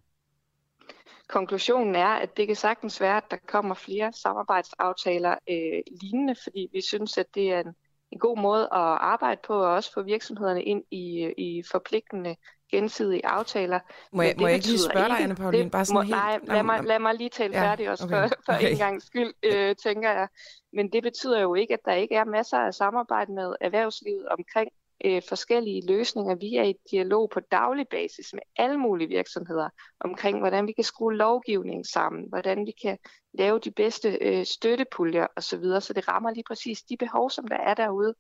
[1.29, 6.69] Konklusionen er, at det kan sagtens være, at der kommer flere samarbejdsaftaler øh, lignende, fordi
[6.73, 7.73] vi synes, at det er en,
[8.11, 12.35] en god måde at arbejde på, og også få virksomhederne ind i, øh, i forpligtende
[12.71, 13.79] gensidige aftaler.
[14.11, 15.69] Må jeg, må jeg ikke lige spørge dig, Anne Pauline?
[15.69, 16.15] Bare sådan må, helt...
[16.15, 18.71] Nej, lad mig, lad mig lige tale ja, færdig også okay, for, for okay.
[18.71, 20.27] en gang skyld, øh, tænker jeg.
[20.73, 24.69] Men det betyder jo ikke, at der ikke er masser af samarbejde med erhvervslivet omkring
[25.05, 26.35] øh, forskellige løsninger.
[26.35, 29.69] Vi er i dialog på daglig basis med alle mulige virksomheder
[29.99, 32.97] omkring, hvordan vi kan skrue lovgivning sammen, hvordan vi kan
[33.33, 37.47] lave de bedste øh, støttepuljer osv., så, så det rammer lige præcis de behov, som
[37.47, 38.13] der er derude.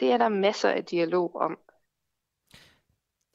[0.00, 1.58] Det er der masser af dialog om.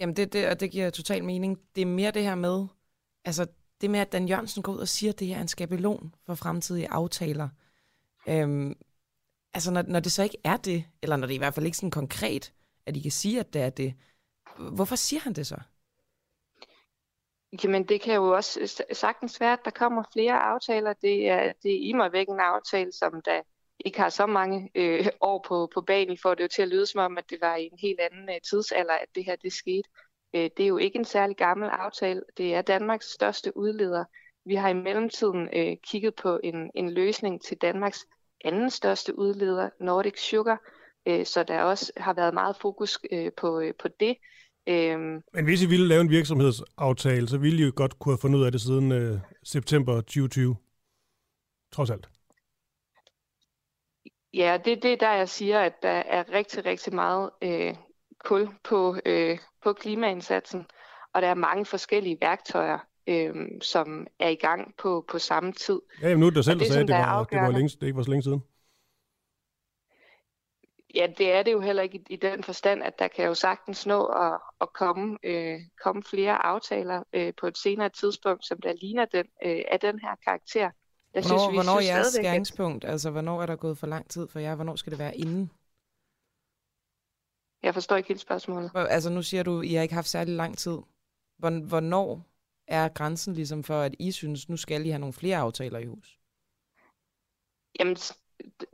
[0.01, 1.59] Jamen, det, det, og det giver total mening.
[1.75, 2.67] Det er mere det her med,
[3.25, 3.47] altså
[3.81, 6.15] det med, at Dan Jørgensen går ud og siger, at det her er en skabelon
[6.25, 7.49] for fremtidige aftaler.
[8.29, 8.75] Øhm,
[9.53, 11.77] altså, når, når det så ikke er det, eller når det i hvert fald ikke
[11.77, 12.53] sådan konkret,
[12.85, 13.93] at I kan sige, at det er det,
[14.57, 15.57] hvorfor siger han det så?
[17.63, 20.93] Jamen, det kan jo også sagtens være, at der kommer flere aftaler.
[20.93, 23.41] Det er, det er i mig væk en aftale, som der
[23.85, 26.85] ikke har så mange øh, år på, på banen, for det jo til at lyde
[26.85, 29.53] som om, at det var i en helt anden øh, tidsalder, at det her det
[29.53, 29.89] skete.
[30.35, 32.21] Øh, det er jo ikke en særlig gammel aftale.
[32.37, 34.05] Det er Danmarks største udleder.
[34.45, 38.05] Vi har i mellemtiden øh, kigget på en, en løsning til Danmarks
[38.45, 40.61] anden største udleder, Nordic Sugar,
[41.07, 44.17] øh, så der også har været meget fokus øh, på, øh, på det.
[44.67, 45.21] Øhm.
[45.33, 48.39] Men hvis I ville lave en virksomhedsaftale, så ville I jo godt kunne have fundet
[48.39, 50.55] ud af det siden øh, september 2020.
[51.71, 52.10] Trods alt.
[54.33, 57.75] Ja, det er det, der jeg siger, at der er rigtig, rigtig meget øh,
[58.23, 60.65] kul på, øh, på klimaindsatsen,
[61.13, 65.81] og der er mange forskellige værktøjer, øh, som er i gang på, på samme tid.
[66.01, 67.83] Ja, jamen nu er det selv, der sagde, at det, var, det, var længe, det
[67.83, 68.43] ikke var så længe siden.
[70.95, 73.33] Ja, det er det jo heller ikke i, i den forstand, at der kan jo
[73.33, 78.61] sagtens nå at, at komme, øh, komme flere aftaler øh, på et senere tidspunkt, som
[78.61, 80.69] der ligner den, øh, af den her karakter.
[81.13, 82.85] Der hvornår, synes, vi hvornår er jeres skæringspunkt?
[82.85, 84.55] Altså, hvornår er der gået for lang tid for jer?
[84.55, 85.51] Hvornår skal det være inden?
[87.63, 88.71] Jeg forstår ikke helt spørgsmålet.
[88.75, 90.77] Altså, nu siger du, at I har ikke haft særlig lang tid.
[91.37, 92.25] Hvornår
[92.67, 95.85] er grænsen ligesom for, at I synes, nu skal I have nogle flere aftaler i
[95.85, 96.19] hus?
[97.79, 97.95] Jamen,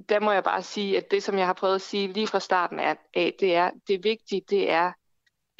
[0.09, 2.39] der må jeg bare sige, at det, som jeg har prøvet at sige lige fra
[2.39, 2.97] starten af,
[3.39, 4.91] det er, det vigtige, det er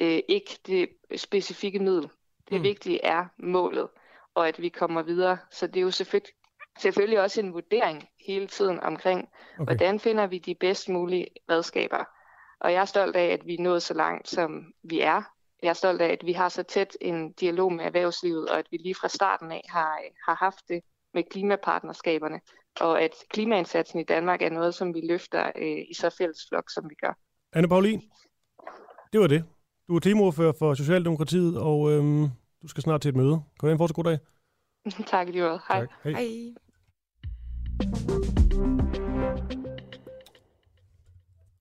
[0.00, 2.10] øh, ikke det specifikke middel.
[2.50, 2.62] Det mm.
[2.62, 3.88] vigtige er målet,
[4.34, 5.38] og at vi kommer videre.
[5.50, 6.34] Så det er jo selvfølgelig,
[6.78, 9.64] selvfølgelig også en vurdering hele tiden omkring, okay.
[9.64, 12.04] hvordan finder vi de bedst mulige redskaber.
[12.60, 15.22] Og jeg er stolt af, at vi er nået så langt, som vi er.
[15.62, 18.66] Jeg er stolt af, at vi har så tæt en dialog med erhvervslivet, og at
[18.70, 20.80] vi lige fra starten af har, har haft det
[21.14, 22.40] med klimapartnerskaberne,
[22.80, 26.70] og at klimaindsatsen i Danmark er noget, som vi løfter øh, i så fælles flok,
[26.70, 27.18] som vi gør.
[27.52, 28.02] Anne Paulin,
[29.12, 29.44] det var det.
[29.88, 32.28] Du er teamordfører for Socialdemokratiet, og øhm,
[32.62, 33.42] du skal snart til et møde.
[33.58, 34.18] Kom ind, fortsat god dag.
[35.06, 35.58] tak, lige Hej.
[35.68, 35.88] Tak.
[36.04, 36.12] Hej.
[36.12, 36.54] Hej.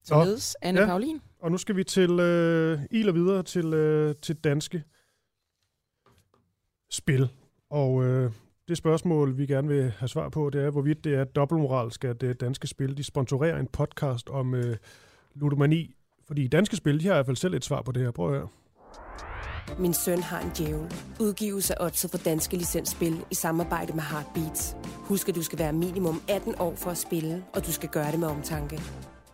[0.04, 0.86] Således, Anne ja.
[0.86, 1.22] Paulin.
[1.40, 4.84] Og nu skal vi til øh, il og videre til, øh, til danske
[6.92, 7.30] spil.
[7.70, 8.32] Og øh,
[8.68, 12.22] det spørgsmål, vi gerne vil have svar på, det er, hvorvidt det er dobbeltmoralsk, at
[12.22, 14.78] det danske spil de sponsorerer en podcast om øh,
[15.36, 15.96] ludomani.
[16.28, 18.12] Fordi danske spil, de har i hvert fald selv et svar på det her.
[18.12, 18.48] Prøv at høre.
[19.80, 20.94] Min søn har en djævel.
[21.20, 24.76] Udgivelse af Otse for danske licensspil i samarbejde med Heartbeats.
[24.96, 28.12] Husk, at du skal være minimum 18 år for at spille, og du skal gøre
[28.12, 28.82] det med omtanke.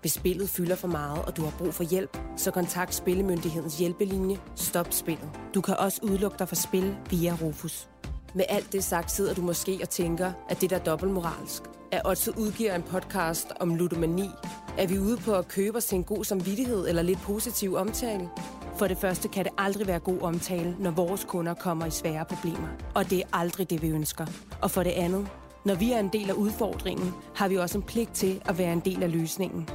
[0.01, 4.37] Hvis spillet fylder for meget, og du har brug for hjælp, så kontakt Spillemyndighedens hjælpelinje
[4.55, 5.29] Stop Spillet.
[5.55, 7.92] Du kan også udelukke dig fra spil via Rufus.
[8.35, 11.63] Med alt det sagt sidder du måske og tænker, at det der er dobbeltmoralsk.
[11.91, 14.29] At også udgiver en podcast om ludomani.
[14.77, 18.29] Er vi ude på at købe os til en god samvittighed eller lidt positiv omtale?
[18.77, 22.25] For det første kan det aldrig være god omtale, når vores kunder kommer i svære
[22.25, 22.67] problemer.
[22.95, 24.25] Og det er aldrig det, vi ønsker.
[24.61, 25.27] Og for det andet,
[25.65, 28.73] når vi er en del af udfordringen, har vi også en pligt til at være
[28.73, 29.69] en del af løsningen.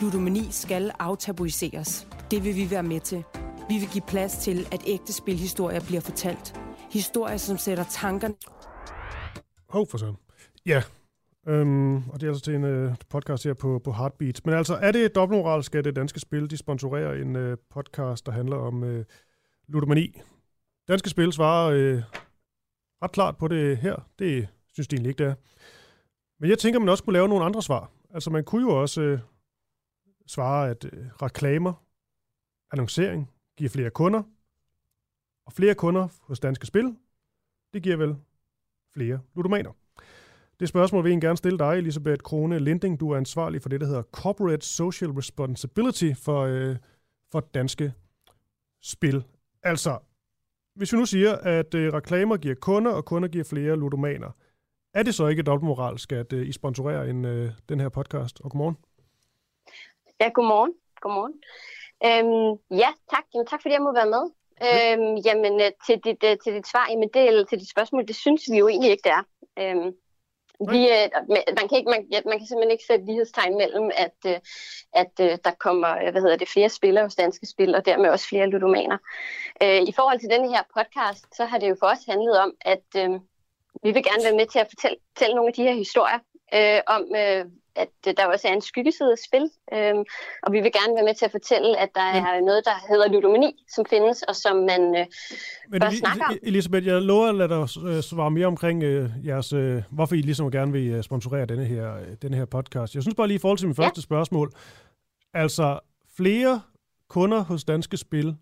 [0.00, 2.06] Ludomani skal aftabuiseres.
[2.30, 3.24] Det vil vi være med til.
[3.68, 6.60] Vi vil give plads til, at ægte spilhistorier bliver fortalt.
[6.90, 8.34] Historier, som sætter tankerne...
[9.68, 10.14] Hov for så.
[10.66, 10.82] Ja,
[11.48, 14.40] øhm, og det er altså til en øh, podcast her på, på Heartbeat.
[14.44, 18.26] Men altså, er det dobbeltmoral, skal det øh, danske spil de sponsorerer en øh, podcast,
[18.26, 19.04] der handler om øh,
[19.68, 20.20] ludomani?
[20.88, 22.02] Danske Spil svarer øh,
[23.02, 24.08] ret klart på det her.
[24.18, 25.34] Det synes de egentlig ikke, det er.
[26.40, 27.90] Men jeg tænker, man også kunne lave nogle andre svar.
[28.10, 29.18] Altså, man kunne jo også øh,
[30.26, 31.72] svare, at øh, reklamer,
[32.72, 34.22] annoncering giver flere kunder,
[35.46, 36.96] og flere kunder hos Danske Spil,
[37.72, 38.16] det giver vel
[38.94, 39.72] flere ludomaner.
[40.60, 43.00] Det spørgsmål vil jeg gerne stille dig, Elisabeth Krone Linding.
[43.00, 46.76] Du er ansvarlig for det, der hedder Corporate Social Responsibility for, øh,
[47.32, 47.92] for danske
[48.82, 49.24] spil.
[49.62, 49.98] Altså,
[50.74, 54.30] hvis vi nu siger, at øh, reklamer giver kunder, og kunder giver flere ludomaner,
[54.94, 58.40] er det så ikke dobbeltmoralsk, at øh, I sponsorerer en, øh, den her podcast?
[58.40, 58.76] Og godmorgen.
[60.20, 60.72] Ja, godmorgen.
[61.00, 61.34] Godmorgen.
[62.06, 63.24] Øhm, ja, tak.
[63.34, 64.24] Jamen, tak fordi jeg må være med.
[64.62, 68.08] Øhm, jamen, øh, til dit, øh, til dit svar, jamen, det, eller til dit spørgsmål,
[68.08, 69.22] det synes vi jo egentlig ikke, det er.
[69.58, 69.94] Øhm,
[70.60, 71.08] vi, øh,
[71.58, 74.38] man, kan ikke, man, ja, man kan simpelthen ikke sætte lighedstegn mellem, at, øh,
[74.92, 78.28] at øh, der kommer hvad hedder det, flere spillere hos danske spil, og dermed også
[78.28, 78.98] flere ludomaner.
[79.62, 82.54] Øh, I forhold til denne her podcast, så har det jo for os handlet om,
[82.60, 83.10] at øh,
[83.82, 86.18] vi vil gerne være med til at fortælle, fortælle nogle af de her historier
[86.54, 87.44] øh, om, øh,
[87.76, 90.04] at der også er en skyggeside af spil, øhm,
[90.42, 93.08] og vi vil gerne være med til at fortælle, at der er noget, der hedder
[93.08, 95.06] ludomani, som findes, og som man øh,
[95.68, 96.36] Men bør snakke om.
[96.42, 100.20] Elisabeth, jeg lover at lade dig øh, svare mere omkring øh, jeres, øh, hvorfor I
[100.20, 102.94] ligesom gerne vil øh, sponsorere denne her, øh, denne her podcast.
[102.94, 104.02] Jeg synes bare lige i forhold til min første ja.
[104.02, 104.52] spørgsmål,
[105.34, 105.78] altså
[106.16, 106.60] flere
[107.08, 108.36] kunder hos Danske Spil,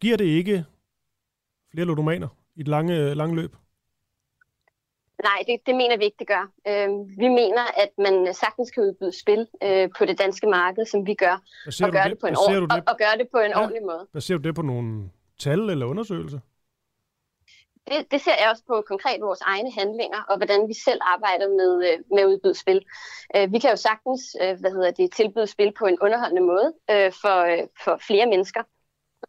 [0.00, 0.64] giver det ikke
[1.72, 3.56] flere ludomaner i et lange, lange løb?
[5.22, 6.44] Nej, det, det mener vi ikke, det gør.
[6.68, 6.88] Øh,
[7.18, 11.14] vi mener, at man sagtens kan udbyde spil øh, på det danske marked, som vi
[11.14, 11.36] gør,
[11.66, 12.72] og gøre det, det, på en or- det?
[12.72, 13.60] Og, og gøre det på en ja.
[13.60, 14.06] ordentlig måde.
[14.12, 16.38] Baserer du det på nogle tal eller undersøgelser?
[17.88, 21.48] Det, det ser jeg også på konkret vores egne handlinger, og hvordan vi selv arbejder
[21.48, 22.84] med, øh, med at udbyde spil.
[23.36, 26.68] Øh, vi kan jo sagtens hvad hedder det, tilbyde spil på en underholdende måde
[27.22, 27.36] for,
[27.84, 28.62] for flere mennesker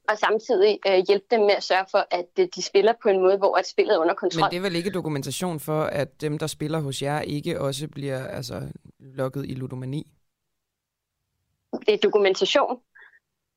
[0.09, 3.19] og samtidig øh, hjælpe dem med at sørge for, at øh, de spiller på en
[3.19, 4.41] måde, hvor at spillet er under kontrol.
[4.41, 7.87] Men det er vel ikke dokumentation for, at dem, der spiller hos jer, ikke også
[7.87, 8.61] bliver altså,
[8.99, 10.11] lukket i ludomani?
[11.85, 12.79] Det er dokumentation.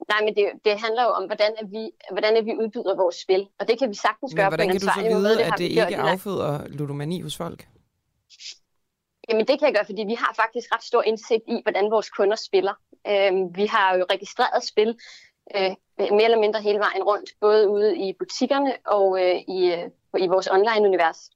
[0.09, 3.16] Nej, men det, det handler jo om, hvordan, er vi, hvordan er vi udbyder vores
[3.16, 3.49] spil.
[3.61, 5.23] Og det kan vi sagtens men gøre på en ansvarlig måde.
[5.23, 7.69] hvordan kan du så vide, at det ikke afføder ludomani hos folk?
[9.29, 12.11] Jamen det kan jeg gøre, fordi vi har faktisk ret stor indsigt i, hvordan vores
[12.11, 12.74] kunder spiller.
[13.09, 14.99] Øhm, vi har jo registreret spil
[15.56, 19.89] øh, mere eller mindre hele vejen rundt, både ude i butikkerne og øh, i, øh,
[20.24, 21.31] i vores online-univers.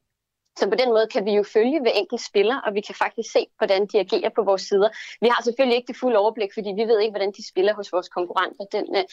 [0.59, 3.33] Så på den måde kan vi jo følge hver enkelt spiller, og vi kan faktisk
[3.33, 4.89] se, hvordan de agerer på vores sider.
[5.21, 7.93] Vi har selvfølgelig ikke det fulde overblik, fordi vi ved ikke, hvordan de spiller hos
[7.93, 8.65] vores konkurrenter.
[8.73, 9.05] Den, øh,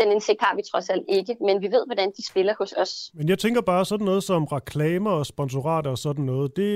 [0.00, 3.10] den indsigt har vi trods alt ikke, men vi ved, hvordan de spiller hos os.
[3.14, 6.56] Men jeg tænker bare sådan noget som reklamer og sponsorater og sådan noget.
[6.56, 6.72] Det,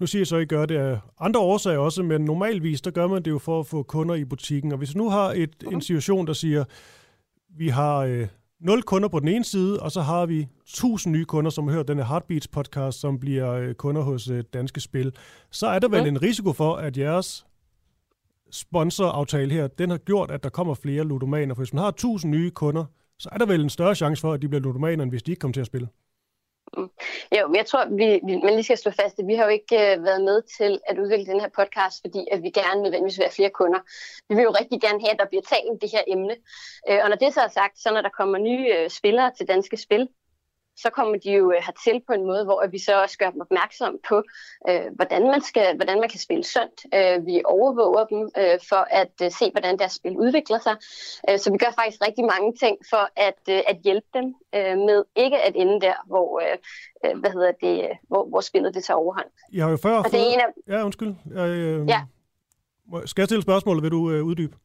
[0.00, 2.90] nu siger jeg så, at I gør det af andre årsager også, men normalvis, der
[2.90, 4.72] gør man det jo for at få kunder i butikken.
[4.72, 6.64] Og hvis nu har et, en situation, der siger,
[7.56, 8.28] vi har øh,
[8.60, 11.88] 0 kunder på den ene side, og så har vi 1000 nye kunder, som hørt
[11.88, 15.12] denne Heartbeats podcast, som bliver øh, kunder hos øh, Danske Spil.
[15.50, 16.08] Så er der vel ja.
[16.08, 17.46] en risiko for, at jeres
[18.50, 21.54] sponsoraftale her, den har gjort, at der kommer flere ludomaner.
[21.54, 22.84] For hvis man har 1000 nye kunder,
[23.18, 25.32] så er der vel en større chance for, at de bliver ludomaner, end hvis de
[25.32, 25.88] ikke kommer til at spille.
[26.76, 26.90] Mm.
[27.38, 29.50] Jo, men jeg tror, vi, vi, man lige skal slå fast, at vi har jo
[29.50, 33.18] ikke øh, været med til at udvikle den her podcast, fordi at vi gerne nødvendigvis
[33.18, 33.80] vil have flere kunder.
[34.28, 36.34] Vi vil jo rigtig gerne have, at der bliver talt om det her emne.
[36.88, 39.48] Øh, og når det så er sagt, så når der kommer nye øh, spillere til
[39.48, 40.08] Danske Spil,
[40.82, 43.40] så kommer de jo øh, hertil på en måde, hvor vi så også gør dem
[43.40, 44.22] opmærksom på,
[44.68, 46.78] øh, hvordan, man skal, hvordan man kan spille sundt.
[46.94, 50.76] Øh, vi overvåger dem øh, for at øh, se, hvordan deres spil udvikler sig.
[51.30, 54.76] Øh, så vi gør faktisk rigtig mange ting for at, øh, at hjælpe dem øh,
[54.88, 56.56] med ikke at ende der, hvor, øh,
[57.04, 59.30] øh hvad hedder det, hvor, hvor spillet det tager overhånd.
[59.52, 60.12] Jeg har jo før fået...
[60.12, 60.72] det er en af...
[60.72, 61.14] Ja, undskyld.
[61.34, 61.88] Jeg, øh...
[61.88, 62.00] ja.
[63.04, 64.56] Skal jeg stille spørgsmål, eller vil du øh, uddybe?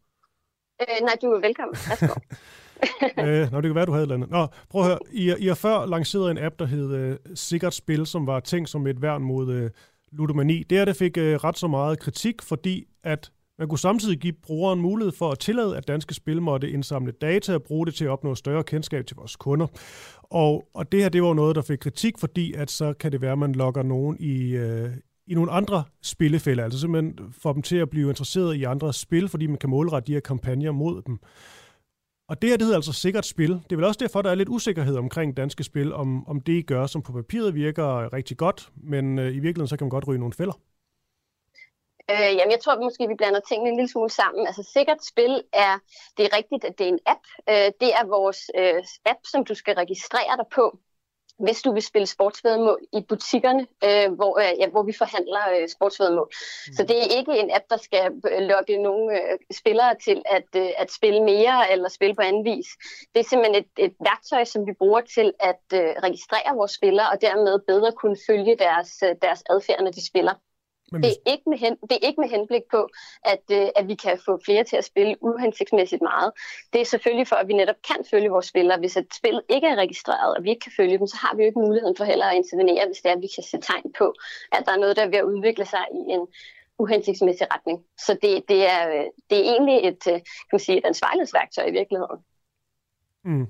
[0.82, 1.76] Øh, nej, du er velkommen.
[1.90, 2.20] Værsgo.
[3.26, 4.30] øh, nå, det kan være, du havde et eller andet.
[4.30, 5.00] Nå, prøv at høre.
[5.12, 8.70] I, I har før lanceret en app, der hed øh, Sikkert Spil, som var tænkt
[8.70, 9.70] som et værn mod øh,
[10.12, 10.64] ludomani.
[10.64, 14.34] Det her det fik øh, ret så meget kritik, fordi at man kunne samtidig give
[14.34, 18.06] brugeren mulighed for at tillade, at danske spil måtte indsamle data og bruge det til
[18.06, 19.68] at opnå større kendskab til vores kunder.
[20.24, 23.22] Og, og det her, det var noget, der fik kritik, fordi at så kan det
[23.22, 24.90] være, at man lokker nogen i, øh,
[25.28, 29.30] i nogle andre spillefælder, altså simpelthen får dem til at blive interesseret i andre spil,
[29.30, 31.20] fordi man kan målrette de her kampagner mod dem.
[32.30, 33.50] Og det her, det hedder altså sikkert spil.
[33.50, 36.54] Det er vel også derfor, der er lidt usikkerhed omkring danske spil, om, om det
[36.54, 39.90] I gør, som på papiret virker rigtig godt, men øh, i virkeligheden så kan man
[39.90, 40.54] godt ryge nogle fælder.
[42.12, 44.48] Øh, jamen, jeg tror måske, vi blander tingene en lille smule sammen.
[44.48, 45.74] Altså, sikkert spil er,
[46.18, 47.24] det er rigtigt, at det er en app.
[47.50, 50.80] Øh, det er vores øh, app, som du skal registrere dig på
[51.40, 55.68] hvis du vil spille sportsvedmål i butikkerne, øh, hvor, øh, ja, hvor vi forhandler øh,
[55.70, 56.30] sportsvedmål.
[56.68, 56.74] Mm.
[56.74, 60.50] Så det er ikke en app, der skal øh, lokke nogle øh, spillere til at,
[60.56, 62.68] øh, at spille mere eller spille på anden vis.
[63.14, 67.10] Det er simpelthen et, et værktøj, som vi bruger til at øh, registrere vores spillere
[67.10, 70.34] og dermed bedre kunne følge deres, øh, deres adfærd, når de spiller.
[70.94, 72.82] Men det, er ikke med hen, det er ikke med henblik på,
[73.34, 76.32] at, øh, at vi kan få flere til at spille uhensigtsmæssigt meget.
[76.74, 78.80] Det er selvfølgelig for, at vi netop kan følge vores spillere.
[78.80, 81.42] Hvis et spil ikke er registreret, og vi ikke kan følge dem, så har vi
[81.44, 83.94] jo ikke muligheden for heller at intervenere, hvis det er, at vi kan se tegn
[83.98, 84.14] på,
[84.52, 86.28] at der er noget, der er ved at udvikle sig i en
[86.80, 87.78] uhensigtsmæssig retning.
[88.06, 90.18] Så det, det, er, øh, det er egentlig et, øh,
[90.48, 92.20] kan man sige, et ansvarlighedsværktøj i virkeligheden.
[93.26, 93.48] Mm.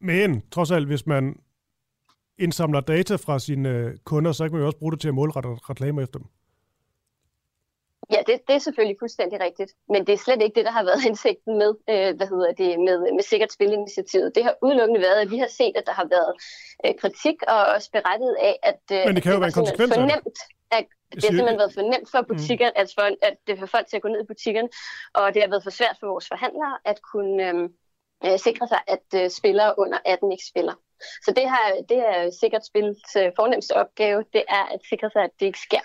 [0.00, 1.24] Men trods alt, hvis man
[2.38, 5.48] indsamler data fra sine kunder, så kan man jo også bruge det til at målrette
[5.48, 6.28] reklamer efter dem.
[8.14, 9.70] Ja, det, det er selvfølgelig fuldstændig rigtigt.
[9.92, 12.70] Men det er slet ikke det, der har været hensigten med, øh, hvad hedder det,
[12.86, 14.34] med, med Sikkert Spilinitiativet.
[14.34, 16.32] Det har udelukkende været, at vi har set, at der har været
[16.84, 19.60] øh, kritik og også berettet af, at, øh, Men det kan jo at være en
[19.60, 20.06] konsekvens det.
[20.12, 20.38] nemt,
[20.78, 22.80] at det har simpelthen været for nemt for butikkerne, mm.
[22.80, 24.68] altså for, at det for folk til at gå ned i butikkerne,
[25.18, 27.68] og det har været for svært for vores forhandlere at kunne øh,
[28.26, 30.74] øh, sikre sig, at øh, spillere under 18 ikke spiller.
[31.24, 35.22] Så det, her, det er sikkert spils øh, fornemmeste opgave, det er at sikre sig,
[35.24, 35.84] at det ikke sker.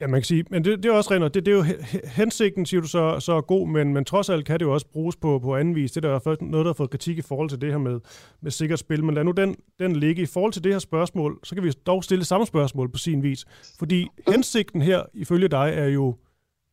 [0.00, 1.64] Ja, man kan sige, men det, det er også rent, det, det er jo
[2.04, 4.86] hensigten, siger du så, så er god, men, men trods alt kan det jo også
[4.86, 5.92] bruges på, på anden vis.
[5.92, 8.00] Det der er først noget, der har fået kritik i forhold til det her med,
[8.40, 10.22] med sikkert spil, men lad nu den, den ligge.
[10.22, 13.22] I forhold til det her spørgsmål, så kan vi dog stille samme spørgsmål på sin
[13.22, 13.44] vis,
[13.78, 16.16] fordi hensigten her, ifølge dig, er jo,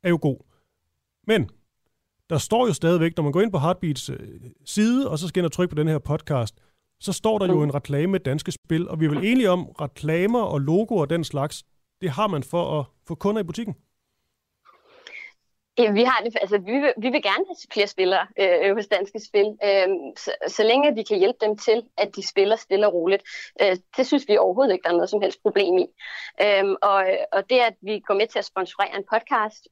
[0.03, 0.37] er jo god.
[1.27, 1.49] Men
[2.29, 4.17] der står jo stadigvæk, når man går ind på Heartbeats øh,
[4.65, 6.55] side, og så skal ind og trykke på den her podcast,
[6.99, 9.63] så står der jo en reklame med danske spil, og vi er vel enige om,
[9.65, 11.63] reklamer og logoer og den slags,
[12.03, 13.75] det har man for at få kunder i butikken?
[15.77, 18.87] Ja, vi har det, altså vi vil, vi vil gerne have flere spillere øh, hos
[18.87, 22.87] Danske Spil, øh, så, så længe vi kan hjælpe dem til, at de spiller stille
[22.87, 23.23] og roligt.
[23.61, 25.87] Øh, det synes vi overhovedet ikke, der er noget som helst problem i.
[26.41, 29.67] Øh, og, og det, at vi går med til at sponsorere en podcast,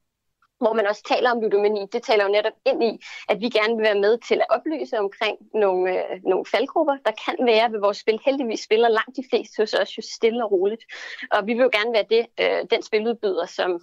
[0.62, 2.92] hvor man også taler om ludomani, det taler jo netop ind i,
[3.28, 7.12] at vi gerne vil være med til at oplyse omkring nogle, øh, nogle faldgrupper, der
[7.24, 8.18] kan være ved vores spil.
[8.24, 10.84] Heldigvis spiller langt de fleste hos os jo stille og roligt.
[11.30, 13.80] Og vi vil jo gerne være det, øh, den spiludbyder, som,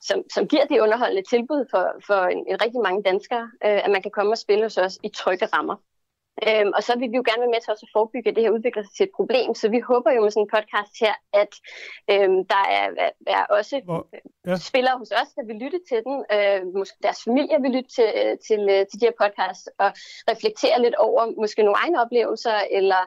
[0.00, 3.90] som, som giver det underholdende tilbud for, for en, en rigtig mange danskere, øh, at
[3.90, 5.76] man kan komme og spille hos os i trygge rammer.
[6.46, 8.44] Øhm, og så vil vi jo gerne være med til også at forebygge, at det
[8.44, 9.48] her udvikler sig til et problem.
[9.60, 11.52] Så vi håber jo med sådan en podcast her, at
[12.12, 12.86] øhm, der er,
[13.36, 14.00] er, også Hvor,
[14.46, 14.56] ja.
[14.70, 16.16] spillere hos os, der vil lytte til den.
[16.34, 18.10] Øh, måske deres familie vil lytte til,
[18.46, 19.90] til, til de her podcasts og
[20.32, 23.02] reflektere lidt over måske nogle egne oplevelser eller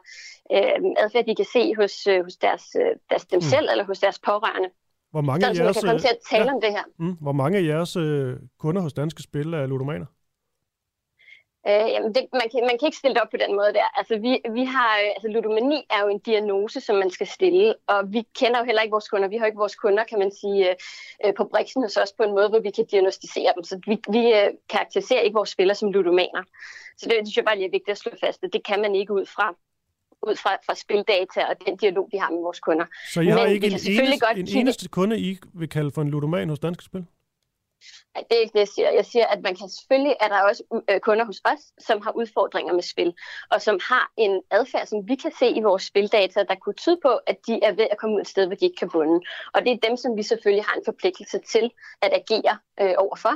[0.55, 3.49] øh, adfærd, de kan se hos, øh, hos deres, øh, deres dem mm.
[3.53, 4.69] selv eller hos deres pårørende.
[5.11, 6.83] Hvor mange så, af jeres, kan komme til at tale ja, om det her.
[6.99, 10.05] Mm, hvor mange af jeres øh, kunder hos Danske Spil er ludomaner?
[11.67, 13.87] Øh, jamen det, man, kan, man kan ikke stille det op på den måde der.
[13.99, 18.13] Altså, vi, vi har, altså ludomani er jo en diagnose, som man skal stille, og
[18.13, 19.27] vi kender jo heller ikke vores kunder.
[19.27, 20.75] Vi har ikke vores kunder, kan man sige,
[21.25, 23.63] øh, på Brixen hos os på en måde, hvor vi kan diagnostisere dem.
[23.63, 26.43] Så vi, vi øh, karakteriserer ikke vores spillere som ludomaner.
[26.97, 28.81] Så det, det synes jeg bare lige er vigtigt at slå fast, at det kan
[28.81, 29.55] man ikke ud fra
[30.27, 32.85] ud fra, fra spildata og den dialog, vi har med vores kunder.
[33.13, 36.01] Så jeg har Men ikke en, eneste, godt en eneste kunde, I vil kalde for
[36.01, 37.05] en ludoman hos Danske Spil?
[38.15, 38.89] Nej, det er ikke det, jeg siger.
[38.91, 42.11] Jeg siger, at man kan selvfølgelig, er der også øh, kunder hos os, som har
[42.11, 43.13] udfordringer med spil,
[43.51, 46.99] og som har en adfærd, som vi kan se i vores spildata, der kunne tyde
[47.01, 49.17] på, at de er ved at komme ud et sted, hvor de ikke kan bunde.
[49.53, 53.35] Og det er dem, som vi selvfølgelig har en forpligtelse til at agere øh, overfor.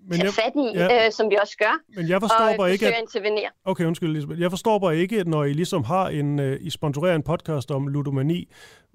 [0.00, 2.72] Men jeg, fat i, ja, øh, som vi også gør, men jeg forstår og bare
[2.72, 3.50] ikke, at intervenere.
[3.64, 4.40] Okay, undskyld, Lisbeth.
[4.40, 7.70] Jeg forstår bare ikke, at når I ligesom har en, uh, I sponsorerer en podcast
[7.70, 8.48] om ludomani,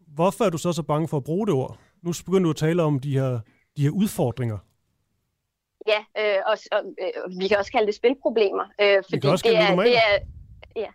[0.07, 1.77] hvorfor er du så så bange for at bruge det ord?
[2.03, 3.39] Nu begynder du at tale om de her,
[3.77, 4.57] de her udfordringer.
[5.91, 8.65] Ja, øh, og, og øh, vi kan også kalde det spilproblemer.
[8.81, 10.13] Øh, fordi det er, det er,
[10.75, 10.91] ja,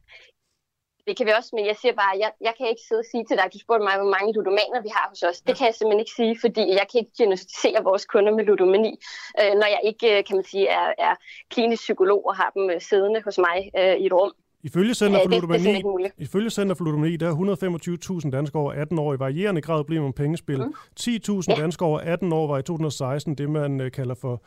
[1.09, 3.25] det kan vi også, men jeg siger bare, jeg, jeg kan ikke sidde og sige
[3.29, 5.39] til dig, du spurgte mig, hvor mange ludomaner vi har hos os.
[5.47, 8.93] Det kan jeg simpelthen ikke sige, fordi jeg kan ikke diagnostisere vores kunder med ludomani,
[9.41, 11.15] øh, når jeg ikke, øh, kan man sige, er, er
[11.53, 14.33] klinisk psykolog og har dem øh, siddende hos mig øh, i et rum.
[14.63, 15.75] Ifølge Center for Ludomani,
[16.19, 20.07] ifølge Center for Ludomani, der er 125.000 danskere over 18 år i varierende grad problemer
[20.07, 20.59] med pengespil.
[20.59, 20.75] Mm.
[21.01, 21.55] 10.000 ja.
[21.63, 24.43] danskere over 18 år var i 2016 det, man øh, kalder for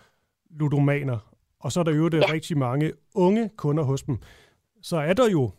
[0.59, 1.19] ludomaner.
[1.59, 2.33] Og så er der jo det ja.
[2.33, 4.19] rigtig mange unge kunder hos dem.
[4.81, 5.51] Så er der jo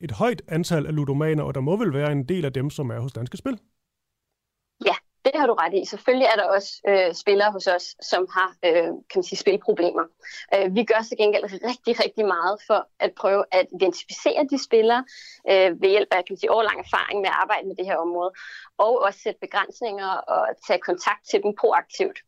[0.00, 2.90] et højt antal af ludomaner, og der må vel være en del af dem, som
[2.90, 3.58] er hos Danske Spil?
[4.86, 4.94] Ja,
[5.24, 5.84] det har du ret i.
[5.84, 10.04] Selvfølgelig er der også øh, spillere hos os, som har øh, kan man sige, spilproblemer.
[10.54, 15.04] Øh, vi gør så gengæld rigtig, rigtig meget for at prøve at identificere de spillere
[15.50, 17.96] øh, ved hjælp af kan man sige, årlang erfaring med at arbejde med det her
[17.96, 18.32] område,
[18.78, 22.18] og også sætte begrænsninger og tage kontakt til dem proaktivt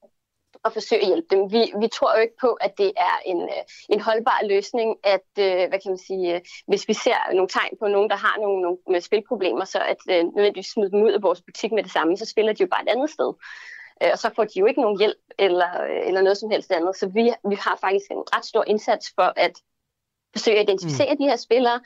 [0.66, 1.52] og forsøge at hjælpe dem.
[1.52, 5.28] Vi, vi tror jo ikke på, at det er en, øh, en holdbar løsning, at
[5.38, 8.36] øh, hvad kan man sige, øh, hvis vi ser nogle tegn på nogen, der har
[8.40, 12.16] nogle, nogle spilproblemer, så at nødvendigvis smide dem ud af vores butik med det samme,
[12.16, 13.30] så spiller de jo bare et andet sted.
[14.12, 15.70] Og så får de jo ikke nogen hjælp eller,
[16.08, 16.96] eller noget som helst andet.
[16.96, 19.54] Så vi, vi har faktisk en ret stor indsats for at
[20.36, 21.18] forsøge at identificere mm.
[21.18, 21.80] de her spillere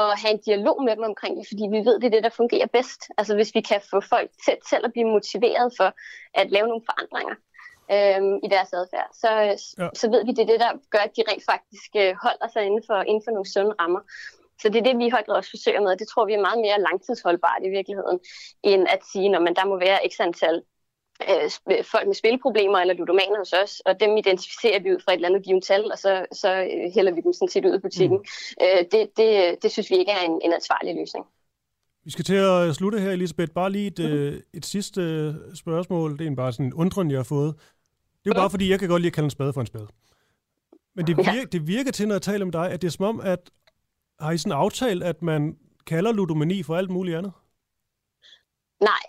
[0.00, 2.40] og have en dialog med dem omkring det, fordi vi ved, det er det, der
[2.40, 3.00] fungerer bedst.
[3.18, 5.88] Altså hvis vi kan få folk til selv at blive motiveret for
[6.40, 7.34] at lave nogle forandringer,
[7.94, 9.30] øhm, i deres adfærd, så,
[9.82, 9.88] ja.
[10.00, 12.62] så ved vi, det er det, der gør, at de rent faktisk øh, holder sig
[12.68, 14.02] inden for, inden for nogle sunde rammer.
[14.62, 16.34] Så det er det, vi i høj grad også forsøger med, og det tror vi
[16.34, 18.18] er meget mere langtidsholdbart i virkeligheden,
[18.62, 20.62] end at sige, at der må være x antal
[21.30, 25.16] øh, folk med spilproblemer eller ludomaner hos os, og dem identificerer vi ud fra et
[25.16, 26.50] eller andet givet tal, og så, så
[26.94, 28.18] hælder vi dem sådan set ud af butikken.
[28.18, 28.64] Mm.
[28.64, 29.28] Øh, det, det,
[29.62, 31.24] det synes vi ikke er en, en ansvarlig løsning.
[32.04, 33.52] Vi skal til at slutte her, Elisabeth.
[33.52, 35.02] Bare lige et, øh, et sidste
[35.56, 36.18] spørgsmål.
[36.18, 37.54] Det er bare sådan en undren, jeg har fået.
[38.24, 39.66] Det er jo bare fordi, jeg kan godt lide at kalde en spade for en
[39.66, 39.88] spade.
[40.94, 43.04] Men det virker, det virker til, når jeg taler med dig, at det er som
[43.04, 43.50] om, at
[44.20, 47.32] har I sådan aftalt, at man kalder ludomani for alt muligt andet?
[48.80, 49.02] Nej,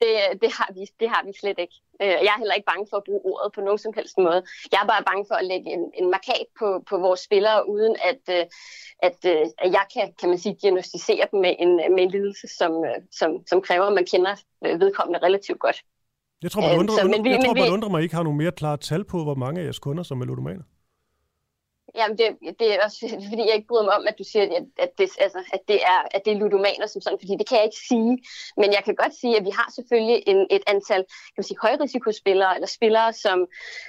[0.00, 1.74] det, det, har vi, det har vi slet ikke.
[2.02, 4.42] Øh, jeg er heller ikke bange for at bruge ordet på nogen som helst måde.
[4.72, 7.96] Jeg er bare bange for at lægge en, en markat på, på vores spillere, uden
[8.10, 8.46] at, øh,
[9.08, 12.46] at, øh, at jeg kan, kan man sige, diagnostisere dem med en, med en lidelse,
[12.58, 12.72] som,
[13.10, 15.78] som, som kræver, at man kender vedkommende relativt godt.
[16.44, 18.38] Jeg tror, man undrer, så, men vi, jeg tror, man undrer mig, ikke har nogle
[18.42, 20.64] mere klare tal på, hvor mange af jeres kunder, som er ludomaner.
[21.98, 22.26] Jamen, det,
[22.60, 22.98] det er også
[23.30, 25.78] fordi, jeg ikke bryder mig om, at du siger, at, at, det, altså, at, det
[25.92, 28.12] er, at det er ludomaner som sådan, fordi det kan jeg ikke sige.
[28.60, 31.02] Men jeg kan godt sige, at vi har selvfølgelig en, et antal
[31.32, 33.46] kan man sige, højrisikospillere, eller spillere, som,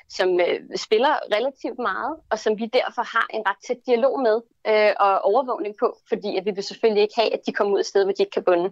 [0.10, 4.38] som øh, spiller relativt meget, og som vi derfor har en ret tæt dialog med
[4.72, 7.80] øh, og overvågning på, fordi at vi vil selvfølgelig ikke have, at de kommer ud
[7.80, 8.69] et sted, hvor de ikke kan bunde.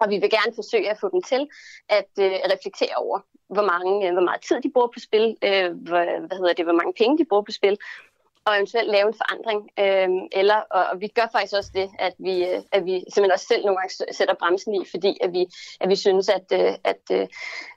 [0.00, 1.48] Og vi vil gerne forsøge at få dem til
[1.88, 3.18] at øh, reflektere over,
[3.48, 6.64] hvor, mange, øh, hvor meget tid de bruger på spil, øh, hvor, hvad hedder det,
[6.64, 7.78] hvor mange penge de bruger på spil,
[8.46, 9.60] og eventuelt lave en forandring.
[9.84, 10.08] Øh,
[10.40, 13.46] eller, og, og vi gør faktisk også det, at vi, øh, at vi simpelthen også
[13.46, 15.46] selv nogle gange sætter bremsen i, fordi at vi,
[15.80, 17.26] at vi synes, at, øh, at øh,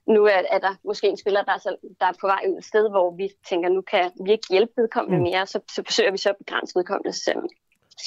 [0.07, 2.57] nu er, er der måske en spiller, der er, så, der er på vej ud
[2.57, 5.23] et sted, hvor vi tænker, nu kan vi ikke hjælpe vedkommende mm.
[5.23, 7.43] mere, så, så forsøger vi så at begrænse vedkommendes øh,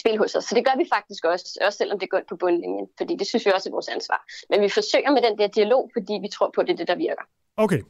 [0.01, 0.45] spil hos os.
[0.45, 3.47] Så det gør vi faktisk også, også selvom det går på bundlinjen, fordi det synes
[3.47, 4.21] vi også er vores ansvar.
[4.51, 6.89] Men vi forsøger med den der dialog, fordi vi tror på, at det er det,
[6.89, 7.25] der virker.
[7.57, 7.83] Okay,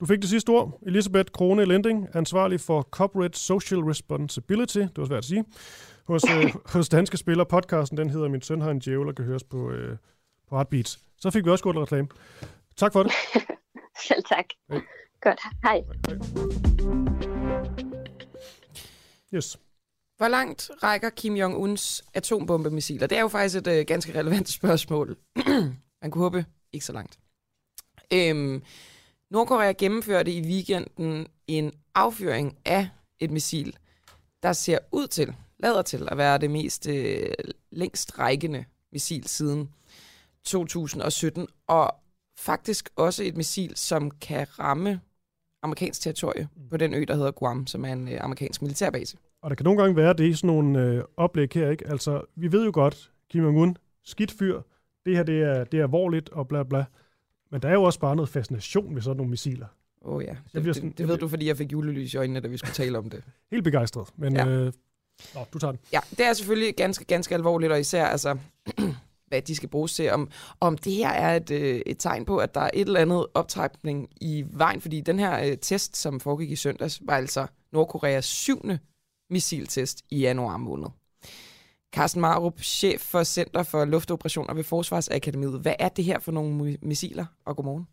[0.00, 0.78] du fik det sidste ord.
[0.86, 5.44] Elisabeth Krone Lending, ansvarlig for Corporate Social Responsibility, det var svært at sige,
[6.06, 7.44] hos, øh, hos Danske Spiller.
[7.44, 9.96] Podcasten, den hedder Min søn har en djævel, og kan høres på, øh,
[10.48, 10.98] på Heartbeats.
[11.20, 12.08] Så fik vi også godt reklame.
[12.76, 13.12] Tak for det.
[14.08, 14.44] Selv tak.
[14.70, 14.80] Hej.
[15.20, 15.40] Godt.
[15.62, 15.82] Hej.
[15.82, 15.84] Hej.
[19.34, 19.58] Yes.
[20.16, 23.06] Hvor langt rækker Kim Jong-uns atombombemissiler?
[23.06, 25.16] Det er jo faktisk et øh, ganske relevant spørgsmål.
[26.02, 27.18] Man kunne håbe ikke så langt.
[28.12, 28.62] Øhm,
[29.30, 32.88] Nordkorea gennemførte i weekenden en affyring af
[33.20, 33.76] et missil,
[34.42, 37.34] der ser ud til, lader til at være det mest øh,
[37.70, 39.70] længst rækkende missil siden
[40.44, 41.94] 2017, og
[42.38, 45.00] faktisk også et missil, som kan ramme
[45.62, 49.16] amerikansk territorie på den ø, der hedder Guam, som er en øh, amerikansk militærbase.
[49.46, 51.88] Og der kan nogle gange være det i sådan nogle øh, oplæg her, ikke?
[51.88, 53.74] Altså, vi ved jo godt, Kim Jong-un,
[54.04, 54.60] skidt fyr,
[55.06, 56.84] det her det er, det er alvorligt og bla bla.
[57.50, 59.66] Men der er jo også bare noget fascination ved sådan nogle missiler.
[60.02, 62.16] Åh oh, ja, det, det, sådan, det, det ved du, fordi jeg fik julelys i
[62.16, 63.24] øjnene, da vi skulle tale om det.
[63.50, 64.48] Helt begejstret, men ja.
[64.48, 64.72] øh,
[65.34, 65.80] nå, du tager den.
[65.92, 68.38] Ja, det er selvfølgelig ganske, ganske alvorligt, og især altså,
[69.28, 70.10] hvad de skal bruges til.
[70.10, 73.00] Om, om det her er et, øh, et tegn på, at der er et eller
[73.00, 77.46] andet optrækning i vejen, fordi den her øh, test, som foregik i søndags, var altså
[77.72, 78.78] Nordkoreas syvende
[79.30, 80.88] missiltest i januar måned.
[81.94, 85.60] Carsten Marup, chef for Center for Luftoperationer ved Forsvarsakademiet.
[85.62, 87.26] Hvad er det her for nogle missiler?
[87.46, 87.86] Og godmorgen.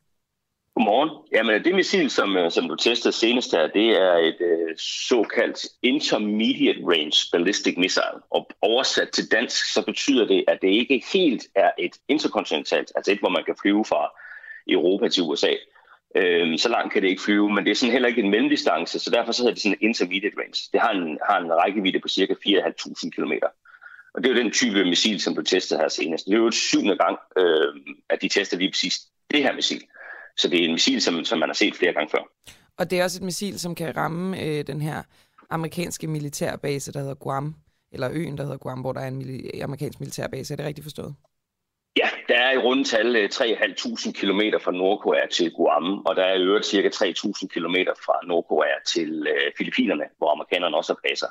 [0.75, 1.09] Godmorgen.
[1.33, 4.77] Jamen, det missil, som, øh, som du testede senest her, det er et øh,
[5.09, 8.19] såkaldt Intermediate Range Ballistic Missile.
[8.29, 13.11] Og oversat til dansk, så betyder det, at det ikke helt er et interkontinentalt, altså
[13.11, 14.09] et, hvor man kan flyve fra
[14.67, 15.53] Europa til USA.
[16.15, 18.99] Øh, så langt kan det ikke flyve, men det er sådan heller ikke en mellemdistance,
[18.99, 20.69] så derfor så hedder det sådan en Intermediate Range.
[20.73, 23.33] Det har en, har en rækkevidde på cirka 4.500 km.
[24.13, 26.25] Og det er jo den type missil, som blev testet her senest.
[26.25, 27.73] Det er jo et syvende gang, øh,
[28.09, 29.81] at de tester lige præcis det her missil.
[30.37, 32.23] Så det er en missil, som, som man har set flere gange før.
[32.77, 35.03] Og det er også et missil, som kan ramme øh, den her
[35.49, 37.55] amerikanske militærbase, der hedder Guam,
[37.91, 40.53] eller øen, der hedder Guam, hvor der er en mili- amerikansk militærbase.
[40.53, 41.15] Er det rigtigt forstået?
[41.97, 46.43] Ja, der er i rundetal 3.500 km fra Nordkorea til Guam, og der er i
[46.43, 46.89] øvrigt ca.
[46.89, 47.75] 3.000 km
[48.05, 51.27] fra Nordkorea til øh, Filippinerne, hvor amerikanerne også har baser.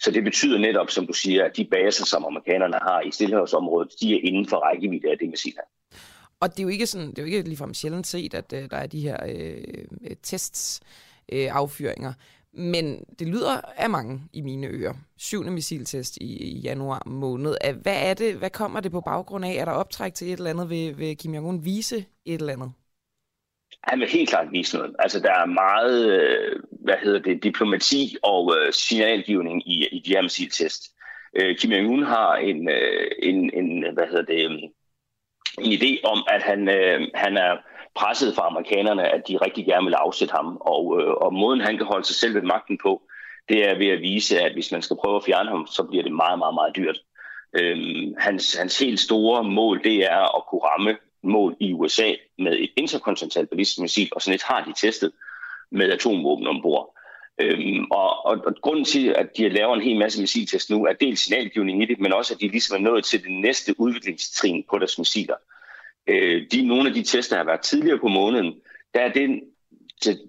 [0.00, 3.92] Så det betyder netop, som du siger, at de baser, som amerikanerne har i stillehavsområdet,
[4.00, 5.54] de er inden for rækkevidde af det missil.
[6.40, 8.70] Og det er jo ikke, sådan, det er jo ikke ligefrem sjældent set, at øh,
[8.70, 10.80] der er de her øh, tests,
[11.32, 12.12] øh, affyringer.
[12.56, 14.94] Men det lyder af mange i mine ører.
[15.18, 17.56] Syvende missiltest i, i januar måned.
[17.82, 18.34] Hvad er det?
[18.34, 19.52] Hvad kommer det på baggrund af?
[19.52, 20.70] Er der optræk til et eller andet?
[20.70, 22.72] Vil, vil Kim Jong-un vise et eller andet?
[23.82, 24.96] Han vil helt klart vise noget.
[24.98, 30.10] Altså, der er meget, øh, hvad hedder det, diplomati og øh, signalgivning i, i de
[30.10, 30.82] her missiltest.
[31.36, 36.42] Øh, Kim Jong-un har en, øh, en, en, hvad hedder det, en idé om, at
[36.42, 37.56] han, øh, han er
[37.96, 40.56] presset fra amerikanerne, at de rigtig gerne vil afsætte ham.
[40.60, 43.02] Og, øh, og måden, han kan holde sig selv ved magten på,
[43.48, 46.02] det er ved at vise, at hvis man skal prøve at fjerne ham, så bliver
[46.02, 46.98] det meget, meget, meget dyrt.
[47.58, 52.52] Øhm, hans, hans helt store mål, det er at kunne ramme mål i USA med
[52.58, 55.12] et interkontinentalt ballistisk missil, og sådan et har de testet
[55.70, 56.94] med atomvåben ombord.
[57.40, 60.92] Øhm, og, og, og grunden til, at de laver en hel masse missiltest nu, er
[60.92, 64.64] dels signalgivning i det, men også, at de ligesom er nået til det næste udviklingstrin
[64.70, 65.34] på deres missiler.
[65.34, 65.55] Øh,
[66.06, 68.54] Øh, de, nogle af de tester, der har været tidligere på måneden,
[68.94, 69.40] der er den,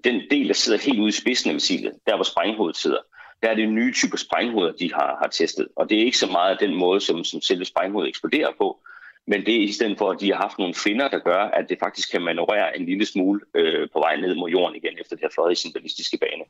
[0.03, 2.99] den del, der sidder helt ude i spidsen af missilet, der hvor sprænghovedet sidder,
[3.43, 5.67] der er det nye type sprænghoveder, de har, har testet.
[5.75, 8.79] Og det er ikke så meget den måde, som, som selve sprænghovedet eksploderer på,
[9.27, 11.69] men det er i stedet for, at de har haft nogle finder, der gør, at
[11.69, 15.15] det faktisk kan manøvrere en lille smule øh, på vej ned mod jorden igen, efter
[15.15, 16.43] det har fløjet i sin ballistiske bane.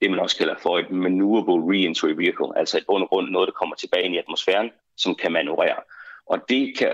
[0.00, 3.46] Det man også kalder for et maneuverable reentry vehicle, altså et bund og grund noget,
[3.46, 5.80] der kommer tilbage ind i atmosfæren, som kan manøvrere.
[6.26, 6.92] Og det kan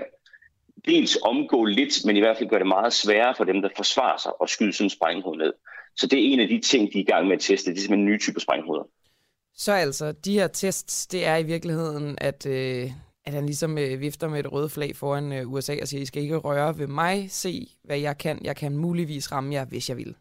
[0.85, 4.17] dels omgå lidt, men i hvert fald gøre det meget sværere for dem, der forsvarer
[4.17, 5.53] sig og skyde sådan en sprænghoved ned.
[5.95, 7.71] Så det er en af de ting, de er i gang med at teste.
[7.71, 8.83] Det er simpelthen nye typer sprænghoveder.
[9.55, 12.91] Så altså, de her tests, det er i virkeligheden, at, øh,
[13.25, 16.05] at han ligesom øh, vifter med et rødt flag foran øh, USA og siger, I
[16.05, 18.39] skal ikke røre ved mig, se hvad jeg kan.
[18.43, 20.15] Jeg kan muligvis ramme jer, hvis jeg vil.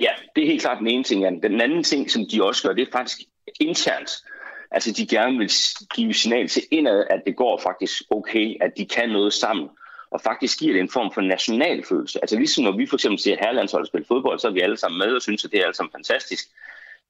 [0.00, 1.22] Ja, det er helt klart den ene ting.
[1.22, 1.42] Jan.
[1.42, 3.18] Den anden ting, som de også gør, det er faktisk
[3.60, 4.10] internt.
[4.74, 5.50] Altså, de gerne vil
[5.94, 9.68] give signal til indad, at det går faktisk okay, at de kan noget sammen.
[10.10, 12.18] Og faktisk giver det en form for national følelse.
[12.22, 14.98] Altså ligesom når vi for eksempel ser herrelandsholdet spille fodbold, så er vi alle sammen
[14.98, 16.44] med og synes, at det er alle sammen fantastisk.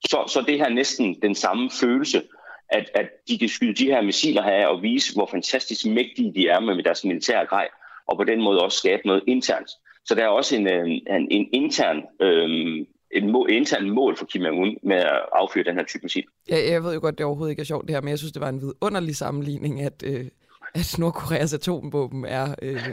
[0.05, 2.23] Så, så det her næsten den samme følelse,
[2.69, 6.49] at, at de kan skyde de her missiler her og vise, hvor fantastisk mægtige de
[6.49, 7.69] er med deres militære grej,
[8.07, 9.71] og på den måde også skabe noget internt.
[10.05, 14.27] Så der er også en, øh, en, en intern, øh, en mål, intern mål for
[14.27, 16.25] Kim Jong-un med at affyre den her type missil.
[16.49, 18.33] Ja, jeg ved jo godt, det overhovedet ikke er sjovt det her, men jeg synes,
[18.33, 20.27] det var en vidunderlig sammenligning, at, øh,
[20.75, 22.89] at Nordkoreas atomvåben er øh,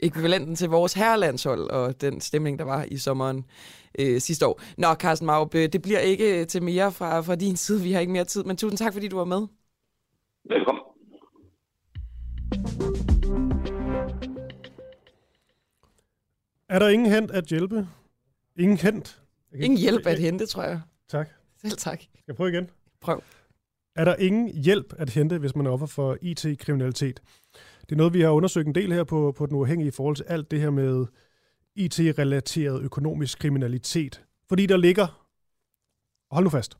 [0.00, 3.44] ekvivalenten til vores herrelandshold og den stemning, der var i sommeren
[3.98, 4.60] øh, sidste år.
[4.78, 7.82] Nå, Carsten Maup, det bliver ikke til mere fra, fra din side.
[7.82, 9.46] Vi har ikke mere tid, men tusind tak, fordi du var med.
[10.48, 10.82] Velkommen.
[16.68, 17.88] Er der ingen hent at hjælpe?
[18.58, 18.78] Ingen
[19.54, 19.64] hent?
[19.64, 20.80] Ingen hjælp at hente, tror jeg.
[21.08, 21.28] Tak.
[21.60, 22.00] Selv tak.
[22.00, 22.70] Skal jeg prøve igen?
[23.00, 23.22] Prøv.
[23.96, 27.22] Er der ingen hjælp at hente, hvis man er offer for IT-kriminalitet?
[27.80, 30.16] Det er noget, vi har undersøgt en del her på, på Den Uafhængige i forhold
[30.16, 31.06] til alt det her med
[31.74, 34.24] IT-relateret økonomisk kriminalitet.
[34.48, 35.26] Fordi der ligger,
[36.30, 36.76] hold nu fast,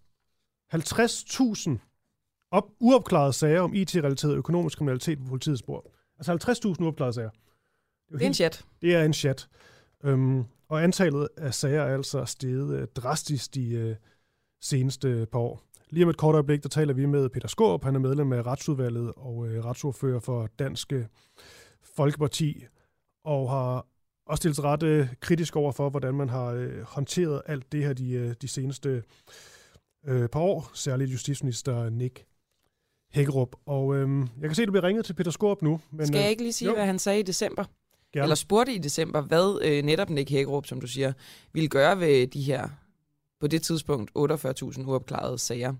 [0.74, 1.78] 50.000
[2.50, 5.90] op, uopklarede sager om IT-relateret økonomisk kriminalitet på politiets spor.
[6.18, 7.30] Altså 50.000 uopklarede sager.
[8.08, 8.64] Det er, det er en chat.
[8.82, 9.48] Det er en chat.
[10.04, 10.44] Øhm,
[10.74, 13.96] og antallet af sager er altså steget øh, drastisk de øh,
[14.62, 15.62] seneste par år.
[15.90, 17.84] Lige om et kort øjeblik, der taler vi med Peter Skåb.
[17.84, 21.08] Han er medlem af retsudvalget og øh, retsordfører for Danske
[21.96, 22.64] Folkeparti,
[23.24, 23.86] og har
[24.26, 27.92] også stillet ret øh, kritisk over for, hvordan man har øh, håndteret alt det her
[27.92, 29.02] de, øh, de seneste
[30.06, 32.24] øh, par år, særligt justitsminister Nick
[33.12, 33.56] Hækkerup.
[33.66, 34.08] Og øh,
[34.40, 35.80] jeg kan se, at du bliver ringet til Peter Skåb nu.
[35.90, 36.74] Men, Skal jeg ikke lige sige, jo.
[36.74, 37.64] hvad han sagde i december?
[38.14, 38.24] Gerne.
[38.24, 41.12] Eller spurgte i december, hvad øh, netop Nick Hækkerup, som du siger,
[41.52, 42.68] ville gøre ved de her,
[43.40, 45.74] på det tidspunkt, 48.000 uopklarede sager.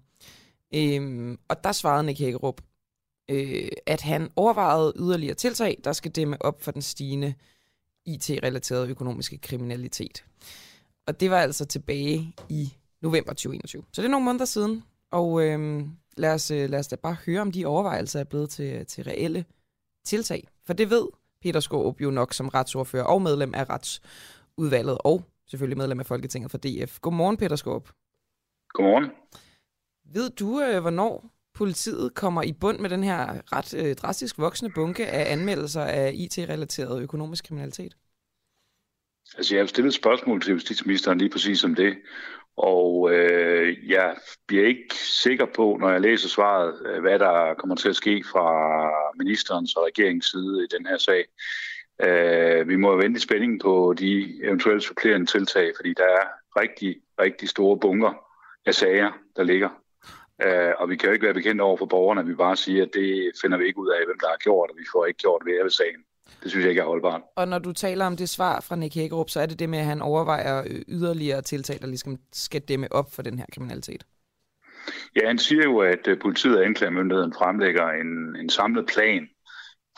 [0.75, 2.61] Øhm, og der svarede Nick Hækkerup,
[3.31, 7.35] øh, at han overvejede yderligere tiltag, der skal dæmme op for den stigende
[8.07, 10.25] IT-relaterede økonomiske kriminalitet.
[11.07, 13.85] Og det var altså tilbage i november 2021.
[13.93, 15.87] Så det er nogle måneder siden, og øh,
[16.17, 19.05] lad, os, øh, lad os da bare høre, om de overvejelser er blevet til, til
[19.05, 19.45] reelle
[20.05, 20.49] tiltag.
[20.67, 21.07] For det ved
[21.45, 26.51] Peter Skåb jo nok som retsordfører og medlem af retsudvalget, og selvfølgelig medlem af Folketinget
[26.51, 26.99] for DF.
[27.01, 27.89] Godmorgen, Peter Skåb.
[28.69, 29.11] Godmorgen.
[30.15, 34.73] Ved du, øh, hvornår politiet kommer i bund med den her ret øh, drastisk voksende
[34.75, 37.97] bunke af anmeldelser af IT-relateret økonomisk kriminalitet?
[39.37, 41.97] Altså, jeg har stillet et spørgsmål til justitsministeren lige præcis om det,
[42.57, 44.17] og øh, jeg
[44.47, 48.25] bliver ikke sikker på, når jeg læser svaret, øh, hvad der kommer til at ske
[48.33, 51.25] fra ministerens og regeringens side i den her sag.
[52.03, 56.27] Øh, vi må jo vente i spænding på de eventuelle supplerende tiltag, fordi der er
[56.61, 58.13] rigtig, rigtig store bunker
[58.67, 59.69] af sager, der ligger.
[60.45, 62.83] Øh, og vi kan jo ikke være bekendt over for borgerne, at vi bare siger,
[62.83, 65.19] at det finder vi ikke ud af, hvem der har gjort, og vi får ikke
[65.19, 66.05] gjort ved sagen.
[66.43, 67.21] Det synes jeg ikke er holdbart.
[67.37, 69.79] Og når du taler om det svar fra Nick Hækkerup, så er det det med,
[69.79, 74.05] at han overvejer yderligere tiltag, der ligesom skal dæmme op for den her kriminalitet.
[75.17, 79.29] Ja, han siger jo, at øh, politiet og anklagemyndigheden fremlægger en, en samlet plan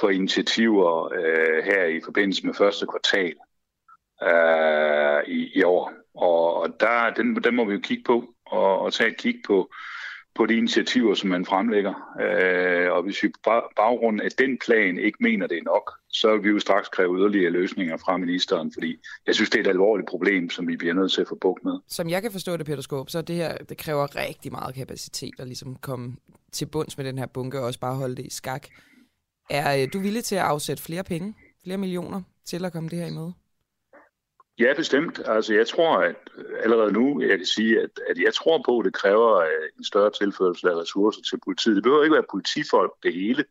[0.01, 3.35] for initiativer øh, her i forbindelse med første kvartal
[4.23, 5.93] øh, i, i år.
[6.15, 9.37] Og, og der, den, den må vi jo kigge på og, og tage et kig
[9.47, 9.71] på,
[10.37, 11.95] på de initiativer, som man fremlægger.
[12.21, 16.33] Øh, og hvis vi på baggrund af den plan ikke mener, det er nok, så
[16.33, 18.97] vil vi jo straks kræve yderligere løsninger fra ministeren, fordi
[19.27, 21.65] jeg synes, det er et alvorligt problem, som vi bliver nødt til at få bukt
[21.65, 21.73] med.
[21.89, 25.35] Som jeg kan forstå det, Peter Skåb, så det her det kræver rigtig meget kapacitet
[25.39, 26.17] at ligesom komme
[26.53, 28.67] til bunds med den her bunke og også bare holde det i skak.
[29.51, 31.35] Er øh, du villig til at afsætte flere penge,
[31.65, 33.33] flere millioner, til at komme det her i?
[34.59, 35.21] Ja, bestemt.
[35.27, 38.79] Altså, jeg tror, at øh, allerede nu, jeg kan sige, at, at jeg tror på,
[38.79, 41.77] at det kræver øh, en større tilførsel af ressourcer til politiet.
[41.77, 43.45] Det behøver ikke være politifolk, det hele.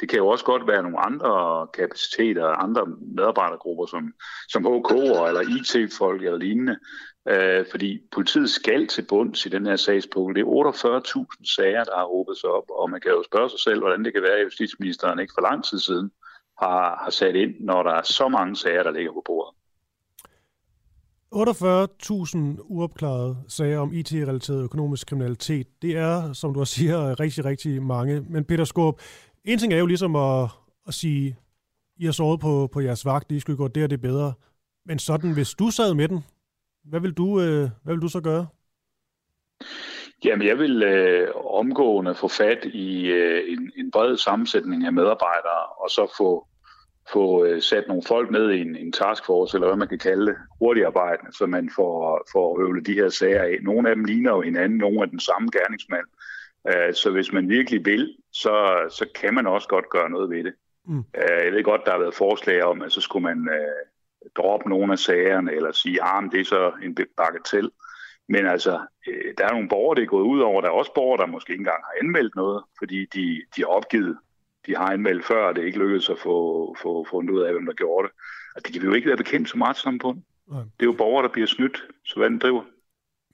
[0.00, 4.12] Det kan jo også godt være nogle andre kapaciteter, andre medarbejdergrupper, som,
[4.48, 6.76] som HK'er eller IT-folk eller lignende.
[7.28, 10.36] Øh, fordi politiet skal til bunds i den her sagspunkt.
[10.36, 13.60] Det er 48.000 sager, der har åbnet sig op, og man kan jo spørge sig
[13.60, 16.10] selv, hvordan det kan være, at justitsministeren ikke for lang tid siden
[16.58, 19.59] har, har sat ind, når der er så mange sager, der ligger på bordet.
[21.34, 28.20] 48.000 uopklarede sager om IT-relateret økonomisk kriminalitet, det er, som du siger, rigtig, rigtig mange.
[28.20, 28.94] Men Peter Skorp,
[29.44, 30.48] en ting er jo ligesom at,
[30.86, 31.36] at sige,
[31.96, 34.32] I har sovet på, på jeres vagt, I skulle gå der, det er bedre.
[34.86, 36.24] Men sådan, hvis du sad med den,
[36.84, 38.46] hvad vil du, øh, hvad vil du så gøre?
[40.24, 45.66] Jamen, jeg vil øh, omgående få fat i øh, en, en bred sammensætning af medarbejdere,
[45.82, 46.46] og så få
[47.12, 50.26] få øh, sat nogle folk med i en, en taskforce, eller hvad man kan kalde
[50.26, 53.58] det, arbejde, så man får, får høvlet de her sager af.
[53.62, 56.06] Nogle af dem ligner jo hinanden, nogle af den samme gerningsmand.
[56.64, 58.54] Uh, så hvis man virkelig vil, så,
[58.90, 60.54] så kan man også godt gøre noget ved det.
[60.86, 60.98] Mm.
[60.98, 64.68] Uh, jeg ved godt, der har været forslag om, at så skulle man uh, droppe
[64.68, 67.70] nogle af sagerne, eller sige, at ah, det er så en bagatell.
[68.28, 68.74] Men altså,
[69.08, 70.60] uh, der er nogle borgere, det er gået ud over.
[70.60, 73.68] Der er også borgere, der måske ikke engang har anmeldt noget, fordi de, de har
[73.68, 74.18] opgivet
[74.66, 77.66] de har anmeldt før, og det ikke lykkedes at få, få fundet ud af, hvem
[77.66, 78.14] der gjorde det.
[78.54, 80.22] Altså, det kan vi jo ikke være bekendt som retssamfund.
[80.50, 80.62] Nej.
[80.62, 82.62] Det er jo borgere, der bliver snydt, så hvad den driver.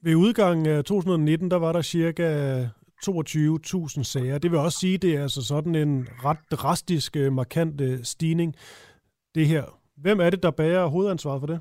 [0.03, 2.61] Ved udgangen af 2019, der var der cirka
[3.05, 4.39] 22.000 sager.
[4.39, 8.05] Det vil også sige, at det er altså sådan en ret drastisk, øh, markant øh,
[8.05, 8.57] stigning,
[9.35, 9.65] det her.
[9.97, 11.61] Hvem er det, der bærer hovedansvaret for det?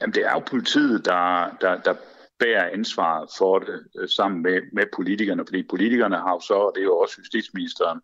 [0.00, 1.94] Jamen, det er jo politiet, der, der, der
[2.42, 6.72] bærer ansvaret for det øh, sammen med, med politikerne, fordi politikerne har jo så, og
[6.74, 8.00] det er jo også justitsministeren,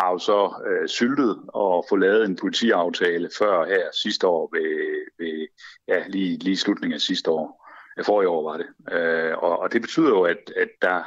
[0.00, 4.70] har jo så øh, syltet og få lavet en politiaftale før her sidste år, ved,
[5.18, 5.46] ved
[5.88, 7.62] ja, lige, lige slutningen af sidste år.
[8.06, 8.68] For i år var det.
[8.96, 11.02] Øh, og, og det betyder jo, at, at der,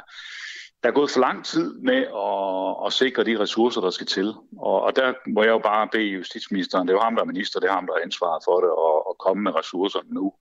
[0.82, 4.34] der er gået for lang tid med at, at sikre de ressourcer, der skal til.
[4.58, 7.32] Og, og der må jeg jo bare bede justitsministeren, det er jo ham, der er
[7.34, 10.32] minister, det er ham, der er ansvaret for det, og, og komme med ressourcerne nu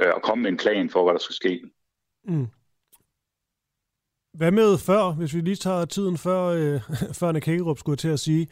[0.00, 1.60] øh, og komme med en plan for, hvad der skal ske.
[2.24, 2.46] Mm.
[4.34, 6.80] Hvad med før, hvis vi lige tager tiden før, øh,
[7.20, 8.48] før Nick Hagerup skulle til at sige,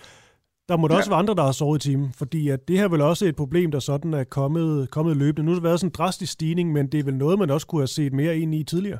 [0.68, 0.98] der må der ja.
[0.98, 3.26] også være andre, der har sovet i timen, fordi at det her er vel også
[3.26, 5.42] et problem, der sådan er kommet, kommet løbende.
[5.42, 7.66] Nu har det været sådan en drastisk stigning, men det er vel noget, man også
[7.66, 8.98] kunne have set mere ind i tidligere?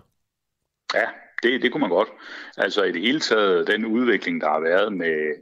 [0.95, 1.07] Ja,
[1.43, 2.09] det, det kunne man godt.
[2.57, 5.35] Altså i det hele taget, den udvikling, der har været med,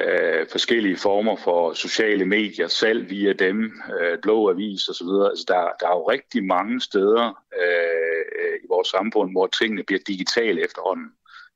[0.00, 5.08] øh, forskellige former for sociale medier, salg via dem, øh, blå avis osv.
[5.30, 10.00] Altså, der, der er jo rigtig mange steder øh, i vores samfund, hvor tingene bliver
[10.06, 11.06] digitale efterhånden.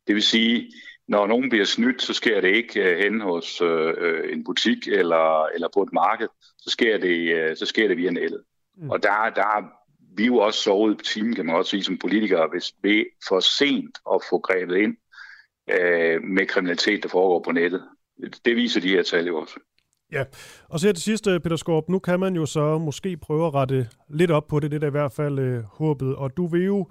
[0.06, 0.73] Det vil sige,
[1.09, 5.47] når nogen bliver snydt, så sker det ikke øh, hen hos øh, en butik eller,
[5.47, 6.28] eller på et marked,
[6.59, 8.43] så sker det, øh, så sker det via nettet.
[8.77, 8.90] Mm.
[8.90, 9.62] Og der, der er
[10.16, 13.40] vi jo også sovet på timen, kan man også sige, som politikere, hvis vi for
[13.40, 14.97] sent at få grebet ind
[15.70, 17.82] øh, med kriminalitet, der foregår på nettet
[18.45, 19.55] det viser de her tal jo også.
[20.12, 20.24] Ja,
[20.69, 23.47] og så her til sidst, øh, Peter Skorp, nu kan man jo så måske prøve
[23.47, 26.47] at rette lidt op på det, det er i hvert fald øh, håbet, og du
[26.47, 26.89] vil jo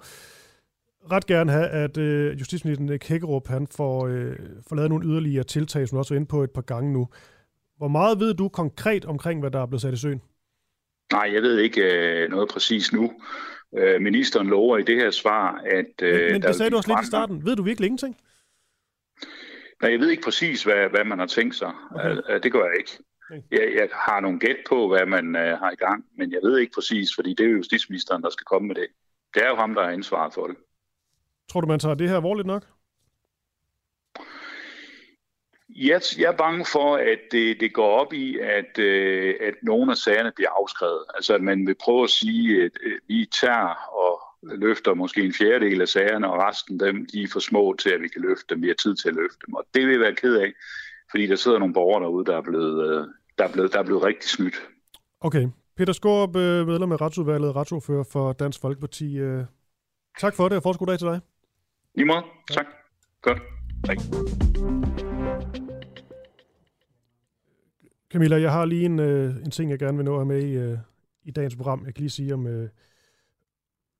[1.12, 4.36] ret gerne have, at øh, justitsministeren Hækkerup, han får, øh,
[4.68, 7.08] får lavet nogle yderligere tiltag, som du også er inde på et par gange nu.
[7.76, 10.22] Hvor meget ved du konkret omkring, hvad der er blevet sat i søen?
[11.12, 13.12] Nej, jeg ved ikke øh, noget præcis nu.
[13.78, 16.02] Øh, ministeren lover i det her svar, at...
[16.02, 17.44] Øh, men, men det sagde du også lidt i starten.
[17.44, 18.16] Ved du virkelig ingenting?
[19.82, 21.72] Nej, jeg ved ikke præcis, hvad, hvad man har tænkt sig.
[21.94, 22.16] Okay.
[22.16, 22.98] Uh, det gør jeg ikke.
[23.50, 26.58] Jeg, jeg har nogle gæt på, hvad man uh, har i gang, men jeg ved
[26.58, 28.86] ikke præcis, fordi det er jo justitsministeren, der skal komme med det.
[29.34, 30.56] Det er jo ham, der er ansvaret for det.
[31.50, 32.64] Tror du, man tager det her alvorligt nok?
[35.68, 39.90] Jeg, jeg er bange for, at det, det går op i, at, øh, at nogle
[39.90, 41.04] af sagerne bliver afskrevet.
[41.14, 43.74] Altså, at man vil prøve at sige, at øh, vi tager
[44.04, 47.90] og løfter måske en fjerdedel af sagerne, og resten dem, de er for små til,
[47.90, 48.62] at vi kan løfte dem.
[48.62, 49.54] Vi har tid til at løfte dem.
[49.54, 50.52] Og det vil jeg være ked af,
[51.10, 53.06] fordi der sidder nogle borgere derude, der er blevet, øh,
[53.38, 54.54] der er blevet, der er blevet rigtig snydt.
[55.20, 55.48] Okay.
[55.76, 59.18] Peter Skorp, øh, medlem af retsudvalget, retsordfører for Dansk Folkeparti.
[59.18, 59.44] Øh,
[60.18, 61.20] tak for det, og fortsat god dag til dig.
[61.94, 62.22] Lige måde.
[62.50, 62.66] Tak.
[63.22, 63.38] Godt.
[63.84, 63.98] Tak.
[68.12, 70.78] Camilla, jeg har lige en, en ting, jeg gerne vil nå at have med i,
[71.28, 71.82] i dagens program.
[71.86, 72.68] Jeg kan lige sige om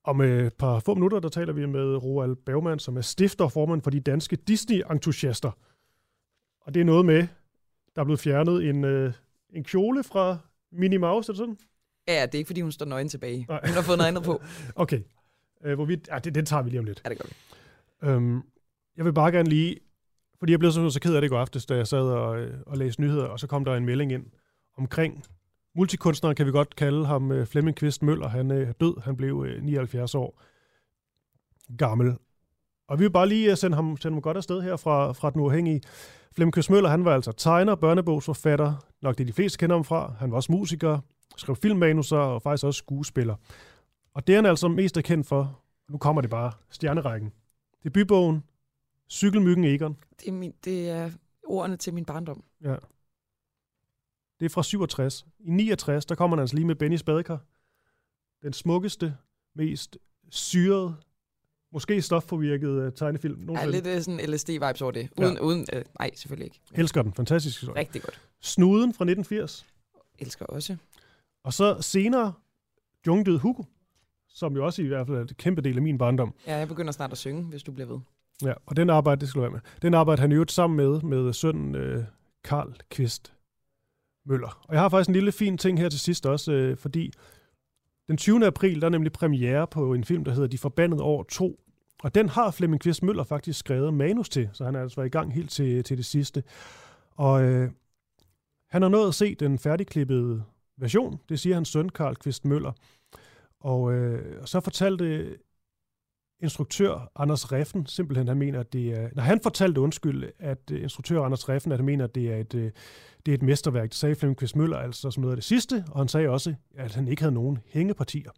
[0.08, 3.52] om et par få minutter, der taler vi med Roald Bergman, som er stifter og
[3.52, 5.50] formand for de danske Disney-entusiaster.
[6.60, 7.26] Og det er noget med,
[7.94, 9.12] der er blevet fjernet en, øh,
[9.50, 10.38] en kjole fra
[10.72, 11.58] Minnie Mouse, er det sådan?
[12.08, 13.46] Ja, det er ikke, fordi hun står nøgen tilbage.
[13.48, 13.60] Nej.
[13.64, 14.42] Hun har fået noget andet på.
[14.82, 15.00] okay.
[15.64, 17.02] Øh, hvor vi, ja, det, den tager vi lige om lidt.
[17.04, 17.34] Ja, det gør vi.
[18.10, 18.42] Øhm,
[18.96, 19.76] jeg vil bare gerne lige,
[20.38, 22.40] fordi jeg blev så, så ked af det i går aftes, da jeg sad og,
[22.40, 24.26] øh, og læste nyheder, og så kom der en melding ind
[24.76, 25.24] omkring
[25.78, 28.28] multikunstner kan vi godt kalde ham øh, Flemming Kvist Møller.
[28.28, 29.00] Han er død.
[29.00, 30.42] Han blev 79 år
[31.78, 32.16] gammel.
[32.88, 35.40] Og vi vil bare lige sende ham, sende ham godt afsted her fra, fra den
[35.40, 35.80] uafhængige.
[36.32, 40.14] Flemming Kvist Møller, han var altså tegner, børnebogsforfatter, nok det de fleste kender ham fra.
[40.18, 40.98] Han var også musiker,
[41.36, 43.34] skrev filmmanuser og faktisk også skuespiller.
[44.14, 47.32] Og det er han altså mest er kendt for, nu kommer det bare, stjernerækken.
[47.84, 48.42] Debutbogen,
[49.10, 49.96] Cykelmyggen Egon.
[50.20, 51.10] Det er, min, det er
[51.44, 52.42] ordene til min barndom.
[52.64, 52.74] Ja.
[54.40, 55.26] Det er fra 67.
[55.38, 57.40] I 69, der kommer han altså lige med Benny Spadekar.
[58.42, 59.16] Den smukkeste,
[59.54, 59.98] mest
[60.30, 60.96] syrede,
[61.72, 63.50] måske stofpåvirket uh, tegnefilm.
[63.50, 65.08] Ja, lidt uh, sådan LSD-vibes over det.
[65.18, 65.40] Uden, ja.
[65.40, 66.60] uden, uh, nej, selvfølgelig ikke.
[66.74, 67.12] Elsker den.
[67.12, 67.80] Fantastisk historie.
[67.80, 68.20] Rigtig godt.
[68.40, 69.66] Snuden fra 1980.
[70.18, 70.76] Elsker også.
[71.44, 72.32] Og så senere,
[73.06, 73.62] Jungdød Hugo,
[74.28, 76.34] som jo også i hvert fald er et kæmpe del af min barndom.
[76.46, 77.98] Ja, jeg begynder snart at synge, hvis du bliver ved.
[78.42, 79.60] Ja, og den arbejde, det skal du være med.
[79.82, 82.04] Den arbejde han øvrigt sammen med, med sønnen øh,
[82.44, 83.32] Karl Kvist
[84.28, 84.64] Møller.
[84.68, 87.12] Og jeg har faktisk en lille fin ting her til sidst også, øh, fordi
[88.08, 88.46] den 20.
[88.46, 91.60] april, der er nemlig premiere på en film, der hedder De Forbandede År 2.
[92.02, 95.08] Og den har Flemming Kvist Møller faktisk skrevet manus til, så han er altså i
[95.08, 96.42] gang helt til, til det sidste.
[97.16, 97.70] Og øh,
[98.70, 100.42] han har nået at se den færdigklippede
[100.76, 102.72] version, det siger hans søn Karl Kvist Møller.
[103.60, 105.36] Og øh, så fortalte
[106.40, 109.08] instruktør Anders Reffen simpelthen, han mener, at det er...
[109.14, 112.36] Når han fortalte undskyld, at øh, instruktør Anders Reffen, at han mener, at det er
[112.36, 112.70] et, øh,
[113.26, 113.88] det er et mesterværk.
[113.88, 116.54] Det sagde Flemming Kvist Møller altså som noget af det sidste, og han sagde også,
[116.76, 118.30] at han ikke havde nogen hængepartier.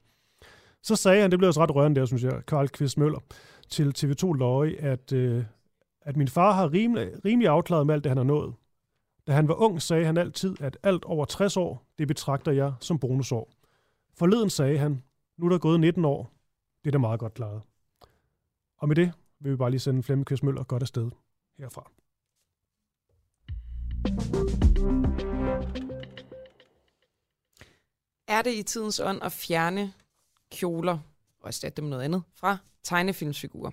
[0.82, 3.20] Så sagde han, det blev også ret rørende der, synes jeg, Karl Kvist Møller,
[3.68, 5.44] til TV2 Løje, at, øh,
[6.02, 8.54] at min far har rimelig, rimelig afklaret med alt det, han har nået.
[9.26, 12.72] Da han var ung, sagde han altid, at alt over 60 år, det betragter jeg
[12.80, 13.50] som bonusår.
[14.18, 15.02] Forleden sagde han,
[15.38, 16.32] nu er der gået 19 år,
[16.84, 17.62] det er da meget godt klaret.
[18.80, 21.10] Og med det vil vi bare lige sende Flemming Kvist Møller godt afsted
[21.58, 21.90] herfra.
[28.28, 29.92] Er det i tidens ånd at fjerne
[30.52, 30.98] kjoler
[31.40, 33.70] og erstatte dem med noget andet fra tegnefilmsfigurer?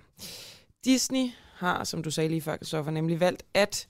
[0.84, 3.88] Disney har, som du sagde lige før, Christoffer, nemlig valgt at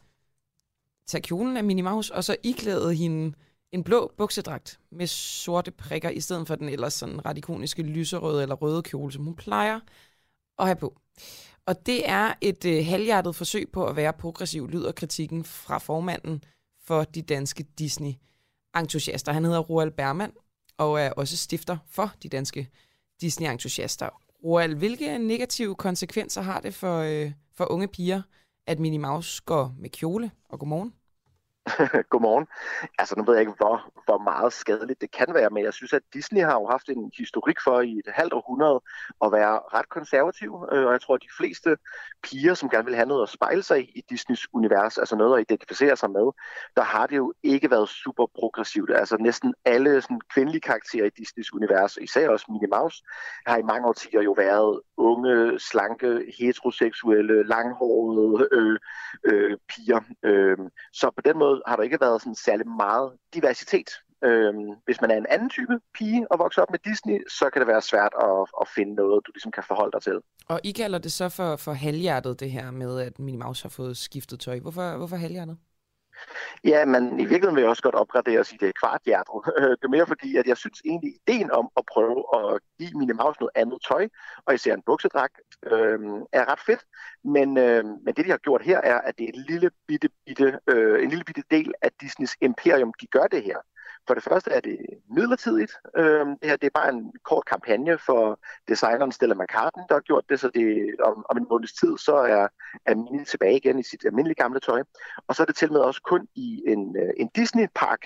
[1.07, 3.37] tage kjolen af Minnie Mouse, og så iklæde hende
[3.73, 8.43] en blå buksedragt med sorte prikker, i stedet for den ellers sådan ret ikoniske lyserøde
[8.43, 9.81] eller røde kjole, som hun plejer
[10.59, 11.01] at have på.
[11.67, 16.45] Og det er et øh, halvhjertet forsøg på at være progressiv, lyder kritikken fra formanden
[16.85, 19.33] for de danske Disney-entusiaster.
[19.33, 20.33] Han hedder Roald Bermann
[20.79, 22.69] og er også stifter for de danske
[23.21, 24.09] Disney-entusiaster.
[24.45, 28.23] Roald, hvilke negative konsekvenser har det for, øh, for unge piger,
[28.67, 30.31] at Minnie Mouse går med kjole?
[30.49, 30.93] Og godmorgen.
[32.11, 32.47] Godmorgen.
[32.99, 35.93] Altså, nu ved jeg ikke, hvor, hvor meget skadeligt det kan være, men jeg synes,
[35.93, 38.81] at Disney har jo haft en historik for i et halvt århundrede
[39.25, 41.77] at være ret konservativ, øh, og jeg tror, at de fleste
[42.23, 45.41] piger, som gerne vil have noget at spejle sig i Disneys univers, altså noget at
[45.41, 46.27] identificere sig med,
[46.77, 48.91] der har det jo ikke været super progressivt.
[48.95, 53.03] Altså næsten alle sådan, kvindelige karakterer i Disneys univers, især også Minnie Mouse,
[53.47, 58.79] har i mange årtier jo været unge, slanke, heteroseksuelle, langhårede øh,
[59.25, 60.01] øh, piger.
[60.25, 60.57] Øh,
[60.93, 63.91] så på den måde har der ikke været sådan særlig meget diversitet.
[64.25, 67.61] Øhm, hvis man er en anden type pige og vokser op med Disney, så kan
[67.61, 70.19] det være svært at, at finde noget, du ligesom kan forholde dig til.
[70.49, 73.69] Og I kalder det så for, for halvhjertet, det her med, at Minnie Mouse har
[73.69, 74.61] fået skiftet tøj.
[74.61, 75.57] Hvorfor, hvorfor halvhjertet?
[76.65, 79.35] Ja, men i virkeligheden vil jeg også godt opgradere og sige, det er kvarthjertet.
[79.59, 82.99] Øh, det er mere fordi, at jeg synes egentlig, ideen om at prøve at give
[82.99, 84.09] mine Mouse noget andet tøj,
[84.47, 85.99] og især en buksedragt, øh,
[86.33, 86.83] er ret fedt.
[87.25, 90.09] Men, øh, men det, de har gjort her, er, at det er en lille bitte,
[90.27, 93.59] bitte, øh, en lille bitte del af Disneys imperium, de gør det her.
[94.09, 94.79] For det første er det
[95.17, 95.73] midlertidigt.
[95.97, 100.01] Øh, det her det er bare en kort kampagne for designeren Stella McCartney, der har
[100.01, 100.67] gjort det, så det,
[101.09, 102.49] om, om en måneds tid, så er,
[102.87, 104.83] er Minnie tilbage igen i sit almindelige gamle tøj.
[105.27, 108.03] Og så er det til med også kun i en, øh, en Disney-park,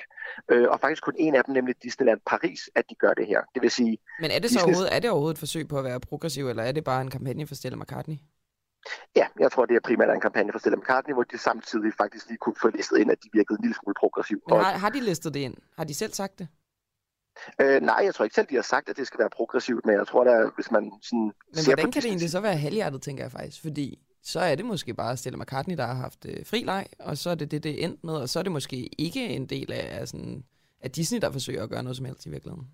[0.53, 3.41] øh, og faktisk kun en af dem, nemlig Disneyland Paris, at de gør det her.
[3.55, 3.99] Det vil sige...
[4.21, 6.63] Men er det så overhovedet, er det overhovedet et forsøg på at være progressiv, eller
[6.63, 8.17] er det bare en kampagne for Stella McCartney?
[9.17, 12.29] Ja, jeg tror, det er primært en kampagne for Stella McCartney, hvor de samtidig faktisk
[12.29, 14.43] lige kunne få listet ind, at de virkede en lille smule progressiv.
[14.49, 15.57] Men har, har de listet det ind?
[15.79, 16.49] Har de selv sagt det?
[17.61, 19.95] Øh, nej, jeg tror ikke selv, de har sagt, at det skal være progressivt, men
[19.95, 23.25] jeg tror da, hvis man sådan Men hvordan kan det egentlig så være halvhjertet, tænker
[23.25, 23.63] jeg faktisk?
[23.63, 27.19] Fordi så er det måske bare Stella McCartney, der har haft øh, fri leg, og
[27.19, 29.47] så er det det, det er endt med, og så er det måske ikke en
[29.47, 30.45] del af, af, sådan,
[30.81, 32.69] af Disney, der forsøger at gøre noget som helst i virkeligheden.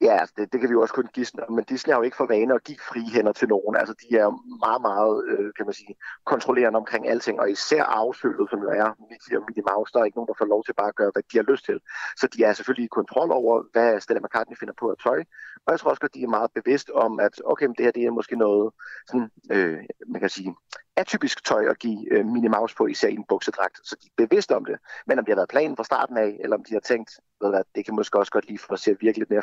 [0.00, 2.16] Ja, altså det, det kan vi jo også kun gisne men Disney har jo ikke
[2.16, 3.76] for vane at give frie hænder til nogen.
[3.76, 4.28] Altså de er
[4.66, 5.94] meget, meget, øh, kan man sige,
[6.24, 10.04] kontrollerende omkring alting, og især affølget, som jo er Mickey og Minnie Mouse, der er
[10.04, 11.78] ikke nogen, der får lov til bare at gøre, hvad de har lyst til.
[12.20, 15.20] Så de er selvfølgelig i kontrol over, hvad Stella McCartney finder på at tøj,
[15.64, 18.04] og jeg tror også at de er meget bevidst om, at okay, det her det
[18.04, 18.72] er måske noget,
[19.08, 20.54] sådan, øh, man kan sige,
[20.98, 23.76] atypisk tøj at give øh, Minnie Mouse på, især i en buksedragt.
[23.84, 24.76] Så de er bevidste om det.
[25.06, 27.10] Men om de har været planen fra starten af, eller om de har tænkt,
[27.40, 29.42] ved hvad, det kan måske også godt lige få at se virkelig lidt mere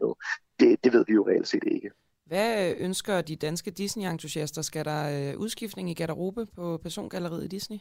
[0.00, 0.14] fremadsynet,
[0.60, 1.90] det, det ved vi jo reelt set ikke.
[2.26, 4.62] Hvad øh, ønsker de danske Disney-entusiaster?
[4.62, 7.78] Skal der øh, udskiftning i garderobe på persongalleriet i Disney?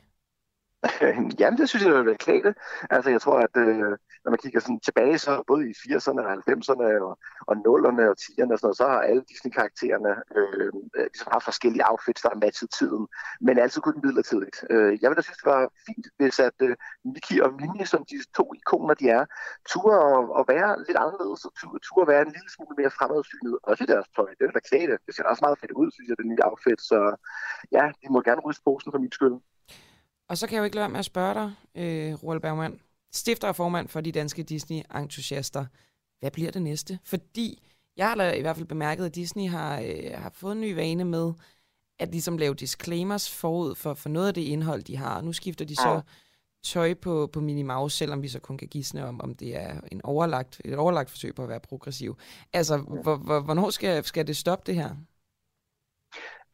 [1.39, 2.53] Jamen, det synes jeg vil være klæde.
[2.89, 3.91] Altså, jeg tror, at øh,
[4.23, 7.13] når man kigger sådan tilbage, så både i 80'erne, 90'erne og,
[7.49, 11.45] og 0'erne og 10'erne og sådan noget, så har alle Disney-karaktererne øh, øh, ligesom haft
[11.51, 13.07] forskellige outfits, der har matchet tiden,
[13.45, 14.57] men altid kun midlertidigt.
[14.73, 16.75] Øh, jeg vil da synes, det var fint, hvis at øh,
[17.13, 19.25] Mickey og Minnie, som de to ikoner, de er,
[19.71, 21.51] turde at, at være lidt anderledes, og
[21.85, 24.29] turde at være en lille smule mere fremadsynet, også i deres tøj.
[24.37, 24.97] Det er da klæde.
[25.05, 26.99] Det ser også meget fedt ud, synes jeg, det nye outfit, så
[27.77, 29.37] ja, de må gerne ryste posen for min skyld.
[30.29, 32.79] Og så kan jeg jo ikke lade være med at spørge dig, øh, Roald Bergman,
[33.11, 35.65] stifter og formand for de danske Disney-entusiaster.
[36.19, 36.99] Hvad bliver det næste?
[37.03, 37.61] Fordi
[37.97, 41.05] jeg har i hvert fald bemærket, at Disney har, øh, har fået en ny vane
[41.05, 41.33] med
[41.99, 45.21] at ligesom lave disclaimers forud for, for noget af det indhold, de har.
[45.21, 46.01] Nu skifter de så
[46.63, 49.79] tøj på, på Minnie Mouse, selvom vi så kun kan gisne om, om det er
[49.91, 52.17] en overlagt, et overlagt forsøg på at være progressiv.
[52.53, 52.77] Altså,
[53.45, 54.95] hvornår skal, skal det stoppe det her?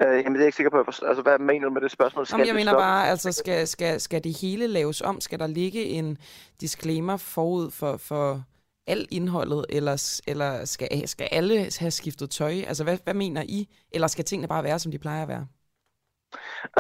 [0.02, 0.78] Øh, jamen, det er jeg ikke sikker på.
[0.78, 2.26] Altså, hvad mener du med det spørgsmål?
[2.26, 5.22] Skal Jamen, jeg mener bare, altså, skal, skal, skal det hele laves om?
[5.22, 6.18] Skal der ligge en
[6.62, 8.44] disclaimer forud for, for
[8.88, 12.54] alt indholdet, eller, eller skal, skal alle have skiftet tøj?
[12.68, 13.70] Altså, hvad, hvad mener I?
[13.92, 15.48] Eller skal tingene bare være, som de plejer at være?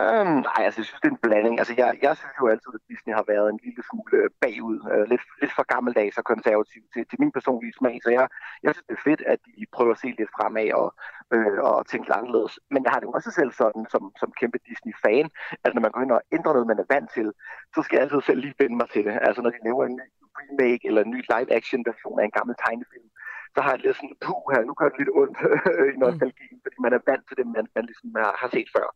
[0.01, 1.55] Øhm, nej, altså jeg synes, det er en blanding.
[1.61, 4.77] Altså jeg, jeg synes jo altid, at Disney har været en lille smule bagud.
[4.91, 7.95] Øh, lidt, lidt for gammeldags og konservativ til, til min personlige smag.
[8.03, 8.25] Så jeg,
[8.63, 10.89] jeg synes, det er fedt, at de prøver at se lidt fremad og,
[11.35, 12.53] øh, og tænke anderledes.
[12.73, 15.27] Men jeg har det jo også selv sådan, som, som kæmpe Disney-fan,
[15.65, 17.27] at når man går ind og ændrer noget, man er vant til,
[17.75, 19.13] så skal jeg altid selv lige vende mig til det.
[19.27, 20.07] Altså når de laver en ny
[20.39, 23.09] remake eller en ny live-action version af en gammel tegnefilm,
[23.55, 25.37] så har jeg lidt sådan, puh her, nu gør det lidt ondt
[25.93, 26.63] i nostalgien, mm.
[26.63, 28.87] fordi man er vant til det, man, man ligesom har, har set før.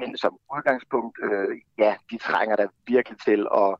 [0.00, 3.72] Men som udgangspunkt, øh, ja, de trænger da virkelig til at,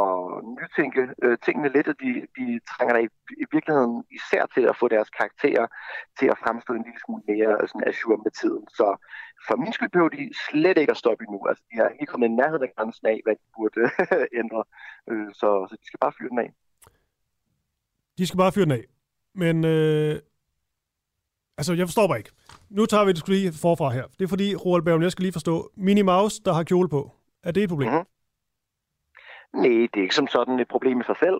[0.00, 0.10] at
[0.58, 3.08] nytænke øh, tingene lidt, og de, de trænger da i,
[3.44, 5.66] i virkeligheden især til at få deres karakterer
[6.18, 8.64] til at fremstå en lille smule mere sådan assur med tiden.
[8.78, 8.86] Så
[9.46, 11.38] for min skyld behøver de slet ikke at stoppe endnu.
[11.48, 13.80] Altså, de har ikke kommet i nærheden af grænsen af, hvad de burde
[14.42, 14.62] ændre.
[15.10, 16.50] Øh, så, så de skal bare fyre den af.
[18.18, 18.84] De skal bare fyre den af.
[19.34, 20.18] Men øh,
[21.58, 22.30] altså, jeg forstår bare ikke.
[22.70, 24.06] Nu tager vi det lige forfra her.
[24.18, 25.70] Det er fordi, Roald Bergen, jeg skal lige forstå.
[25.76, 27.12] Minnie Mouse, der har kjole på.
[27.42, 27.88] Er det et problem?
[27.90, 28.06] Mm-hmm.
[29.52, 31.38] Nej, det er ikke som sådan et problem i sig selv,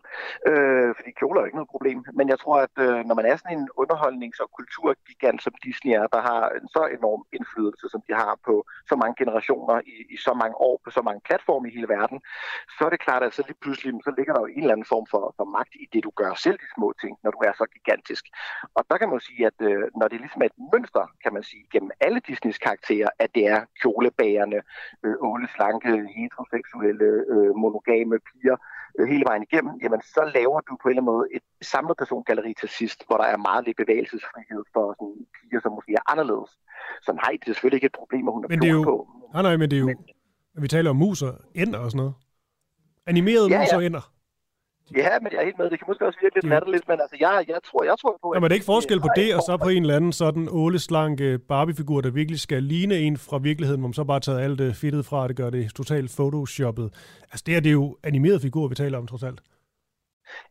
[0.50, 1.98] øh, fordi kjoler er ikke noget problem.
[2.18, 5.92] Men jeg tror, at øh, når man er sådan en underholdnings- og kulturgigant som Disney
[6.00, 8.54] er, der har en så enorm indflydelse, som de har på
[8.90, 12.18] så mange generationer i, i så mange år, på så mange platforme i hele verden,
[12.76, 14.90] så er det klart, at så lige pludselig så ligger der jo en eller anden
[14.94, 17.52] form for, for magt i det, du gør selv de små ting, når du er
[17.60, 18.24] så gigantisk.
[18.76, 21.32] Og der kan man jo sige, at øh, når det ligesom er et mønster, kan
[21.36, 24.60] man sige, gennem alle Disneys karakterer, at det er kjolebærende,
[25.04, 28.56] øh, åleslanke, heteroseksuelle, øh, monogame, med piger
[28.98, 31.96] øh, hele vejen igennem, jamen så laver du på en eller anden måde et samlet
[31.96, 36.04] persongalleri til sidst, hvor der er meget lidt bevægelsesfrihed for sådan, piger, som måske er
[36.12, 36.50] anderledes.
[37.06, 38.82] Så nej, det er selvfølgelig ikke et problem, at hun er men det er jo,
[38.82, 38.96] på.
[39.34, 39.98] Nej, nej, men det er jo, men,
[40.64, 42.14] vi taler om mus og ender og sådan noget.
[43.06, 44.04] Animerede ja, mus og ender.
[44.96, 45.70] Ja, men jeg er helt med.
[45.70, 48.32] Det kan måske også virke lidt latterligt, men altså, jeg, jeg, tror, jeg tror på...
[48.34, 51.38] Jamen, er det ikke forskel på det, og så på en eller anden sådan åleslanke
[51.38, 54.76] Barbie-figur, der virkelig skal ligne en fra virkeligheden, hvor man så bare taget alt det
[54.76, 56.88] fedtet fra, det gør det totalt photoshoppet.
[57.30, 59.40] Altså, det er det jo animeret figur, vi taler om, trods alt.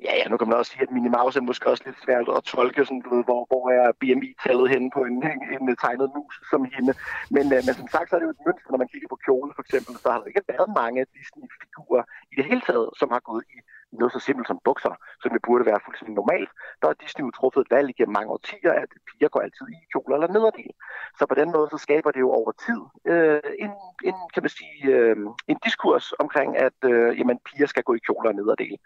[0.05, 2.27] Ja, ja, nu kan man også sige, at Minnie Mouse er måske også lidt svært
[2.37, 6.09] at tolke, sådan, du ved, hvor, hvor er BMI-tallet henne på en, en, en tegnet
[6.15, 6.93] mus som hende.
[7.35, 9.19] Men, uh, men som sagt, så er det jo et mønster, når man kigger på
[9.25, 13.07] kjole for eksempel, så har der ikke været mange Disney-figurer i det hele taget, som
[13.15, 13.57] har gået i
[13.91, 16.49] noget så simpelt som bukser, som det burde være fuldstændig normalt.
[16.81, 19.79] Der har Disney jo truffet et valg igennem mange årtier, at piger går altid i
[19.91, 20.73] kjoler eller nederdel.
[21.19, 22.81] Så på den måde, så skaber det jo over tid
[23.13, 23.71] øh, en,
[24.09, 25.15] en, kan man sige, øh,
[25.51, 28.77] en diskurs omkring, at øh, jamen, piger skal gå i kjoler og nederdel.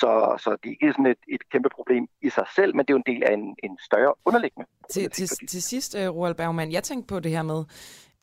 [0.00, 0.10] Så,
[0.44, 2.96] så det er ikke sådan et, et kæmpe problem i sig selv, men det er
[2.98, 4.66] jo en del af en, en større underliggende.
[4.90, 7.64] Til, til, til sidst, uh, Roald Bergman, jeg tænkte på det her med,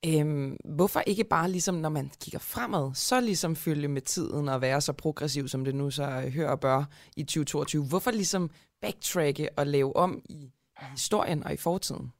[0.05, 4.61] Øhm, hvorfor ikke bare ligesom, når man kigger fremad, så ligesom følge med tiden og
[4.61, 6.83] være så progressiv, som det nu så øh, hører og bør
[7.17, 7.85] i 2022?
[7.85, 8.49] Hvorfor ligesom
[8.81, 10.51] backtracke og lave om i, i
[10.91, 12.11] historien og i fortiden?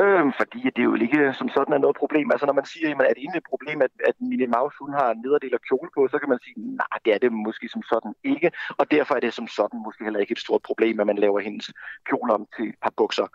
[0.00, 2.30] Øhm, fordi det er jo ikke som sådan er noget problem.
[2.30, 4.92] Altså når man siger, jamen, er det egentlig et problem, at, at Minnie Mouse hun
[4.92, 7.68] har en nederdel af kjole på, så kan man sige, nej, det er det måske
[7.68, 8.52] som sådan ikke.
[8.80, 11.40] Og derfor er det som sådan måske heller ikke et stort problem, at man laver
[11.40, 11.72] hendes
[12.08, 13.26] kjole om til et par bukser.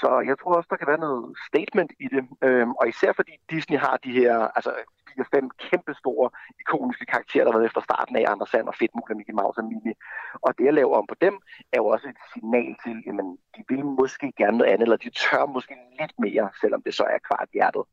[0.00, 2.24] Så jeg tror også, der kan være noget statement i det.
[2.44, 4.72] Øh, og især fordi Disney har de her, altså
[5.12, 6.26] fire-fem kæmpe store
[6.62, 9.58] ikoniske karakterer, der har været efter starten af Anders Sand og Fedtmul og Mickey Mouse
[9.60, 9.94] og Minnie.
[10.46, 11.34] Og det at lave om på dem,
[11.74, 15.10] er jo også et signal til, at de vil måske gerne noget andet, eller de
[15.22, 17.84] tør måske lidt mere, selvom det så er kvart hjertet.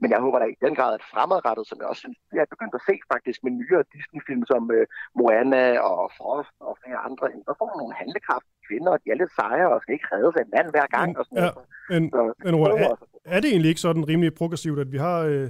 [0.00, 2.54] Men jeg håber da i den grad, at fremadrettet, som jeg også synes, jeg er
[2.54, 4.84] begyndt at se faktisk med nyere Disney-film som uh,
[5.18, 9.32] Moana og Frost og flere andre, der får nogle handlekraft kvinder, og de er lidt
[9.40, 11.08] sejre og skal ikke redde sig en mand hver gang.
[11.18, 11.68] Og sådan ja, noget.
[11.92, 12.96] men, så, men er,
[13.36, 15.48] er det egentlig ikke sådan rimelig progressivt, at vi har øh,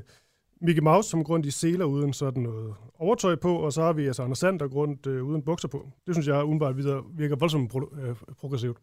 [0.61, 4.07] Mickey Mouse som grund i seler uden sådan noget overtøj på, og så har vi
[4.07, 5.91] altså Anders Sand, der grund øh, uden bukser på.
[6.07, 8.79] Det synes jeg umiddelbart videre virker voldsomt pro, øh, progressivt.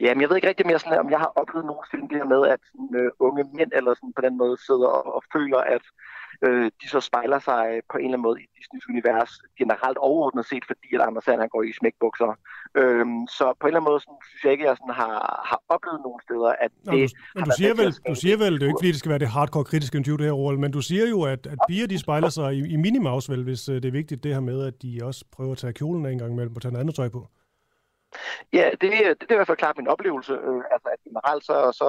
[0.00, 2.28] Ja, men jeg ved ikke rigtig mere sådan, om jeg har oplevet nogensinde det her
[2.34, 5.58] med, at sådan, øh, unge mænd eller sådan på den måde sidder og, og føler,
[5.58, 5.84] at
[6.46, 10.46] øh, de så spejler sig på en eller anden måde i Disneys univers generelt overordnet
[10.46, 12.30] set, fordi at Anders Sand går i smækbukser.
[12.74, 15.16] Øhm, så på en eller anden måde sådan, synes jeg ikke, at jeg sådan har,
[15.50, 17.10] har oplevet nogen steder, at Nå, det...
[17.10, 19.10] du, men du siger, vel, du siger vel, det er jo ikke fordi, det skal
[19.14, 21.86] være det hardcore kritiske interview, det her, Roald, men du siger jo, at, at piger
[21.86, 24.40] de spejler sig i, i Minnie Mouse, vel, hvis uh, det er vigtigt det her
[24.40, 26.84] med, at de også prøver at tage kjolen af en gang imellem og tage noget
[26.84, 27.28] andet tøj på.
[28.52, 30.32] Ja, det, det, det er i hvert fald klart min oplevelse.
[30.32, 31.88] Øh, altså, at generelt så, så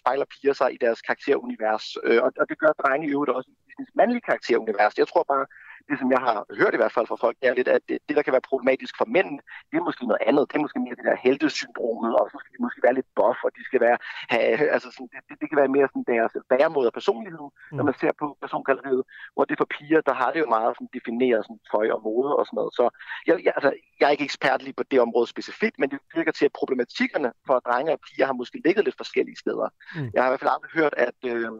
[0.00, 3.50] spejler piger sig i deres karakterunivers, øh, og, og det gør drenge i øvrigt også
[3.50, 4.98] i Disneys mandlige karakterunivers.
[4.98, 5.46] Jeg tror bare,
[5.88, 7.98] det som jeg har hørt i hvert fald fra folk, det er lidt, at det,
[8.08, 9.30] det der kan være problematisk for mænd,
[9.70, 10.44] det er måske noget andet.
[10.48, 13.38] Det er måske mere det der heltesyndromet, og så skal de måske være lidt buff,
[13.46, 13.98] og de skal være,
[14.32, 17.76] have, altså sådan, det, det, kan være mere sådan deres væremåde af personlighed, mm.
[17.76, 19.04] når man ser på persongalleriet,
[19.34, 22.30] hvor det for piger, der har det jo meget sådan, defineret sådan, tøj og mode
[22.38, 22.72] og sådan noget.
[22.78, 22.84] Så
[23.26, 26.32] jeg, jeg, altså, jeg er ikke ekspert lige på det område specifikt, men det virker
[26.32, 29.68] til, at problematikkerne for drenge og piger har måske ligget lidt forskellige steder.
[29.96, 30.10] Mm.
[30.14, 31.50] Jeg har i hvert fald aldrig hørt, at, øh,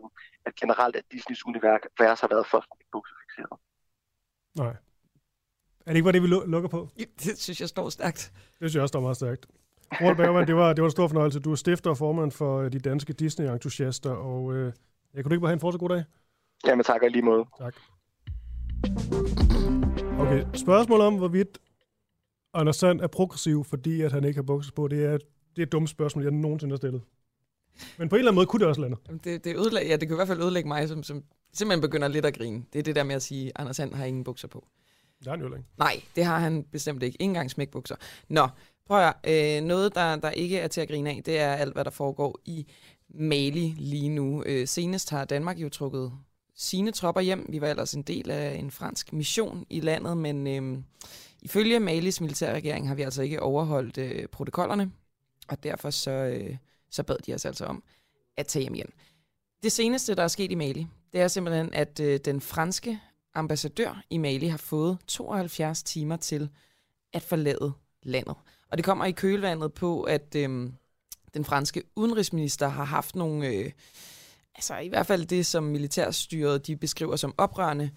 [0.46, 2.60] at generelt at Disneys univers har været for
[2.92, 3.58] buksefixeret.
[4.56, 4.76] Nej.
[5.86, 6.88] Er det ikke, hvad det vi lukker på?
[7.24, 8.32] Det synes jeg står stærkt.
[8.34, 9.46] Det synes jeg også står meget stærkt.
[10.00, 11.40] Roald Bergman, det var, det var en stor fornøjelse.
[11.40, 14.72] Du er stifter og formand for de danske Disney-entusiaster, og øh,
[15.14, 16.04] jeg kunne ikke bare have en fortsat god dag?
[16.66, 17.44] Jamen tak, og lige måde.
[17.58, 17.74] Tak.
[20.18, 21.58] Okay, spørgsmål om, hvorvidt
[22.54, 25.18] Anders Sand er progressiv, fordi at han ikke har bukser på, det er,
[25.56, 27.02] det er et dumt spørgsmål, jeg nogensinde har stillet.
[27.98, 28.96] Men på en eller anden måde kunne det også lande.
[29.24, 32.08] Det, det, ødelæg, ja, det kan i hvert fald ødelægge mig, som, som simpelthen begynder
[32.08, 32.64] lidt at grine.
[32.72, 34.66] Det er det der med at sige, at Anders Sand har ingen bukser på.
[35.18, 35.68] Det har han jo ikke.
[35.78, 37.16] Nej, det har han bestemt ikke.
[37.22, 37.96] Ingen engang smækbukser.
[38.28, 38.48] Nå,
[38.86, 39.14] prøv at
[39.58, 41.90] øh, Noget, der, der ikke er til at grine af, det er alt, hvad der
[41.90, 42.66] foregår i
[43.08, 44.42] Mali lige nu.
[44.46, 46.12] Øh, senest har Danmark jo trukket
[46.54, 47.46] sine tropper hjem.
[47.48, 50.82] Vi var ellers en del af en fransk mission i landet, men øh,
[51.42, 54.92] ifølge Malis militærregering har vi altså ikke overholdt øh, protokollerne,
[55.48, 56.56] og derfor så, øh,
[56.90, 57.82] så bad de os altså om
[58.36, 58.90] at tage hjem igen.
[59.62, 63.00] Det seneste, der er sket i Mali, det er simpelthen, at øh, den franske
[63.34, 66.48] ambassadør i Mali har fået 72 timer til
[67.12, 67.72] at forlade
[68.02, 68.34] landet.
[68.70, 70.70] Og det kommer i kølvandet på, at øh,
[71.34, 73.72] den franske udenrigsminister har haft nogle, øh,
[74.54, 77.90] altså i hvert fald det, som militærstyret de beskriver som oprørende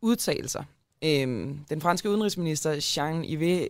[0.00, 0.64] udtalelser.
[1.04, 3.68] Øh, den franske udenrigsminister Jean-Yves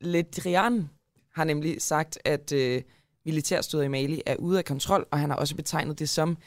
[0.00, 0.90] Le Drian
[1.34, 2.82] har nemlig sagt, at øh,
[3.24, 6.38] militærstyret i Mali er ude af kontrol, og han har også betegnet det som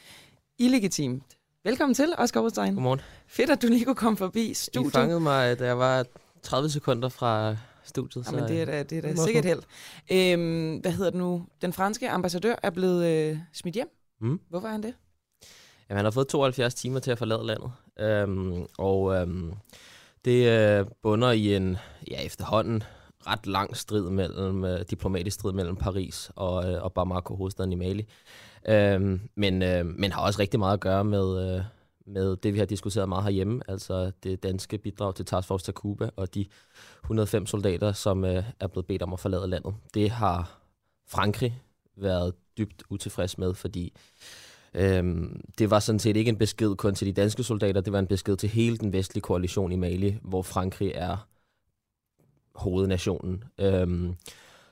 [0.58, 1.38] illegitimt.
[1.64, 2.74] Velkommen til, Oscar Oberstein.
[2.74, 3.02] Godmorgen.
[3.28, 4.90] Fedt, at du lige kunne komme forbi studiet.
[4.90, 6.06] I fangede mig, da jeg var
[6.44, 8.26] 30 sekunder fra studiet.
[8.26, 9.62] Så, Jamen, det er da, det er da sikkert held.
[10.12, 11.46] Øhm, hvad hedder det nu?
[11.62, 13.88] Den franske ambassadør er blevet øh, smidt hjem.
[14.22, 14.40] Mm.
[14.50, 14.94] Hvorfor er han det?
[15.90, 17.72] Jamen, han har fået 72 timer til at forlade landet.
[18.00, 19.54] Øhm, og øhm,
[20.26, 21.78] det øh, bunder i en,
[22.12, 22.84] ja, efterhånden
[23.28, 27.76] ret lang strid mellem, øh, diplomatisk strid mellem Paris og, øh, og Bamako, hovedstaden i
[27.76, 28.08] Mali.
[28.70, 31.64] Øhm, men, øh, men har også rigtig meget at gøre med, øh,
[32.06, 36.10] med det, vi har diskuteret meget herhjemme, altså det danske bidrag til Task Force Takuba
[36.16, 36.46] og de
[37.04, 39.74] 105 soldater, som øh, er blevet bedt om at forlade landet.
[39.94, 40.62] Det har
[41.08, 41.62] Frankrig
[41.96, 43.94] været dybt utilfreds med, fordi
[44.74, 48.00] Øhm, det var sådan set ikke en besked kun til de danske soldater, det var
[48.00, 51.28] en besked til hele den vestlige koalition i Mali, hvor Frankrig er
[52.56, 53.44] hovednationen.
[53.58, 54.16] Øhm,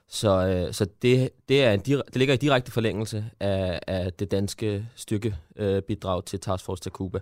[0.09, 4.31] så øh, så det, det, er en, det ligger i direkte forlængelse af, af det
[4.31, 7.19] danske styrkebidrag øh, til Task Force Takuba,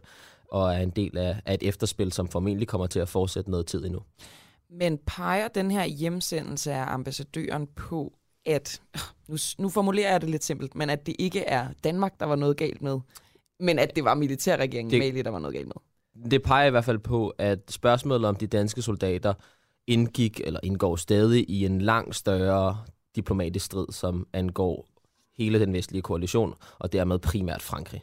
[0.51, 3.65] og er en del af, af et efterspil, som formentlig kommer til at fortsætte noget
[3.65, 3.99] tid endnu.
[4.69, 8.14] Men peger den her hjemsendelse af ambassadøren på,
[8.45, 8.81] at,
[9.27, 12.35] nu, nu formulerer jeg det lidt simpelt, men at det ikke er Danmark, der var
[12.35, 12.99] noget galt med,
[13.59, 15.76] men at det var militærregeringen det, Mali, der var noget galt med?
[16.31, 19.34] Det peger i hvert fald på, at spørgsmålet om de danske soldater
[19.88, 22.77] indgik eller indgår stadig i en langt større
[23.15, 24.89] diplomatisk strid, som angår
[25.38, 28.01] hele den vestlige koalition, og dermed primært Frankrig.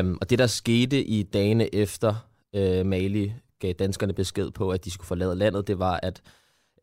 [0.00, 2.14] Um, og det, der skete i dagene efter
[2.56, 6.22] uh, Mali gav danskerne besked på, at de skulle forlade landet, det var, at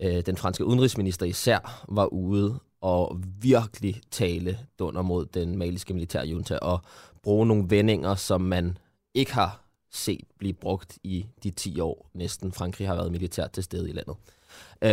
[0.06, 6.58] uh, den franske udenrigsminister især var ude og virkelig tale dunder mod den maliske militærjunta
[6.58, 6.80] og
[7.24, 8.78] bruge nogle vendinger, som man
[9.14, 9.63] ikke har
[9.94, 13.94] set blive brugt i de 10 år næsten Frankrig har været militært til stede i
[13.94, 14.16] landet.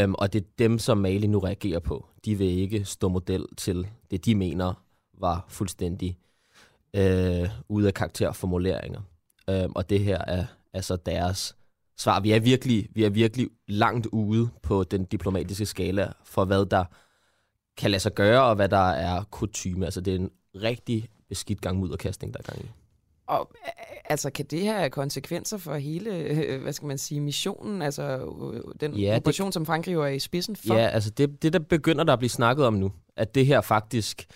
[0.04, 2.06] Um, og det er dem, som Mali nu reagerer på.
[2.24, 4.84] De vil ikke stå model til det, de mener
[5.18, 6.18] var fuldstændig
[6.98, 9.00] uh, ude af karakterformuleringer.
[9.48, 11.56] Um, øhm, og det her er altså deres
[11.96, 12.20] svar.
[12.20, 16.84] Vi er, virkelig, vi er virkelig langt ude på den diplomatiske skala for, hvad der
[17.76, 19.84] kan lade sig gøre, og hvad der er kutume.
[19.84, 22.68] Altså, det er en rigtig beskidt gang mudderkastning, der er gang i.
[23.30, 23.50] Og
[24.04, 28.62] altså, kan det have konsekvenser for hele, øh, hvad skal man sige, missionen, altså øh,
[28.80, 30.74] den ja, operation, det, som Frankrig jo er i spidsen for?
[30.74, 33.60] Ja, altså det, det der begynder der at blive snakket om nu, at det her
[33.60, 34.26] faktisk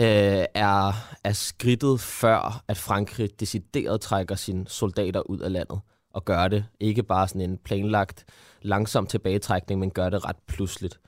[0.00, 0.92] øh, er,
[1.24, 5.80] er skridtet før, at Frankrig decideret trækker sine soldater ud af landet
[6.10, 6.64] og gør det.
[6.80, 8.24] Ikke bare sådan en planlagt,
[8.62, 11.00] langsom tilbagetrækning, men gør det ret pludseligt.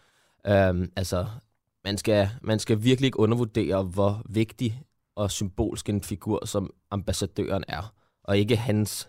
[0.46, 1.26] Øhm, altså,
[1.84, 4.82] man skal, man skal virkelig ikke undervurdere, hvor vigtig
[5.16, 7.94] og symbolsk en figur, som ambassadøren er.
[8.24, 9.09] Og ikke hans,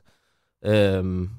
[0.66, 1.30] øhm,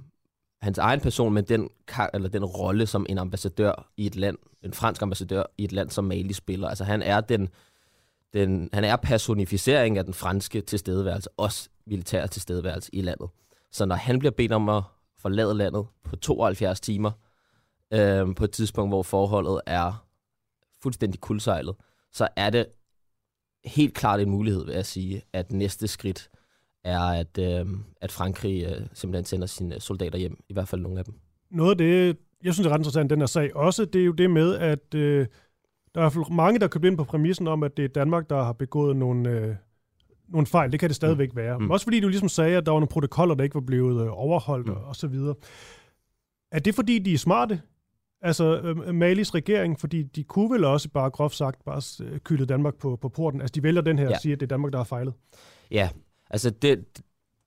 [0.61, 1.71] hans egen person, men den,
[2.15, 5.91] eller den rolle, som en ambassadør i et land, en fransk ambassadør i et land
[5.91, 6.69] som Mali spiller.
[6.69, 7.49] Altså han er den,
[8.33, 13.29] den, han er personificering af den franske tilstedeværelse, også militær tilstedeværelse i landet.
[13.73, 14.83] Så når han bliver bedt om at
[15.19, 17.11] forlade landet på 72 timer,
[17.93, 20.05] øhm, på et tidspunkt, hvor forholdet er
[20.83, 21.75] fuldstændig kuldsejlet,
[22.13, 22.67] så er det
[23.65, 26.31] helt klart en mulighed, vil jeg sige, at næste skridt
[26.85, 27.67] er, at, øh,
[28.01, 31.15] at Frankrig øh, simpelthen sender sine soldater hjem, i hvert fald nogle af dem.
[31.51, 34.13] Noget af det, jeg synes er ret interessant, den her sag også, det er jo
[34.13, 35.27] det med, at øh,
[35.95, 38.53] der er mange, der køber ind på præmissen om, at det er Danmark, der har
[38.53, 39.55] begået nogle, øh,
[40.29, 40.73] nogle fejl.
[40.73, 41.37] Det kan det stadigvæk mm.
[41.37, 41.59] være.
[41.59, 41.63] Mm.
[41.63, 44.05] Men også fordi du ligesom sagde, at der var nogle protokoller, der ikke var blevet
[44.05, 44.73] øh, overholdt mm.
[44.73, 45.35] og så videre.
[46.53, 47.61] Er det fordi, de er smarte?
[48.23, 52.47] Altså øh, Malis regering, fordi de kunne vel også bare groft sagt bare øh, kylde
[52.47, 53.41] Danmark på, på porten.
[53.41, 54.15] Altså de vælger den her ja.
[54.15, 55.15] og siger, at det er Danmark, der har fejlet.
[55.71, 55.91] Ja,
[56.31, 57.03] altså det,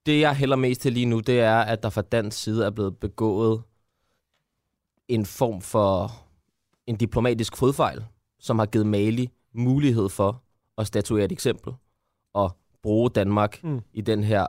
[0.05, 2.69] det jeg hælder mest til lige nu, det er, at der fra dansk side er
[2.69, 3.61] blevet begået
[5.07, 6.11] en form for
[6.87, 8.05] en diplomatisk fodfejl,
[8.39, 10.43] som har givet Mali mulighed for
[10.77, 11.73] at statuere et eksempel
[12.33, 13.81] og bruge Danmark mm.
[13.93, 14.47] i den her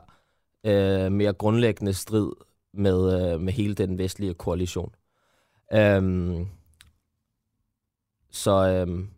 [0.65, 2.31] øh, mere grundlæggende strid
[2.73, 4.93] med, øh, med hele den vestlige koalition.
[5.73, 6.47] Øhm,
[8.31, 9.09] så øhm,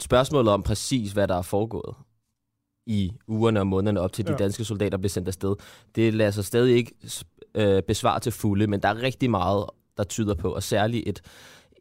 [0.00, 1.94] spørgsmålet om præcis, hvad der er foregået
[2.86, 4.32] i ugerne og månederne op til ja.
[4.32, 5.56] de danske soldater blev sendt afsted,
[5.94, 6.94] det lader sig stadig ikke
[7.54, 9.64] øh, besvare til fulde, men der er rigtig meget,
[9.96, 11.22] der tyder på, og særligt et,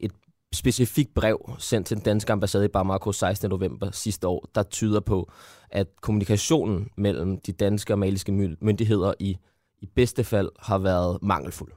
[0.02, 0.12] et
[0.54, 3.50] specifikt brev sendt til den danske ambassade i Bamako 16.
[3.50, 5.32] november sidste år, der tyder på,
[5.70, 8.32] at kommunikationen mellem de danske og maliske
[8.62, 9.38] myndigheder i,
[9.82, 11.72] i bedste fald har været mangelfuld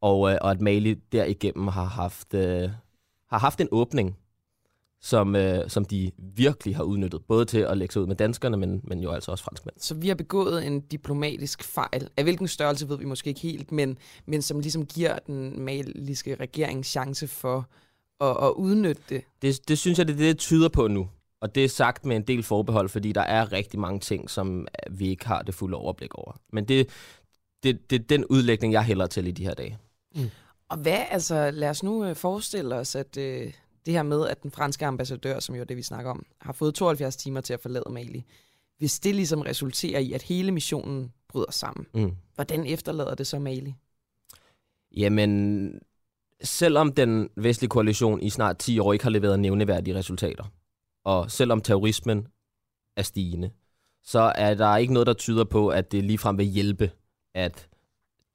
[0.00, 2.70] og, øh, og at Mali derigennem har haft, øh,
[3.30, 4.16] har haft en åbning,
[5.00, 8.56] som, øh, som de virkelig har udnyttet, både til at lægge sig ud med danskerne,
[8.56, 9.76] men, men jo altså også franskmænd.
[9.78, 13.72] Så vi har begået en diplomatisk fejl, af hvilken størrelse ved vi måske ikke helt,
[13.72, 17.68] men, men som ligesom giver den maliske regering chance for
[18.20, 19.22] at, at udnytte det.
[19.42, 19.68] det.
[19.68, 21.08] Det synes jeg, det er det, det tyder på nu.
[21.40, 24.66] Og det er sagt med en del forbehold, fordi der er rigtig mange ting, som
[24.90, 26.32] vi ikke har det fulde overblik over.
[26.52, 26.88] Men det,
[27.62, 29.78] det, det er den udlægning, jeg hælder til i de her dage.
[30.14, 30.30] Mm.
[30.68, 33.52] Og hvad, altså lad os nu øh, forestille os, at øh,
[33.86, 36.52] det her med, at den franske ambassadør, som jo er det, vi snakker om, har
[36.52, 38.24] fået 72 timer til at forlade Mali.
[38.78, 42.16] Hvis det ligesom resulterer i, at hele missionen bryder sammen, mm.
[42.34, 43.74] hvordan efterlader det så Mali?
[44.96, 45.72] Jamen,
[46.42, 50.44] selvom den vestlige koalition i snart 10 år ikke har leveret nævneværdige resultater,
[51.04, 52.26] og selvom terrorismen
[52.96, 53.50] er stigende,
[54.04, 56.90] så er der ikke noget, der tyder på, at det ligefrem vil hjælpe,
[57.34, 57.68] at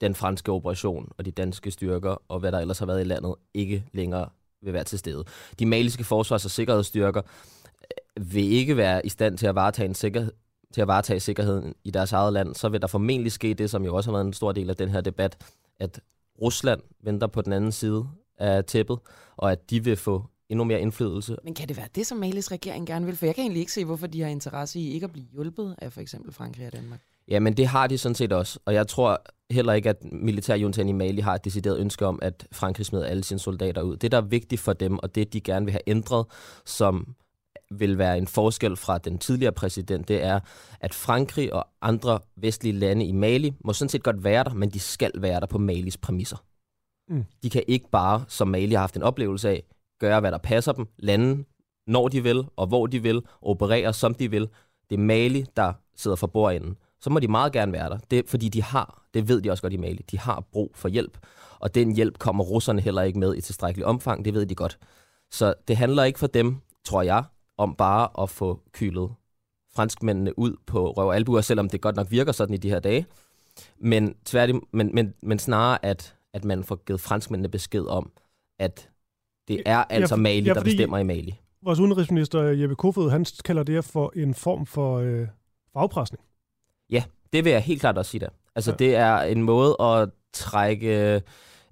[0.03, 3.35] den franske operation og de danske styrker og hvad der ellers har været i landet
[3.53, 4.29] ikke længere
[4.61, 5.23] vil være til stede.
[5.59, 9.95] De maliske forsvars- og sikkerhedsstyrker øh, vil ikke være i stand til at varetage en
[9.95, 10.31] sikkerhed,
[10.73, 13.85] til at varetage sikkerheden i deres eget land, så vil der formentlig ske det, som
[13.85, 15.37] jo også har været en stor del af den her debat,
[15.79, 15.99] at
[16.41, 18.07] Rusland venter på den anden side
[18.37, 18.99] af tæppet,
[19.37, 21.37] og at de vil få endnu mere indflydelse.
[21.43, 23.15] Men kan det være det, som Malis regering gerne vil?
[23.15, 25.75] For jeg kan egentlig ikke se, hvorfor de har interesse i ikke at blive hjulpet
[25.77, 26.99] af for eksempel Frankrig og Danmark.
[27.27, 28.59] Ja, men det har de sådan set også.
[28.65, 29.21] Og jeg tror
[29.51, 33.23] heller ikke, at militærjuntaen i Mali har et decideret ønske om, at Frankrig smider alle
[33.23, 33.97] sine soldater ud.
[33.97, 36.25] Det, der er vigtigt for dem, og det de gerne vil have ændret,
[36.65, 37.15] som
[37.71, 40.39] vil være en forskel fra den tidligere præsident, det er,
[40.79, 44.69] at Frankrig og andre vestlige lande i Mali må sådan set godt være der, men
[44.69, 46.37] de skal være der på Malis præmisser.
[47.09, 47.25] Mm.
[47.43, 49.63] De kan ikke bare, som Mali har haft en oplevelse af,
[49.99, 51.43] gøre, hvad der passer dem, lande
[51.87, 54.49] når de vil, og hvor de vil, operere som de vil.
[54.89, 56.77] Det er Mali, der sidder for bordenden.
[57.03, 57.97] Så må de meget gerne være der.
[58.11, 60.89] Det fordi de har, det ved de også godt i Mali, de har brug for
[60.89, 61.17] hjælp.
[61.59, 64.79] Og den hjælp kommer russerne heller ikke med i tilstrækkelig omfang, det ved de godt.
[65.31, 67.23] Så det handler ikke for dem, tror jeg,
[67.57, 69.09] om bare at få kylet
[69.75, 72.79] franskmændene ud på røv og albuer, selvom det godt nok virker sådan i de her
[72.79, 73.05] dage.
[73.77, 78.11] Men, tværtim, men, men, men snarere, at, at man får givet franskmændene besked om,
[78.59, 78.89] at
[79.47, 81.39] det er altså ja, Mali, ja, der bestemmer i Mali.
[81.63, 85.27] Vores udenrigsminister Jeppe Kofod, han kalder det for en form for, øh,
[85.73, 86.23] for afpresning.
[86.89, 87.03] Ja,
[87.33, 88.29] det vil jeg helt klart også sige der.
[88.55, 88.75] Altså, Ja.
[88.75, 91.21] det er en måde at trække,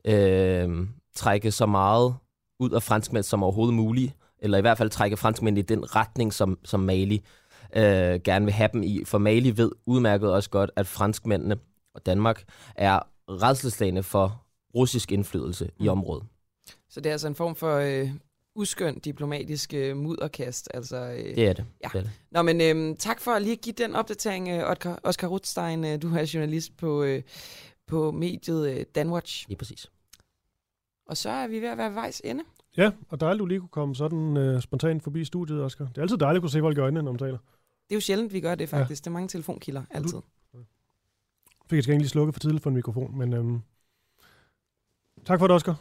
[0.05, 2.15] øh, trække så meget
[2.59, 6.33] ud af franskmænd som overhovedet muligt, eller i hvert fald trække franskmænd i den retning,
[6.33, 7.25] som, som Mali
[7.75, 7.83] øh,
[8.23, 9.03] gerne vil have dem i.
[9.05, 11.57] For Mali ved udmærket også godt, at franskmændene
[11.95, 12.43] og Danmark
[12.75, 14.43] er redselslagende for
[14.75, 16.23] russisk indflydelse i området.
[16.89, 18.09] Så det er altså en form for øh,
[18.55, 20.69] uskøn diplomatisk øh, mudderkast.
[20.73, 21.65] Altså, øh, Det er det.
[21.83, 21.89] Ja.
[21.93, 22.11] det, er det.
[22.31, 25.85] Nå, men øh, tak for at lige give den opdatering, øh, Oscar, Oscar Rutstein.
[25.85, 27.23] Øh, du er journalist på, øh,
[27.87, 29.47] på mediet øh, Danwatch.
[29.47, 29.91] Lige præcis.
[31.05, 32.43] Og så er vi ved at være ved vejs ende.
[32.77, 35.85] Ja, og dejligt, du lige kunne komme sådan øh, spontant forbi studiet, Oscar.
[35.85, 37.37] Det er altid dejligt at kunne se folk i øjnene, når man taler.
[37.37, 39.01] Det er jo sjældent, vi gør det faktisk.
[39.01, 39.03] Ja.
[39.03, 40.17] Det er mange telefonkilder, altid.
[41.69, 43.59] Fik jeg skal egentlig slukke for tidligt for en mikrofon, men øhm,
[45.25, 45.75] tak for det, Oscar.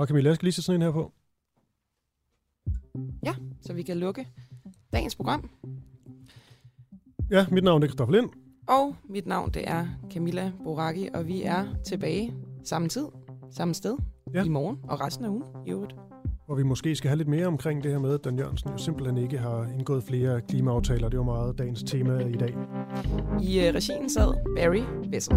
[0.00, 1.12] Nå, Camilla, jeg skal lige sætte sådan en her på.
[3.26, 4.28] Ja, så vi kan lukke
[4.92, 5.50] dagens program.
[7.30, 8.30] Ja, mit navn er Christoffer Lind.
[8.68, 13.06] Og mit navn, det er Camilla Boraki, og vi er tilbage samme tid,
[13.50, 13.96] samme sted,
[14.34, 14.44] ja.
[14.44, 15.92] i morgen og resten af ugen i øvrigt.
[16.46, 18.76] hvor vi måske skal have lidt mere omkring det her med, at Dan Jørgensen jo
[18.78, 21.08] simpelthen ikke har indgået flere klimaaftaler.
[21.08, 22.54] Det var meget dagens tema i dag.
[23.42, 25.36] I øh, regien sad Barry Vessel.